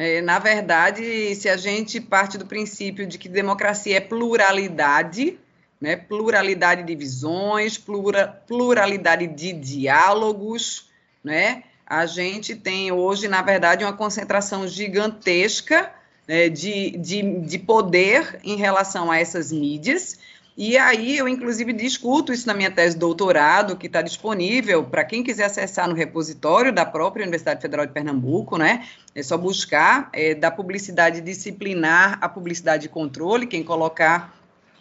É, 0.00 0.22
na 0.22 0.38
verdade, 0.38 1.34
se 1.34 1.48
a 1.48 1.56
gente 1.56 2.00
parte 2.00 2.38
do 2.38 2.46
princípio 2.46 3.04
de 3.04 3.18
que 3.18 3.28
democracia 3.28 3.96
é 3.96 4.00
pluralidade, 4.00 5.36
né, 5.80 5.96
pluralidade 5.96 6.84
de 6.84 6.94
visões, 6.94 7.76
plura, 7.76 8.28
pluralidade 8.46 9.26
de 9.26 9.52
diálogos, 9.52 10.88
né, 11.22 11.64
a 11.84 12.06
gente 12.06 12.54
tem 12.54 12.92
hoje, 12.92 13.26
na 13.26 13.42
verdade, 13.42 13.82
uma 13.82 13.92
concentração 13.92 14.68
gigantesca 14.68 15.92
né, 16.28 16.48
de, 16.48 16.90
de, 16.92 17.40
de 17.40 17.58
poder 17.58 18.38
em 18.44 18.54
relação 18.54 19.10
a 19.10 19.18
essas 19.18 19.50
mídias, 19.50 20.16
E 20.60 20.76
aí 20.76 21.16
eu, 21.16 21.28
inclusive, 21.28 21.72
discuto 21.72 22.32
isso 22.32 22.44
na 22.44 22.52
minha 22.52 22.68
tese 22.68 22.94
de 22.94 22.98
doutorado, 22.98 23.76
que 23.76 23.86
está 23.86 24.02
disponível 24.02 24.82
para 24.82 25.04
quem 25.04 25.22
quiser 25.22 25.44
acessar 25.44 25.88
no 25.88 25.94
repositório 25.94 26.72
da 26.72 26.84
própria 26.84 27.22
Universidade 27.22 27.62
Federal 27.62 27.86
de 27.86 27.92
Pernambuco, 27.92 28.58
né? 28.58 28.84
É 29.14 29.22
só 29.22 29.38
buscar 29.38 30.10
é, 30.12 30.34
da 30.34 30.50
publicidade 30.50 31.20
disciplinar 31.20 32.18
a 32.20 32.28
publicidade 32.28 32.82
de 32.82 32.88
controle, 32.88 33.46
quem 33.46 33.62
colocar 33.62 34.36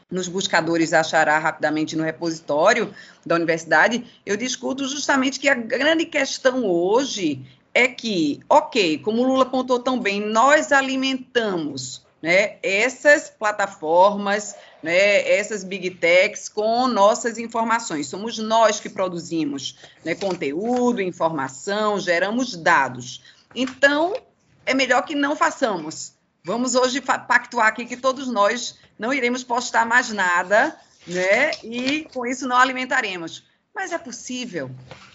nos 0.09 0.27
buscadores 0.27 0.93
achará 0.93 1.37
rapidamente 1.37 1.95
no 1.95 2.03
repositório 2.03 2.91
da 3.23 3.35
universidade, 3.35 4.03
eu 4.25 4.35
discuto 4.35 4.87
justamente 4.87 5.39
que 5.39 5.47
a 5.47 5.53
grande 5.53 6.05
questão 6.05 6.65
hoje 6.65 7.45
é 7.71 7.87
que, 7.87 8.39
ok, 8.49 8.97
como 8.97 9.21
o 9.21 9.27
Lula 9.27 9.43
apontou 9.43 9.79
tão 9.79 9.99
bem, 9.99 10.21
nós 10.21 10.71
alimentamos 10.71 12.07
né, 12.21 12.55
essas 12.63 13.29
plataformas, 13.29 14.55
né, 14.87 15.29
essas 15.37 15.65
big 15.65 15.89
techs 15.95 16.47
com 16.47 16.87
nossas 16.87 17.37
informações. 17.37 18.07
Somos 18.07 18.37
nós 18.37 18.79
que 18.79 18.87
produzimos 18.87 19.77
né, 20.05 20.15
conteúdo, 20.15 21.01
informação, 21.01 21.99
geramos 21.99 22.55
dados. 22.55 23.21
Então, 23.53 24.15
é 24.65 24.73
melhor 24.73 25.01
que 25.01 25.13
não 25.13 25.35
façamos. 25.35 26.13
Vamos 26.41 26.73
hoje 26.73 27.01
pactuar 27.01 27.67
aqui 27.67 27.85
que 27.85 27.97
todos 27.97 28.29
nós 28.29 28.79
não 28.97 29.13
iremos 29.13 29.43
postar 29.43 29.85
mais 29.85 30.09
nada, 30.13 30.73
né? 31.05 31.51
E 31.65 32.07
com 32.13 32.25
isso 32.25 32.47
não 32.47 32.55
alimentaremos. 32.55 33.43
Mas 33.75 33.91
é 33.91 33.97
possível? 33.97 34.71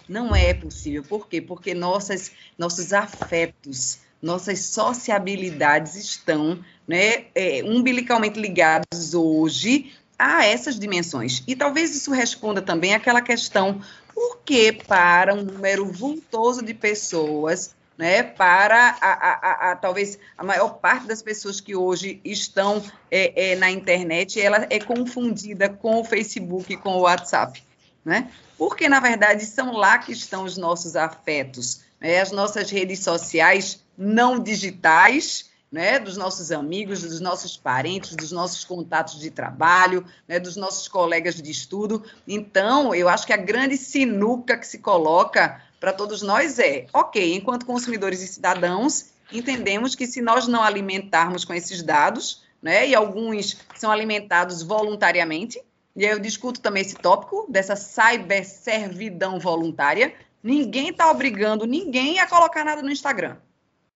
Não 0.07 0.37
é 0.37 0.53
possível. 0.53 1.03
Por 1.03 1.27
quê? 1.27 1.41
Porque 1.41 1.73
nossas, 1.73 2.31
nossos 2.59 2.93
afetos, 2.93 4.01
nossas 4.21 4.61
sociabilidades 4.67 5.95
estão 5.95 6.63
né, 6.93 7.25
é, 7.35 7.63
umbilicalmente 7.65 8.39
ligados 8.39 9.15
hoje 9.15 9.95
a 10.19 10.45
essas 10.45 10.79
dimensões. 10.79 11.43
E 11.47 11.57
talvez 11.57 11.97
isso 11.97 12.11
responda 12.13 12.61
também 12.61 12.95
àquela 12.95 13.23
questão: 13.23 13.81
por 14.15 14.41
que 14.45 14.73
para 14.73 15.35
um 15.35 15.43
número 15.43 15.91
vultoso 15.91 16.63
de 16.63 16.75
pessoas, 16.75 17.75
né, 17.97 18.23
para 18.23 18.91
a, 19.01 19.07
a, 19.07 19.71
a, 19.71 19.73
a 19.73 19.77
talvez 19.77 20.19
a 20.37 20.45
maior 20.45 20.75
parte 20.81 21.07
das 21.07 21.23
pessoas 21.23 21.63
que 21.63 21.75
hoje 21.75 22.21
estão 22.23 22.85
é, 23.11 23.53
é, 23.53 23.57
na 23.57 23.71
internet, 23.71 24.39
ela 24.39 24.67
é 24.69 24.79
confundida 24.79 25.71
com 25.71 25.99
o 25.99 26.05
Facebook, 26.05 26.77
com 26.77 26.97
o 26.97 27.01
WhatsApp, 27.01 27.65
né? 28.05 28.31
Porque, 28.59 28.87
na 28.87 29.01
verdade, 29.01 29.47
são 29.47 29.73
lá 29.73 29.97
que 29.97 30.13
estão 30.13 30.45
os 30.45 30.59
nossos 30.59 30.95
afetos, 30.95 31.81
né? 31.99 32.21
as 32.21 32.33
nossas 32.33 32.71
redes 32.71 32.99
sociais 32.99 33.83
não 33.97 34.39
digitais, 34.39 35.51
né, 35.73 35.99
dos 35.99 36.19
nossos 36.19 36.53
amigos, 36.53 37.03
dos 37.03 37.19
nossos 37.19 37.57
parentes, 37.57 38.15
dos 38.15 38.31
nossos 38.31 38.63
contatos 38.63 39.19
de 39.19 39.31
trabalho, 39.31 40.05
né, 40.29 40.39
dos 40.39 40.55
nossos 40.55 40.87
colegas 40.87 41.37
de 41.41 41.51
estudo. 41.51 42.05
Então, 42.29 42.95
eu 42.95 43.09
acho 43.09 43.27
que 43.27 43.33
a 43.33 43.39
grande 43.39 43.79
sinuca 43.79 44.59
que 44.59 44.67
se 44.67 44.79
coloca 44.79 45.63
para 45.81 45.93
todos 45.93 46.21
nós 46.21 46.59
é, 46.59 46.87
ok, 46.93 47.35
enquanto 47.35 47.65
consumidores 47.65 48.21
e 48.21 48.29
cidadãos, 48.29 49.07
entendemos 49.33 49.95
que 49.95 50.07
se 50.07 50.21
nós 50.21 50.47
não 50.47 50.63
alimentarmos 50.63 51.45
com 51.45 51.55
esses 51.55 51.83
dados, 51.83 52.43
né, 52.63 52.87
e 52.87 52.95
alguns 52.95 53.57
são 53.75 53.91
alimentados 53.91 54.63
voluntariamente, 54.63 55.61
e 55.97 56.05
aí 56.05 56.13
eu 56.13 56.19
discuto 56.19 56.61
também 56.61 56.83
esse 56.83 56.95
tópico 56.95 57.47
dessa 57.49 57.77
cyberservidão 57.77 59.41
voluntária, 59.41 60.15
ninguém 60.43 60.91
está 60.91 61.11
obrigando 61.11 61.67
ninguém 61.67 62.21
a 62.21 62.29
colocar 62.29 62.63
nada 62.63 62.83
no 62.83 62.91
Instagram. 62.91 63.37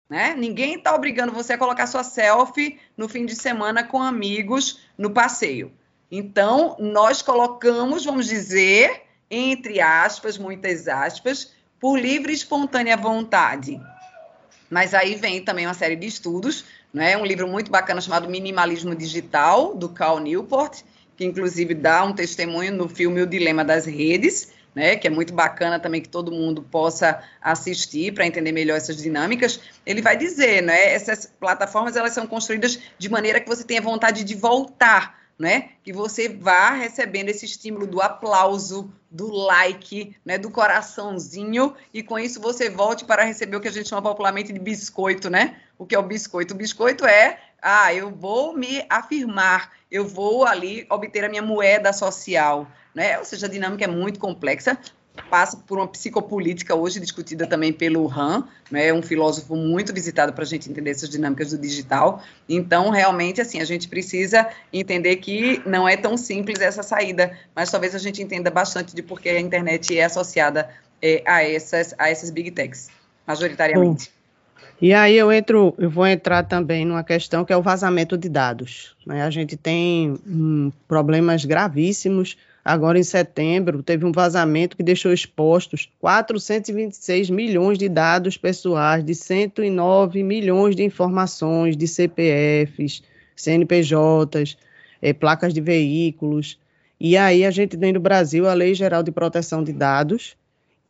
Né? 0.08 0.34
Ninguém 0.36 0.76
está 0.76 0.94
obrigando 0.94 1.32
você 1.32 1.54
a 1.54 1.58
colocar 1.58 1.86
sua 1.86 2.04
selfie 2.04 2.78
no 2.96 3.08
fim 3.08 3.26
de 3.26 3.34
semana 3.34 3.82
com 3.82 4.00
amigos 4.00 4.80
no 4.96 5.10
passeio. 5.10 5.72
Então, 6.10 6.76
nós 6.78 7.22
colocamos, 7.22 8.04
vamos 8.04 8.26
dizer, 8.26 9.02
entre 9.28 9.80
aspas, 9.80 10.38
muitas 10.38 10.86
aspas, 10.86 11.52
por 11.80 11.98
livre 11.98 12.32
e 12.32 12.36
espontânea 12.36 12.96
vontade. 12.96 13.80
Mas 14.70 14.94
aí 14.94 15.16
vem 15.16 15.44
também 15.44 15.66
uma 15.66 15.74
série 15.74 15.96
de 15.96 16.06
estudos, 16.06 16.64
né? 16.94 17.16
um 17.16 17.24
livro 17.24 17.48
muito 17.48 17.70
bacana 17.70 18.00
chamado 18.00 18.28
Minimalismo 18.28 18.94
Digital, 18.94 19.74
do 19.74 19.88
Cal 19.88 20.20
Newport, 20.20 20.82
que 21.16 21.24
inclusive 21.24 21.74
dá 21.74 22.04
um 22.04 22.12
testemunho 22.12 22.72
no 22.72 22.88
filme 22.88 23.22
O 23.22 23.26
Dilema 23.26 23.64
das 23.64 23.86
Redes, 23.86 24.52
né, 24.76 24.94
que 24.94 25.06
é 25.06 25.10
muito 25.10 25.32
bacana 25.32 25.80
também 25.80 26.02
que 26.02 26.08
todo 26.10 26.30
mundo 26.30 26.62
possa 26.62 27.22
assistir 27.40 28.12
para 28.12 28.26
entender 28.26 28.52
melhor 28.52 28.76
essas 28.76 28.98
dinâmicas, 28.98 29.58
ele 29.86 30.02
vai 30.02 30.18
dizer, 30.18 30.62
né, 30.62 30.92
essas 30.92 31.24
plataformas 31.24 31.96
elas 31.96 32.12
são 32.12 32.26
construídas 32.26 32.78
de 32.98 33.08
maneira 33.08 33.40
que 33.40 33.48
você 33.48 33.64
tenha 33.64 33.80
vontade 33.80 34.22
de 34.22 34.34
voltar, 34.34 35.18
né, 35.38 35.70
que 35.82 35.94
você 35.94 36.28
vá 36.28 36.72
recebendo 36.72 37.30
esse 37.30 37.46
estímulo 37.46 37.86
do 37.86 38.02
aplauso, 38.02 38.92
do 39.10 39.32
like, 39.32 40.14
né, 40.22 40.36
do 40.36 40.50
coraçãozinho, 40.50 41.74
e 41.92 42.02
com 42.02 42.18
isso 42.18 42.38
você 42.38 42.68
volte 42.68 43.06
para 43.06 43.24
receber 43.24 43.56
o 43.56 43.60
que 43.62 43.68
a 43.68 43.72
gente 43.72 43.88
chama 43.88 44.02
popularmente 44.02 44.52
de 44.52 44.58
biscoito, 44.58 45.30
né? 45.30 45.56
O 45.78 45.86
que 45.86 45.94
é 45.94 45.98
o 45.98 46.02
biscoito? 46.02 46.52
O 46.52 46.56
biscoito 46.56 47.06
é, 47.06 47.38
ah, 47.62 47.94
eu 47.94 48.10
vou 48.10 48.54
me 48.54 48.84
afirmar, 48.90 49.72
eu 49.90 50.06
vou 50.06 50.44
ali 50.44 50.86
obter 50.90 51.24
a 51.24 51.28
minha 51.28 51.42
moeda 51.42 51.92
social, 51.94 52.66
né? 52.96 53.18
Ou 53.18 53.24
seja, 53.26 53.44
a 53.44 53.48
dinâmica 53.48 53.84
é 53.84 53.86
muito 53.86 54.18
complexa, 54.18 54.78
passa 55.30 55.58
por 55.66 55.78
uma 55.78 55.86
psicopolítica 55.86 56.74
hoje 56.74 56.98
discutida 56.98 57.46
também 57.46 57.70
pelo 57.70 58.10
Han, 58.10 58.48
né, 58.70 58.92
um 58.92 59.02
filósofo 59.02 59.54
muito 59.54 59.92
visitado 59.92 60.32
para 60.32 60.44
a 60.44 60.46
gente 60.46 60.70
entender 60.70 60.90
essas 60.90 61.10
dinâmicas 61.10 61.50
do 61.50 61.58
digital. 61.58 62.22
Então, 62.48 62.88
realmente, 62.88 63.40
assim, 63.40 63.60
a 63.60 63.64
gente 63.66 63.86
precisa 63.86 64.48
entender 64.72 65.16
que 65.16 65.62
não 65.66 65.86
é 65.86 65.96
tão 65.96 66.16
simples 66.16 66.60
essa 66.60 66.82
saída, 66.82 67.36
mas 67.54 67.70
talvez 67.70 67.94
a 67.94 67.98
gente 67.98 68.22
entenda 68.22 68.50
bastante 68.50 68.94
de 68.94 69.02
por 69.02 69.20
que 69.20 69.28
a 69.28 69.40
internet 69.40 69.96
é 69.96 70.04
associada 70.04 70.70
é, 71.02 71.22
a 71.26 71.42
essas 71.42 71.94
a 71.98 72.08
essas 72.08 72.30
big 72.30 72.50
techs, 72.50 72.88
majoritariamente. 73.26 74.10
E 74.80 74.92
aí 74.92 75.16
eu 75.16 75.32
entro, 75.32 75.74
eu 75.78 75.88
vou 75.88 76.06
entrar 76.06 76.42
também 76.42 76.84
numa 76.84 77.02
questão 77.02 77.44
que 77.44 77.52
é 77.52 77.56
o 77.56 77.62
vazamento 77.62 78.16
de 78.16 78.28
dados. 78.28 78.94
Né? 79.06 79.22
A 79.22 79.30
gente 79.30 79.56
tem 79.56 80.18
hum, 80.26 80.70
problemas 80.86 81.44
gravíssimos 81.46 82.36
Agora, 82.68 82.98
em 82.98 83.04
setembro, 83.04 83.80
teve 83.80 84.04
um 84.04 84.10
vazamento 84.10 84.76
que 84.76 84.82
deixou 84.82 85.12
expostos 85.12 85.88
426 86.00 87.30
milhões 87.30 87.78
de 87.78 87.88
dados 87.88 88.36
pessoais, 88.36 89.04
de 89.04 89.14
109 89.14 90.24
milhões 90.24 90.74
de 90.74 90.82
informações 90.82 91.76
de 91.76 91.86
CPFs, 91.86 93.04
CNPJs, 93.36 94.56
é, 95.00 95.12
placas 95.12 95.54
de 95.54 95.60
veículos. 95.60 96.58
E 96.98 97.16
aí 97.16 97.44
a 97.44 97.52
gente 97.52 97.76
tem 97.76 97.92
no 97.92 98.00
Brasil 98.00 98.48
a 98.48 98.54
Lei 98.54 98.74
Geral 98.74 99.04
de 99.04 99.12
Proteção 99.12 99.62
de 99.62 99.72
Dados, 99.72 100.36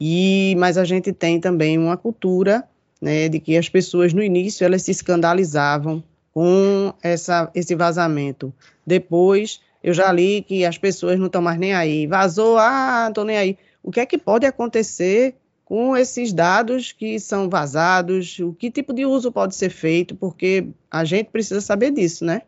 e 0.01 0.55
mas 0.57 0.79
a 0.79 0.85
gente 0.85 1.12
tem 1.12 1.39
também 1.39 1.77
uma 1.77 1.99
cultura 1.99 2.64
né, 3.03 3.29
de 3.29 3.39
que 3.39 3.55
as 3.55 3.68
pessoas 3.68 4.14
no 4.14 4.22
início 4.22 4.64
elas 4.64 4.81
se 4.81 4.93
escandalizavam 4.93 6.03
com 6.33 6.95
essa, 7.03 7.51
esse 7.55 7.74
vazamento. 7.74 8.51
Depois 8.87 9.61
eu 9.87 9.95
já 9.95 10.11
li 10.11 10.43
que 10.43 10.64
as 10.64 10.76
pessoas 10.76 11.16
não 11.16 11.26
estão 11.26 11.41
mais 11.41 11.57
nem 11.61 11.72
aí. 11.72 12.09
Vazou, 12.09 12.59
ah, 12.59 13.03
não 13.03 13.09
estou 13.11 13.24
nem 13.24 13.39
aí. 13.39 13.57
O 13.84 13.93
que 13.93 14.01
é 14.01 14.05
que 14.05 14.18
pode 14.18 14.45
acontecer 14.45 15.37
com 15.64 15.97
esses 15.97 16.32
dados 16.32 16.91
que 16.91 17.20
são 17.20 17.49
vazados? 17.49 18.37
O 18.41 18.53
que 18.53 18.68
tipo 18.68 18.93
de 18.93 19.07
uso 19.07 19.30
pode 19.30 19.55
ser 19.55 19.70
feito? 19.70 20.16
Porque 20.16 20.66
a 20.91 21.05
gente 21.05 21.30
precisa 21.30 21.61
saber 21.61 21.93
disso, 21.93 22.24
né? 22.24 22.43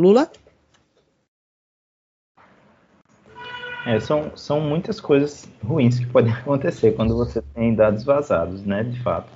Lula? 0.00 0.32
É, 3.84 4.00
são, 4.00 4.34
são 4.34 4.58
muitas 4.58 4.98
coisas 4.98 5.46
ruins 5.62 5.98
que 5.98 6.06
podem 6.06 6.32
acontecer 6.32 6.92
quando 6.92 7.14
você 7.14 7.42
tem 7.54 7.74
dados 7.74 8.04
vazados, 8.04 8.64
né, 8.64 8.84
de 8.84 8.98
fato. 9.02 9.30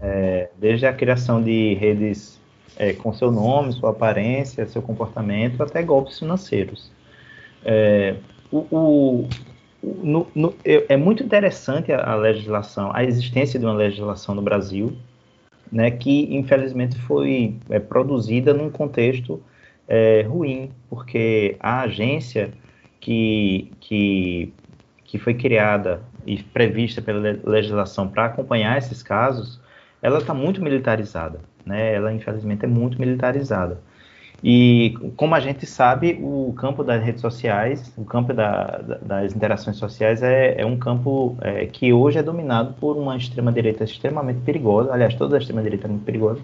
É, 0.00 0.50
desde 0.58 0.86
a 0.86 0.92
criação 0.92 1.40
de 1.40 1.74
redes 1.74 2.40
é, 2.76 2.92
com 2.92 3.12
seu 3.12 3.30
nome, 3.30 3.72
sua 3.72 3.90
aparência, 3.90 4.66
seu 4.66 4.82
comportamento, 4.82 5.62
até 5.62 5.82
golpes 5.82 6.18
financeiros. 6.18 6.90
É, 7.64 8.16
o, 8.50 8.58
o, 8.70 9.28
no, 9.82 10.26
no, 10.34 10.54
é 10.64 10.96
muito 10.96 11.22
interessante 11.22 11.92
a, 11.92 12.12
a, 12.12 12.16
legislação, 12.16 12.90
a 12.94 13.04
existência 13.04 13.58
de 13.58 13.64
uma 13.64 13.74
legislação 13.74 14.34
no 14.34 14.42
Brasil, 14.42 14.96
né, 15.70 15.90
que 15.90 16.34
infelizmente 16.34 16.96
foi 16.98 17.56
é, 17.70 17.78
produzida 17.78 18.52
num 18.52 18.70
contexto 18.70 19.42
é, 19.88 20.22
ruim, 20.22 20.70
porque 20.88 21.56
a 21.60 21.82
agência 21.82 22.52
que, 23.00 23.72
que, 23.80 24.52
que 25.04 25.18
foi 25.18 25.34
criada 25.34 26.02
e 26.26 26.42
prevista 26.42 27.02
pela 27.02 27.38
legislação 27.44 28.08
para 28.08 28.26
acompanhar 28.26 28.78
esses 28.78 29.02
casos, 29.02 29.60
ela 30.00 30.18
está 30.18 30.32
muito 30.32 30.62
militarizada 30.62 31.40
né? 31.64 31.94
Ela 31.94 32.12
infelizmente 32.12 32.64
é 32.64 32.68
muito 32.68 32.98
militarizada. 32.98 33.80
E 34.46 34.94
como 35.16 35.34
a 35.34 35.40
gente 35.40 35.64
sabe, 35.64 36.18
o 36.20 36.52
campo 36.52 36.84
das 36.84 37.02
redes 37.02 37.22
sociais, 37.22 37.90
o 37.96 38.04
campo 38.04 38.34
da, 38.34 38.76
da, 38.76 38.98
das 38.98 39.34
interações 39.34 39.78
sociais 39.78 40.22
é, 40.22 40.60
é 40.60 40.66
um 40.66 40.76
campo 40.76 41.34
é, 41.40 41.64
que 41.64 41.94
hoje 41.94 42.18
é 42.18 42.22
dominado 42.22 42.74
por 42.74 42.94
uma 42.94 43.16
extrema-direita 43.16 43.84
extremamente 43.84 44.40
perigosa. 44.40 44.92
Aliás, 44.92 45.14
toda 45.14 45.36
a 45.36 45.38
extrema-direita 45.38 45.86
é 45.86 45.90
muito 45.90 46.04
perigosa, 46.04 46.42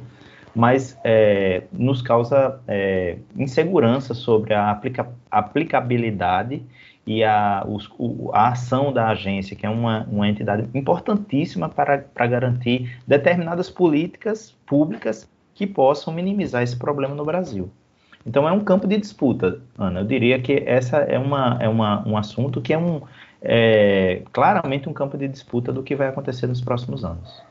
mas 0.55 0.99
é, 1.05 1.65
nos 1.71 2.01
causa 2.01 2.59
é, 2.67 3.19
insegurança 3.37 4.15
sobre 4.15 4.55
a 4.55 4.71
aplica 4.71 5.07
aplicabilidade 5.31 6.63
e 7.11 7.25
a, 7.25 7.67
os, 7.67 7.91
o, 7.99 8.31
a 8.33 8.51
ação 8.51 8.93
da 8.93 9.09
agência, 9.09 9.57
que 9.57 9.67
é 9.67 9.69
uma, 9.69 10.07
uma 10.09 10.29
entidade 10.29 10.69
importantíssima 10.73 11.69
para, 11.69 11.99
para 11.99 12.25
garantir 12.29 12.97
determinadas 13.05 13.69
políticas 13.69 14.55
públicas 14.65 15.29
que 15.53 15.67
possam 15.67 16.15
minimizar 16.15 16.63
esse 16.63 16.77
problema 16.77 17.13
no 17.13 17.25
Brasil. 17.25 17.69
Então 18.25 18.47
é 18.47 18.53
um 18.53 18.61
campo 18.61 18.87
de 18.87 18.97
disputa, 18.97 19.61
Ana. 19.77 20.03
Eu 20.03 20.05
diria 20.05 20.41
que 20.41 20.63
essa 20.65 20.99
é, 20.99 21.19
uma, 21.19 21.59
é 21.61 21.69
uma, 21.69 22.07
um 22.07 22.17
assunto 22.17 22.61
que 22.61 22.73
é, 22.73 22.79
um, 22.79 23.01
é 23.43 24.23
claramente 24.33 24.89
um 24.89 24.93
campo 24.93 25.19
de 25.19 25.27
disputa 25.27 25.73
do 25.73 25.83
que 25.83 25.97
vai 25.97 26.07
acontecer 26.07 26.47
nos 26.47 26.61
próximos 26.61 27.05
anos. 27.05 27.43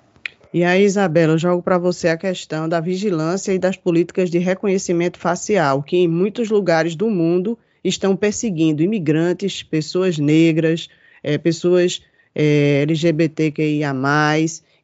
E 0.53 0.64
aí, 0.64 0.86
Isabela, 0.86 1.34
eu 1.34 1.38
jogo 1.38 1.62
para 1.62 1.78
você 1.78 2.07
a 2.07 2.18
questão 2.18 2.70
da 2.70 2.80
vigilância 2.80 3.51
e 3.51 3.60
das 3.60 3.76
políticas 3.76 4.30
de 4.30 4.38
reconhecimento 4.38 5.20
facial, 5.20 5.84
que 5.84 5.97
em 5.97 6.07
muitos 6.07 6.49
lugares 6.49 6.95
do 6.95 7.10
mundo 7.10 7.60
estão 7.84 8.15
perseguindo 8.15 8.84
imigrantes, 8.84 9.63
pessoas 9.63 10.17
negras, 10.17 10.89
é, 11.23 11.38
pessoas 11.38 12.01
é, 12.36 12.82
LGBTQIA, 12.84 13.93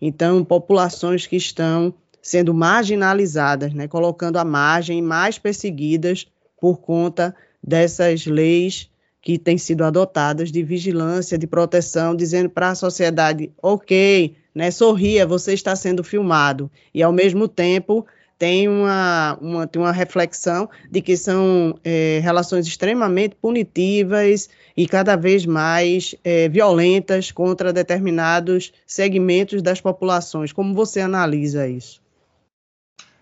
então, 0.02 0.44
populações 0.44 1.26
que 1.26 1.36
estão 1.36 1.94
sendo 2.22 2.54
marginalizadas, 2.54 3.74
né, 3.74 3.88
colocando 3.88 4.38
à 4.38 4.44
margem, 4.44 5.02
mais 5.02 5.38
perseguidas 5.38 6.28
por 6.60 6.80
conta 6.80 7.36
dessas 7.62 8.26
leis 8.26 8.90
que 9.22 9.40
têm 9.40 9.58
sido 9.58 9.84
adotadas 9.84 10.52
de 10.52 10.62
vigilância, 10.64 11.38
de 11.38 11.48
proteção, 11.48 12.16
dizendo 12.16 12.50
para 12.50 12.70
a 12.70 12.76
sociedade, 12.76 13.52
ok, 13.62 14.36
né, 14.54 14.70
sorria, 14.70 15.26
você 15.26 15.54
está 15.54 15.76
sendo 15.76 16.04
filmado, 16.04 16.70
e 16.94 17.02
ao 17.02 17.12
mesmo 17.12 17.48
tempo 17.48 18.06
tem 18.38 18.68
uma, 18.68 19.38
uma, 19.42 19.68
tem 19.68 19.82
uma 19.82 19.92
reflexão 19.92 20.70
de 20.92 21.02
que 21.02 21.16
são 21.16 21.78
é, 21.84 22.20
relações 22.22 22.68
extremamente 22.68 23.36
punitivas 23.36 24.50
e 24.76 24.88
cada 24.88 25.16
vez 25.16 25.46
mais 25.46 26.16
é, 26.24 26.50
violentas 26.50 27.32
contra 27.32 27.72
determinados 27.72 28.74
segmentos 28.86 29.62
das 29.62 29.80
populações. 29.80 30.52
Como 30.52 30.74
você 30.74 31.00
analisa 31.00 31.68
isso? 31.68 32.05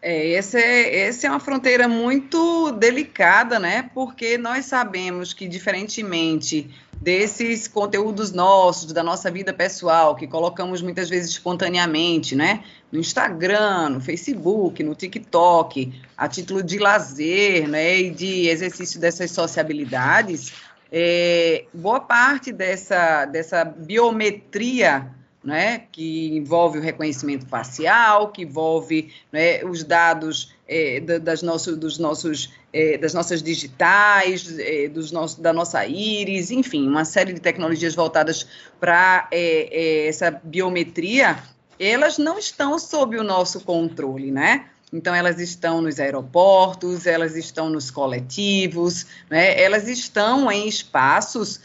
É, 0.05 0.33
essa, 0.33 0.59
é, 0.59 1.07
essa 1.07 1.27
é 1.27 1.29
uma 1.29 1.39
fronteira 1.39 1.87
muito 1.87 2.73
delicada, 2.73 3.57
né? 3.57 3.89
Porque 3.93 4.37
nós 4.37 4.65
sabemos 4.65 5.33
que, 5.33 5.47
diferentemente 5.47 6.69
desses 7.01 7.69
conteúdos 7.69 8.33
nossos, 8.33 8.91
da 8.91 9.01
nossa 9.01 9.31
vida 9.31 9.53
pessoal, 9.53 10.13
que 10.15 10.27
colocamos 10.27 10.81
muitas 10.81 11.09
vezes 11.09 11.31
espontaneamente, 11.31 12.35
né? 12.35 12.65
No 12.91 12.99
Instagram, 12.99 13.91
no 13.91 14.01
Facebook, 14.01 14.83
no 14.83 14.93
TikTok, 14.93 15.93
a 16.17 16.27
título 16.27 16.61
de 16.61 16.79
lazer, 16.79 17.69
né? 17.69 18.01
E 18.01 18.09
de 18.11 18.49
exercício 18.49 18.99
dessas 18.99 19.31
sociabilidades, 19.31 20.51
é, 20.91 21.63
boa 21.73 22.01
parte 22.01 22.51
dessa, 22.51 23.23
dessa 23.23 23.63
biometria 23.63 25.09
né, 25.43 25.83
que 25.91 26.29
envolve 26.37 26.79
o 26.79 26.81
reconhecimento 26.81 27.45
facial, 27.47 28.31
que 28.31 28.43
envolve 28.43 29.11
né, 29.31 29.63
os 29.65 29.83
dados 29.83 30.53
é, 30.67 31.01
das, 31.01 31.41
nosso, 31.41 31.75
dos 31.75 31.97
nossos, 31.97 32.53
é, 32.71 32.97
das 32.97 33.13
nossas 33.13 33.43
digitais, 33.43 34.57
é, 34.57 34.87
dos 34.87 35.11
nosso, 35.11 35.41
da 35.41 35.51
nossa 35.51 35.85
íris, 35.85 36.49
enfim, 36.49 36.87
uma 36.87 37.03
série 37.03 37.33
de 37.33 37.41
tecnologias 37.41 37.93
voltadas 37.93 38.47
para 38.79 39.27
essa 39.31 40.31
biometria, 40.31 41.37
elas 41.79 42.17
não 42.17 42.39
estão 42.39 42.79
sob 42.79 43.17
o 43.17 43.23
nosso 43.23 43.61
controle, 43.61 44.31
né? 44.31 44.65
Então, 44.93 45.13
elas 45.15 45.39
estão 45.39 45.81
nos 45.81 45.99
aeroportos, 45.99 47.07
elas 47.07 47.35
estão 47.35 47.67
nos 47.67 47.89
coletivos, 47.89 49.07
né? 49.27 49.59
elas 49.59 49.87
estão 49.87 50.51
em 50.51 50.67
espaços 50.67 51.61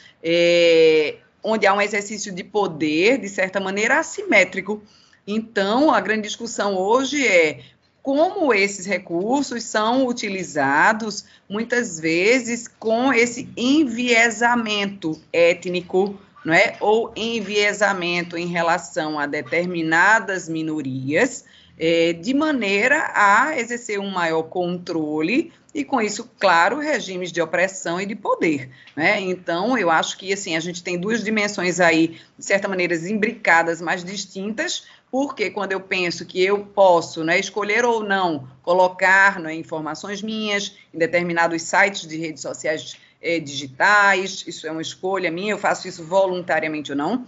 onde 1.42 1.66
há 1.66 1.74
um 1.74 1.80
exercício 1.80 2.32
de 2.32 2.44
poder, 2.44 3.18
de 3.18 3.28
certa 3.28 3.60
maneira, 3.60 3.98
assimétrico. 3.98 4.82
Então, 5.26 5.92
a 5.92 6.00
grande 6.00 6.22
discussão 6.22 6.76
hoje 6.76 7.26
é 7.26 7.60
como 8.02 8.54
esses 8.54 8.86
recursos 8.86 9.64
são 9.64 10.06
utilizados, 10.06 11.24
muitas 11.48 12.00
vezes, 12.00 12.66
com 12.66 13.12
esse 13.12 13.48
enviesamento 13.56 15.20
étnico, 15.32 16.18
não 16.44 16.54
é? 16.54 16.76
ou 16.80 17.12
enviesamento 17.14 18.36
em 18.36 18.46
relação 18.46 19.18
a 19.18 19.26
determinadas 19.26 20.48
minorias, 20.48 21.44
é, 21.78 22.12
de 22.12 22.34
maneira 22.34 23.12
a 23.14 23.58
exercer 23.58 24.00
um 24.00 24.10
maior 24.10 24.42
controle 24.44 25.52
e 25.74 25.84
com 25.84 26.00
isso, 26.00 26.28
claro, 26.38 26.78
regimes 26.78 27.30
de 27.30 27.40
opressão 27.40 28.00
e 28.00 28.06
de 28.06 28.16
poder, 28.16 28.70
né? 28.96 29.20
Então, 29.20 29.78
eu 29.78 29.90
acho 29.90 30.16
que 30.18 30.32
assim 30.32 30.56
a 30.56 30.60
gente 30.60 30.82
tem 30.82 30.98
duas 30.98 31.22
dimensões 31.22 31.78
aí, 31.78 32.18
de 32.36 32.44
certa 32.44 32.66
maneira, 32.66 32.96
imbricadas, 32.96 33.80
mas 33.80 34.02
distintas, 34.02 34.84
porque 35.10 35.50
quando 35.50 35.72
eu 35.72 35.80
penso 35.80 36.26
que 36.26 36.42
eu 36.42 36.64
posso 36.64 37.22
né, 37.22 37.38
escolher 37.38 37.84
ou 37.84 38.02
não 38.02 38.48
colocar 38.62 39.38
né, 39.38 39.54
informações 39.54 40.22
minhas 40.22 40.76
em 40.92 40.98
determinados 40.98 41.62
sites 41.62 42.06
de 42.06 42.16
redes 42.16 42.42
sociais 42.42 42.96
eh, 43.22 43.38
digitais, 43.38 44.44
isso 44.46 44.66
é 44.66 44.72
uma 44.72 44.82
escolha 44.82 45.30
minha, 45.30 45.52
eu 45.52 45.58
faço 45.58 45.86
isso 45.86 46.02
voluntariamente 46.02 46.92
ou 46.92 46.98
não, 46.98 47.26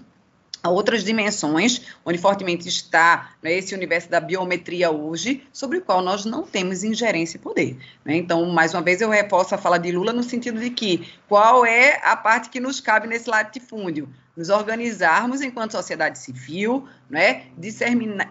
a 0.62 0.68
outras 0.68 1.02
dimensões, 1.02 1.82
onde 2.04 2.18
fortemente 2.18 2.68
está 2.68 3.30
né, 3.42 3.54
esse 3.54 3.74
universo 3.74 4.10
da 4.10 4.20
biometria 4.20 4.90
hoje, 4.90 5.42
sobre 5.52 5.78
o 5.78 5.82
qual 5.82 6.02
nós 6.02 6.24
não 6.24 6.42
temos 6.42 6.84
ingerência 6.84 7.36
e 7.36 7.40
poder. 7.40 7.78
Né? 8.04 8.16
Então, 8.16 8.44
mais 8.46 8.74
uma 8.74 8.82
vez, 8.82 9.00
eu 9.00 9.08
reforço 9.08 9.54
a 9.54 9.58
fala 9.58 9.78
de 9.78 9.90
Lula 9.90 10.12
no 10.12 10.22
sentido 10.22 10.60
de 10.60 10.70
que 10.70 11.08
qual 11.28 11.64
é 11.64 12.00
a 12.04 12.16
parte 12.16 12.50
que 12.50 12.60
nos 12.60 12.80
cabe 12.80 13.06
nesse 13.06 13.28
latifúndio? 13.28 14.08
Nos 14.36 14.48
organizarmos 14.48 15.42
enquanto 15.42 15.72
sociedade 15.72 16.18
civil, 16.18 16.86
né? 17.08 17.46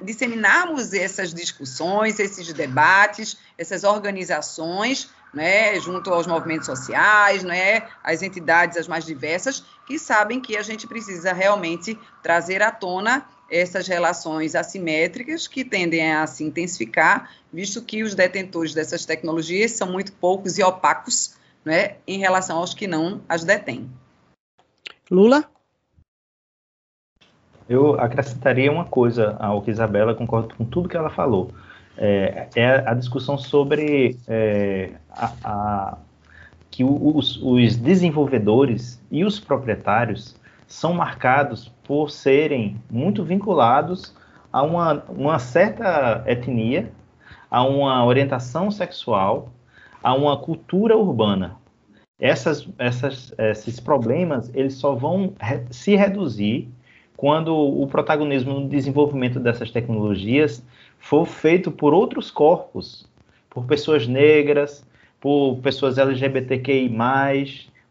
disseminarmos 0.01 0.93
essas 0.93 1.33
discussões, 1.33 2.19
esses 2.19 2.51
debates, 2.53 3.37
essas 3.57 3.83
organizações 3.83 5.09
né, 5.33 5.79
junto 5.79 6.11
aos 6.11 6.27
movimentos 6.27 6.65
sociais, 6.65 7.43
né, 7.43 7.83
as 8.03 8.21
entidades 8.21 8.77
as 8.77 8.87
mais 8.87 9.05
diversas, 9.05 9.63
que 9.85 9.99
sabem 9.99 10.39
que 10.39 10.57
a 10.57 10.63
gente 10.63 10.87
precisa 10.87 11.33
realmente 11.33 11.97
trazer 12.21 12.61
à 12.61 12.71
tona 12.71 13.25
essas 13.49 13.87
relações 13.87 14.55
assimétricas 14.55 15.47
que 15.47 15.63
tendem 15.63 16.13
a 16.13 16.27
se 16.27 16.43
intensificar, 16.43 17.31
visto 17.51 17.81
que 17.81 18.03
os 18.03 18.13
detentores 18.13 18.73
dessas 18.73 19.05
tecnologias 19.05 19.71
são 19.71 19.91
muito 19.91 20.11
poucos 20.13 20.57
e 20.57 20.63
opacos 20.63 21.35
né, 21.65 21.95
em 22.07 22.19
relação 22.19 22.57
aos 22.57 22.73
que 22.73 22.87
não 22.87 23.21
as 23.27 23.43
detêm. 23.43 23.89
Lula? 25.09 25.49
Eu 27.67 27.99
acrescentaria 27.99 28.71
uma 28.71 28.85
coisa 28.85 29.35
ao 29.39 29.61
que 29.61 29.69
Isabela, 29.69 30.15
concordo 30.15 30.55
com 30.55 30.65
tudo 30.65 30.89
que 30.89 30.97
ela 30.97 31.09
falou 31.09 31.51
é, 31.99 32.47
é 32.55 32.89
a 32.89 32.93
discussão 32.93 33.37
sobre 33.37 34.17
é, 34.25 34.91
a, 35.19 35.33
a, 35.43 35.97
que 36.71 36.83
os, 36.83 37.39
os, 37.41 37.75
desenvolvedores 37.75 39.01
e 39.11 39.25
os 39.25 39.39
proprietários 39.39 40.35
são 40.67 40.93
marcados 40.93 41.71
por 41.83 42.09
serem 42.09 42.79
muito 42.89 43.23
vinculados 43.23 44.15
a 44.51 44.63
uma, 44.63 45.03
uma 45.09 45.39
certa 45.39 46.23
etnia, 46.25 46.91
a 47.51 47.63
uma 47.63 48.05
orientação 48.05 48.71
sexual, 48.71 49.49
a 50.01 50.13
uma 50.13 50.37
cultura 50.37 50.95
urbana. 50.95 51.57
Essas, 52.19 52.67
essas, 52.77 53.33
esses 53.37 53.79
problemas 53.79 54.51
eles 54.53 54.73
só 54.73 54.93
vão 54.93 55.33
se 55.69 55.95
reduzir 55.95 56.69
quando 57.15 57.53
o 57.55 57.85
protagonismo 57.87 58.61
no 58.61 58.69
desenvolvimento 58.69 59.39
dessas 59.39 59.71
tecnologias 59.71 60.63
for 60.99 61.25
feito 61.25 61.71
por 61.71 61.93
outros 61.93 62.31
corpos, 62.31 63.05
por 63.49 63.65
pessoas 63.65 64.07
negras, 64.07 64.85
por 65.19 65.57
pessoas 65.57 65.97
LGBTQI+, 65.97 66.89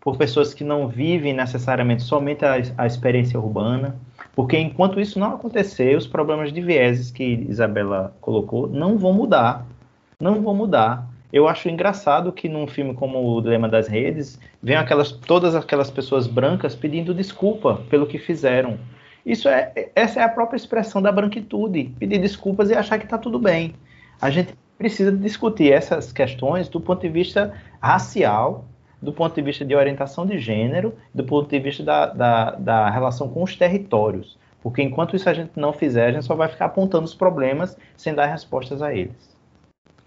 por 0.01 0.16
pessoas 0.16 0.55
que 0.55 0.64
não 0.64 0.89
vivem 0.89 1.35
necessariamente 1.35 2.03
somente 2.03 2.45
a, 2.45 2.55
a 2.76 2.87
experiência 2.87 3.39
urbana, 3.39 3.97
porque 4.35 4.57
enquanto 4.57 5.01
isso 5.01 5.18
não 5.18 5.35
acontecer, 5.35 5.97
os 5.97 6.07
problemas 6.07 6.53
de 6.53 6.61
vieses 6.61 7.11
que 7.11 7.47
Isabela 7.49 8.16
colocou 8.20 8.68
não 8.68 8.97
vão 8.97 9.12
mudar, 9.12 9.66
não 10.20 10.41
vão 10.41 10.55
mudar. 10.55 11.09
Eu 11.33 11.47
acho 11.47 11.68
engraçado 11.68 12.33
que 12.33 12.49
num 12.49 12.66
filme 12.66 12.95
como 12.95 13.37
O 13.37 13.43
Dilema 13.43 13.68
das 13.68 13.87
Redes, 13.87 14.39
venham 14.62 14.81
aquelas, 14.81 15.12
todas 15.12 15.55
aquelas 15.55 15.91
pessoas 15.91 16.26
brancas 16.26 16.74
pedindo 16.74 17.12
desculpa 17.12 17.83
pelo 17.91 18.07
que 18.07 18.18
fizeram. 18.18 18.79
Isso 19.26 19.49
é, 19.49 19.91
essa 19.95 20.20
é 20.20 20.22
a 20.22 20.29
própria 20.29 20.57
expressão 20.57 21.03
da 21.03 21.12
branquitude, 21.12 21.93
pedir 21.99 22.18
desculpas 22.18 22.70
e 22.70 22.74
achar 22.74 22.99
que 22.99 23.05
está 23.05 23.18
tudo 23.18 23.39
bem. 23.39 23.74
A 24.20 24.31
gente 24.31 24.55
precisa 24.79 25.11
discutir 25.11 25.72
essas 25.72 26.12
questões 26.12 26.68
do 26.68 26.81
ponto 26.81 27.03
de 27.03 27.09
vista 27.09 27.53
racial, 27.83 28.64
do 29.03 29.12
ponto 29.12 29.35
de 29.35 29.43
vista 29.43 29.64
de 29.64 29.74
orientação 29.74 30.24
de 30.24 30.39
gênero, 30.39 30.95
do 31.12 31.24
ponto 31.24 31.51
de 31.51 31.59
vista 31.59 31.83
da, 31.83 32.07
da, 32.07 32.51
da 32.53 32.91
relação 32.91 33.29
com 33.29 33.43
os 33.43 33.57
territórios. 33.57 34.39
Porque 34.62 34.83
enquanto 34.83 35.16
isso 35.16 35.29
a 35.29 35.35
gente 35.35 35.53
não 35.57 35.72
fizer, 35.72 36.07
a 36.07 36.12
gente 36.12 36.24
só 36.24 36.35
vai 36.35 36.49
ficar 36.49 36.66
apontando 36.66 37.05
os 37.05 37.14
problemas 37.14 37.76
sem 37.97 38.14
dar 38.14 38.26
respostas 38.26 38.81
a 38.81 38.95
eles. 38.95 39.37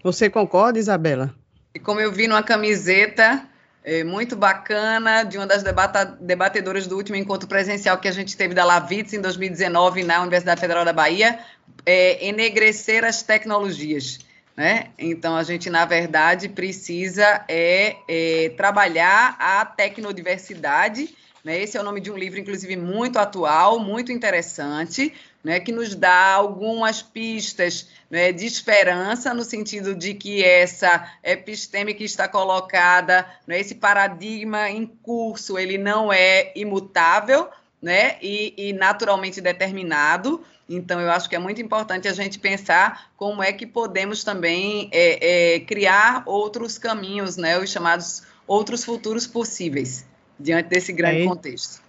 Você 0.02 0.28
concorda, 0.28 0.78
Isabela? 0.78 1.34
E 1.74 1.78
como 1.78 2.00
eu 2.00 2.12
vi 2.12 2.26
numa 2.26 2.42
camiseta 2.42 3.46
é, 3.84 4.04
muito 4.04 4.36
bacana 4.36 5.22
de 5.22 5.38
uma 5.38 5.46
das 5.46 5.62
debata, 5.62 6.04
debatedoras 6.04 6.86
do 6.86 6.96
último 6.96 7.16
encontro 7.16 7.48
presencial 7.48 7.98
que 7.98 8.08
a 8.08 8.12
gente 8.12 8.36
teve 8.36 8.54
da 8.54 8.64
Lavitz 8.64 9.12
em 9.12 9.20
2019 9.20 10.04
na 10.04 10.20
Universidade 10.20 10.60
Federal 10.60 10.84
da 10.84 10.92
Bahia, 10.92 11.38
é, 11.86 12.26
enegrecer 12.26 13.04
as 13.04 13.22
tecnologias. 13.22 14.18
Né? 14.56 14.90
Então, 14.98 15.34
a 15.34 15.42
gente, 15.42 15.70
na 15.70 15.84
verdade, 15.84 16.48
precisa 16.48 17.44
é, 17.48 17.96
é 18.06 18.50
trabalhar 18.50 19.36
a 19.38 19.64
tecnodiversidade. 19.64 21.16
Né? 21.42 21.60
Esse 21.60 21.76
é 21.76 21.80
o 21.80 21.84
nome 21.84 22.00
de 22.00 22.10
um 22.10 22.16
livro, 22.16 22.38
inclusive, 22.38 22.76
muito 22.76 23.18
atual, 23.18 23.78
muito 23.78 24.12
interessante, 24.12 25.12
né, 25.42 25.58
que 25.58 25.72
nos 25.72 25.94
dá 25.94 26.34
algumas 26.34 27.02
pistas 27.02 27.88
né, 28.08 28.30
de 28.30 28.46
esperança, 28.46 29.34
no 29.34 29.42
sentido 29.42 29.94
de 29.94 30.14
que 30.14 30.44
essa 30.44 31.10
episteme 31.24 31.94
que 31.94 32.04
está 32.04 32.28
colocada, 32.28 33.26
né, 33.46 33.58
esse 33.58 33.74
paradigma 33.74 34.70
em 34.70 34.86
curso, 34.86 35.58
ele 35.58 35.78
não 35.78 36.12
é 36.12 36.52
imutável 36.54 37.48
né, 37.82 38.16
e, 38.22 38.54
e 38.56 38.72
naturalmente 38.72 39.40
determinado. 39.40 40.40
Então, 40.68 41.00
eu 41.00 41.10
acho 41.10 41.28
que 41.28 41.34
é 41.34 41.38
muito 41.38 41.60
importante 41.60 42.06
a 42.06 42.12
gente 42.12 42.38
pensar 42.38 43.10
como 43.16 43.42
é 43.42 43.52
que 43.52 43.66
podemos 43.66 44.22
também 44.22 44.88
é, 44.92 45.54
é, 45.56 45.60
criar 45.60 46.22
outros 46.24 46.78
caminhos, 46.78 47.36
né, 47.36 47.58
os 47.58 47.70
chamados 47.70 48.22
outros 48.46 48.84
futuros 48.84 49.26
possíveis, 49.26 50.06
diante 50.38 50.68
desse 50.68 50.92
grande 50.92 51.22
é 51.22 51.26
contexto. 51.26 51.82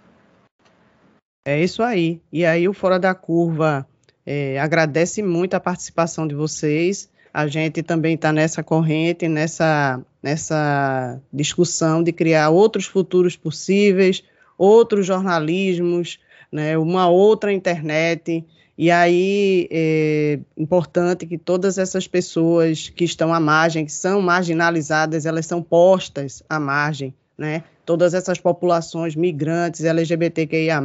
É 1.46 1.62
isso 1.62 1.82
aí. 1.82 2.20
E 2.32 2.44
aí 2.44 2.68
o 2.68 2.72
Fora 2.72 2.98
da 2.98 3.14
Curva 3.14 3.86
é, 4.26 4.58
agradece 4.58 5.22
muito 5.22 5.54
a 5.54 5.60
participação 5.60 6.26
de 6.26 6.34
vocês. 6.34 7.08
A 7.32 7.46
gente 7.46 7.82
também 7.82 8.14
está 8.14 8.32
nessa 8.32 8.62
corrente, 8.62 9.28
nessa, 9.28 10.00
nessa 10.22 11.20
discussão 11.32 12.02
de 12.02 12.12
criar 12.12 12.48
outros 12.50 12.86
futuros 12.86 13.36
possíveis, 13.36 14.22
outros 14.56 15.06
jornalismos, 15.06 16.18
né, 16.50 16.76
uma 16.78 17.08
outra 17.08 17.52
internet. 17.52 18.44
E 18.76 18.90
aí 18.90 19.68
é 19.70 20.38
importante 20.56 21.26
que 21.26 21.38
todas 21.38 21.78
essas 21.78 22.08
pessoas 22.08 22.88
que 22.88 23.04
estão 23.04 23.32
à 23.32 23.38
margem, 23.38 23.84
que 23.84 23.92
são 23.92 24.20
marginalizadas, 24.20 25.26
elas 25.26 25.46
são 25.46 25.62
postas 25.62 26.42
à 26.48 26.58
margem, 26.58 27.14
né? 27.38 27.62
todas 27.84 28.14
essas 28.14 28.38
populações 28.38 29.14
migrantes, 29.14 29.84
LGBTQIA, 29.84 30.80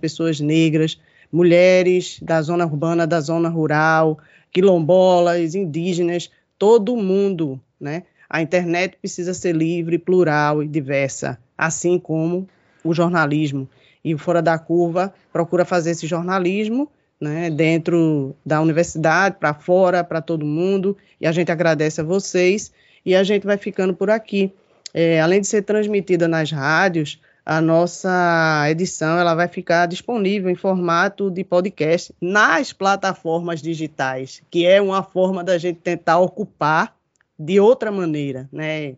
pessoas 0.00 0.40
negras, 0.40 0.98
mulheres 1.32 2.18
da 2.22 2.40
zona 2.40 2.64
urbana, 2.64 3.06
da 3.06 3.20
zona 3.20 3.48
rural, 3.48 4.18
quilombolas, 4.52 5.54
indígenas, 5.54 6.30
todo 6.58 6.96
mundo, 6.96 7.60
né? 7.80 8.04
A 8.28 8.40
internet 8.40 8.96
precisa 9.00 9.34
ser 9.34 9.54
livre, 9.54 9.98
plural 9.98 10.62
e 10.62 10.68
diversa, 10.68 11.38
assim 11.56 11.98
como 11.98 12.48
o 12.84 12.92
jornalismo. 12.92 13.68
E 14.04 14.16
Fora 14.18 14.42
da 14.42 14.58
Curva 14.58 15.12
procura 15.32 15.64
fazer 15.64 15.92
esse 15.92 16.06
jornalismo 16.06 16.90
né, 17.20 17.50
dentro 17.50 18.36
da 18.44 18.60
universidade, 18.60 19.36
para 19.40 19.54
fora, 19.54 20.04
para 20.04 20.20
todo 20.20 20.44
mundo. 20.44 20.96
E 21.20 21.26
a 21.26 21.32
gente 21.32 21.50
agradece 21.50 22.00
a 22.00 22.04
vocês 22.04 22.70
e 23.04 23.14
a 23.14 23.24
gente 23.24 23.46
vai 23.46 23.56
ficando 23.56 23.94
por 23.94 24.10
aqui. 24.10 24.52
É, 24.92 25.20
além 25.20 25.40
de 25.40 25.46
ser 25.46 25.62
transmitida 25.62 26.28
nas 26.28 26.52
rádios, 26.52 27.20
a 27.44 27.60
nossa 27.60 28.64
edição 28.70 29.18
ela 29.18 29.34
vai 29.34 29.48
ficar 29.48 29.86
disponível 29.86 30.50
em 30.50 30.54
formato 30.54 31.30
de 31.30 31.44
podcast 31.44 32.14
nas 32.20 32.72
plataformas 32.72 33.60
digitais, 33.60 34.42
que 34.50 34.64
é 34.64 34.80
uma 34.80 35.02
forma 35.02 35.42
da 35.42 35.58
gente 35.58 35.80
tentar 35.80 36.18
ocupar 36.18 36.93
de 37.38 37.58
outra 37.58 37.90
maneira, 37.90 38.48
né, 38.52 38.94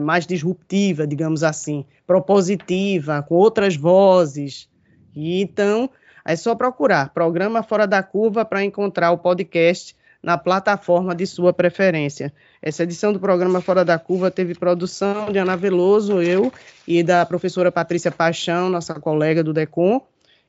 mais 0.00 0.26
disruptiva, 0.26 1.06
digamos 1.06 1.42
assim, 1.42 1.84
propositiva, 2.06 3.22
com 3.22 3.34
outras 3.34 3.76
vozes. 3.76 4.68
E 5.14 5.40
então 5.40 5.88
é 6.24 6.36
só 6.36 6.54
procurar 6.54 7.10
Programa 7.12 7.62
Fora 7.62 7.86
da 7.86 8.02
Curva 8.02 8.44
para 8.44 8.64
encontrar 8.64 9.10
o 9.10 9.18
podcast 9.18 9.96
na 10.22 10.38
plataforma 10.38 11.14
de 11.14 11.26
sua 11.26 11.52
preferência. 11.52 12.32
Essa 12.60 12.84
edição 12.84 13.12
do 13.12 13.18
programa 13.18 13.60
Fora 13.60 13.84
da 13.84 13.98
Curva 13.98 14.30
teve 14.30 14.54
produção 14.54 15.32
de 15.32 15.38
Ana 15.38 15.56
Veloso, 15.56 16.22
eu 16.22 16.52
e 16.86 17.02
da 17.02 17.26
professora 17.26 17.72
Patrícia 17.72 18.12
Paixão, 18.12 18.68
nossa 18.70 18.94
colega 19.00 19.42
do 19.42 19.52
DECOM, 19.52 20.00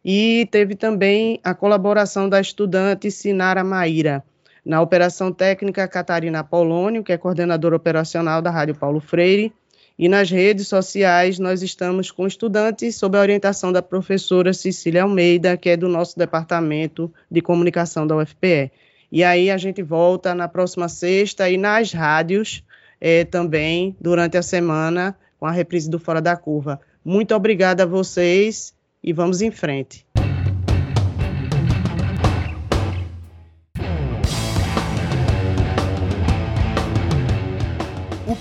e 0.06 0.48
teve 0.52 0.76
também 0.76 1.40
a 1.44 1.56
colaboração 1.56 2.30
da 2.30 2.40
estudante 2.40 3.10
Sinara 3.10 3.64
Maíra. 3.64 4.24
Na 4.66 4.82
operação 4.82 5.32
técnica, 5.32 5.88
Catarina 5.88 6.40
Apolônio, 6.40 7.04
que 7.04 7.12
é 7.12 7.18
coordenadora 7.18 7.76
operacional 7.76 8.42
da 8.42 8.50
Rádio 8.50 8.76
Paulo 8.76 9.00
Freire, 9.02 9.54
e 9.98 10.10
nas 10.10 10.30
redes 10.30 10.68
sociais 10.68 11.38
nós 11.38 11.62
estamos 11.62 12.10
com 12.10 12.26
estudantes 12.26 12.96
sob 12.96 13.18
a 13.18 13.22
orientação 13.22 13.72
da 13.72 13.82
professora 13.82 14.54
Cecília 14.54 15.04
Almeida, 15.04 15.56
que 15.58 15.70
é 15.70 15.78
do 15.78 15.88
nosso 15.88 16.18
departamento 16.18 17.14
de 17.30 17.42
comunicação 17.42 18.08
da 18.08 18.16
UFPE. 18.18 18.72
E 19.12 19.24
aí 19.24 19.52
a 19.52 19.58
gente 19.58 19.84
volta 19.84 20.34
na 20.34 20.48
próxima 20.48 20.90
sexta 20.90 21.50
e 21.50 21.58
nas 21.58 21.92
rádios 21.92 22.64
é, 23.00 23.24
também 23.24 23.96
durante 24.00 24.38
a 24.38 24.42
semana 24.42 25.16
com 25.40 25.46
a 25.46 25.52
reprise 25.52 25.90
do 25.90 26.00
Fora 26.00 26.22
da 26.22 26.36
Curva. 26.36 26.80
Muito 27.06 27.36
obrigada 27.36 27.84
a 27.84 27.86
vocês 27.86 28.74
e 29.04 29.14
vamos 29.14 29.42
em 29.42 29.52
frente. 29.52 30.06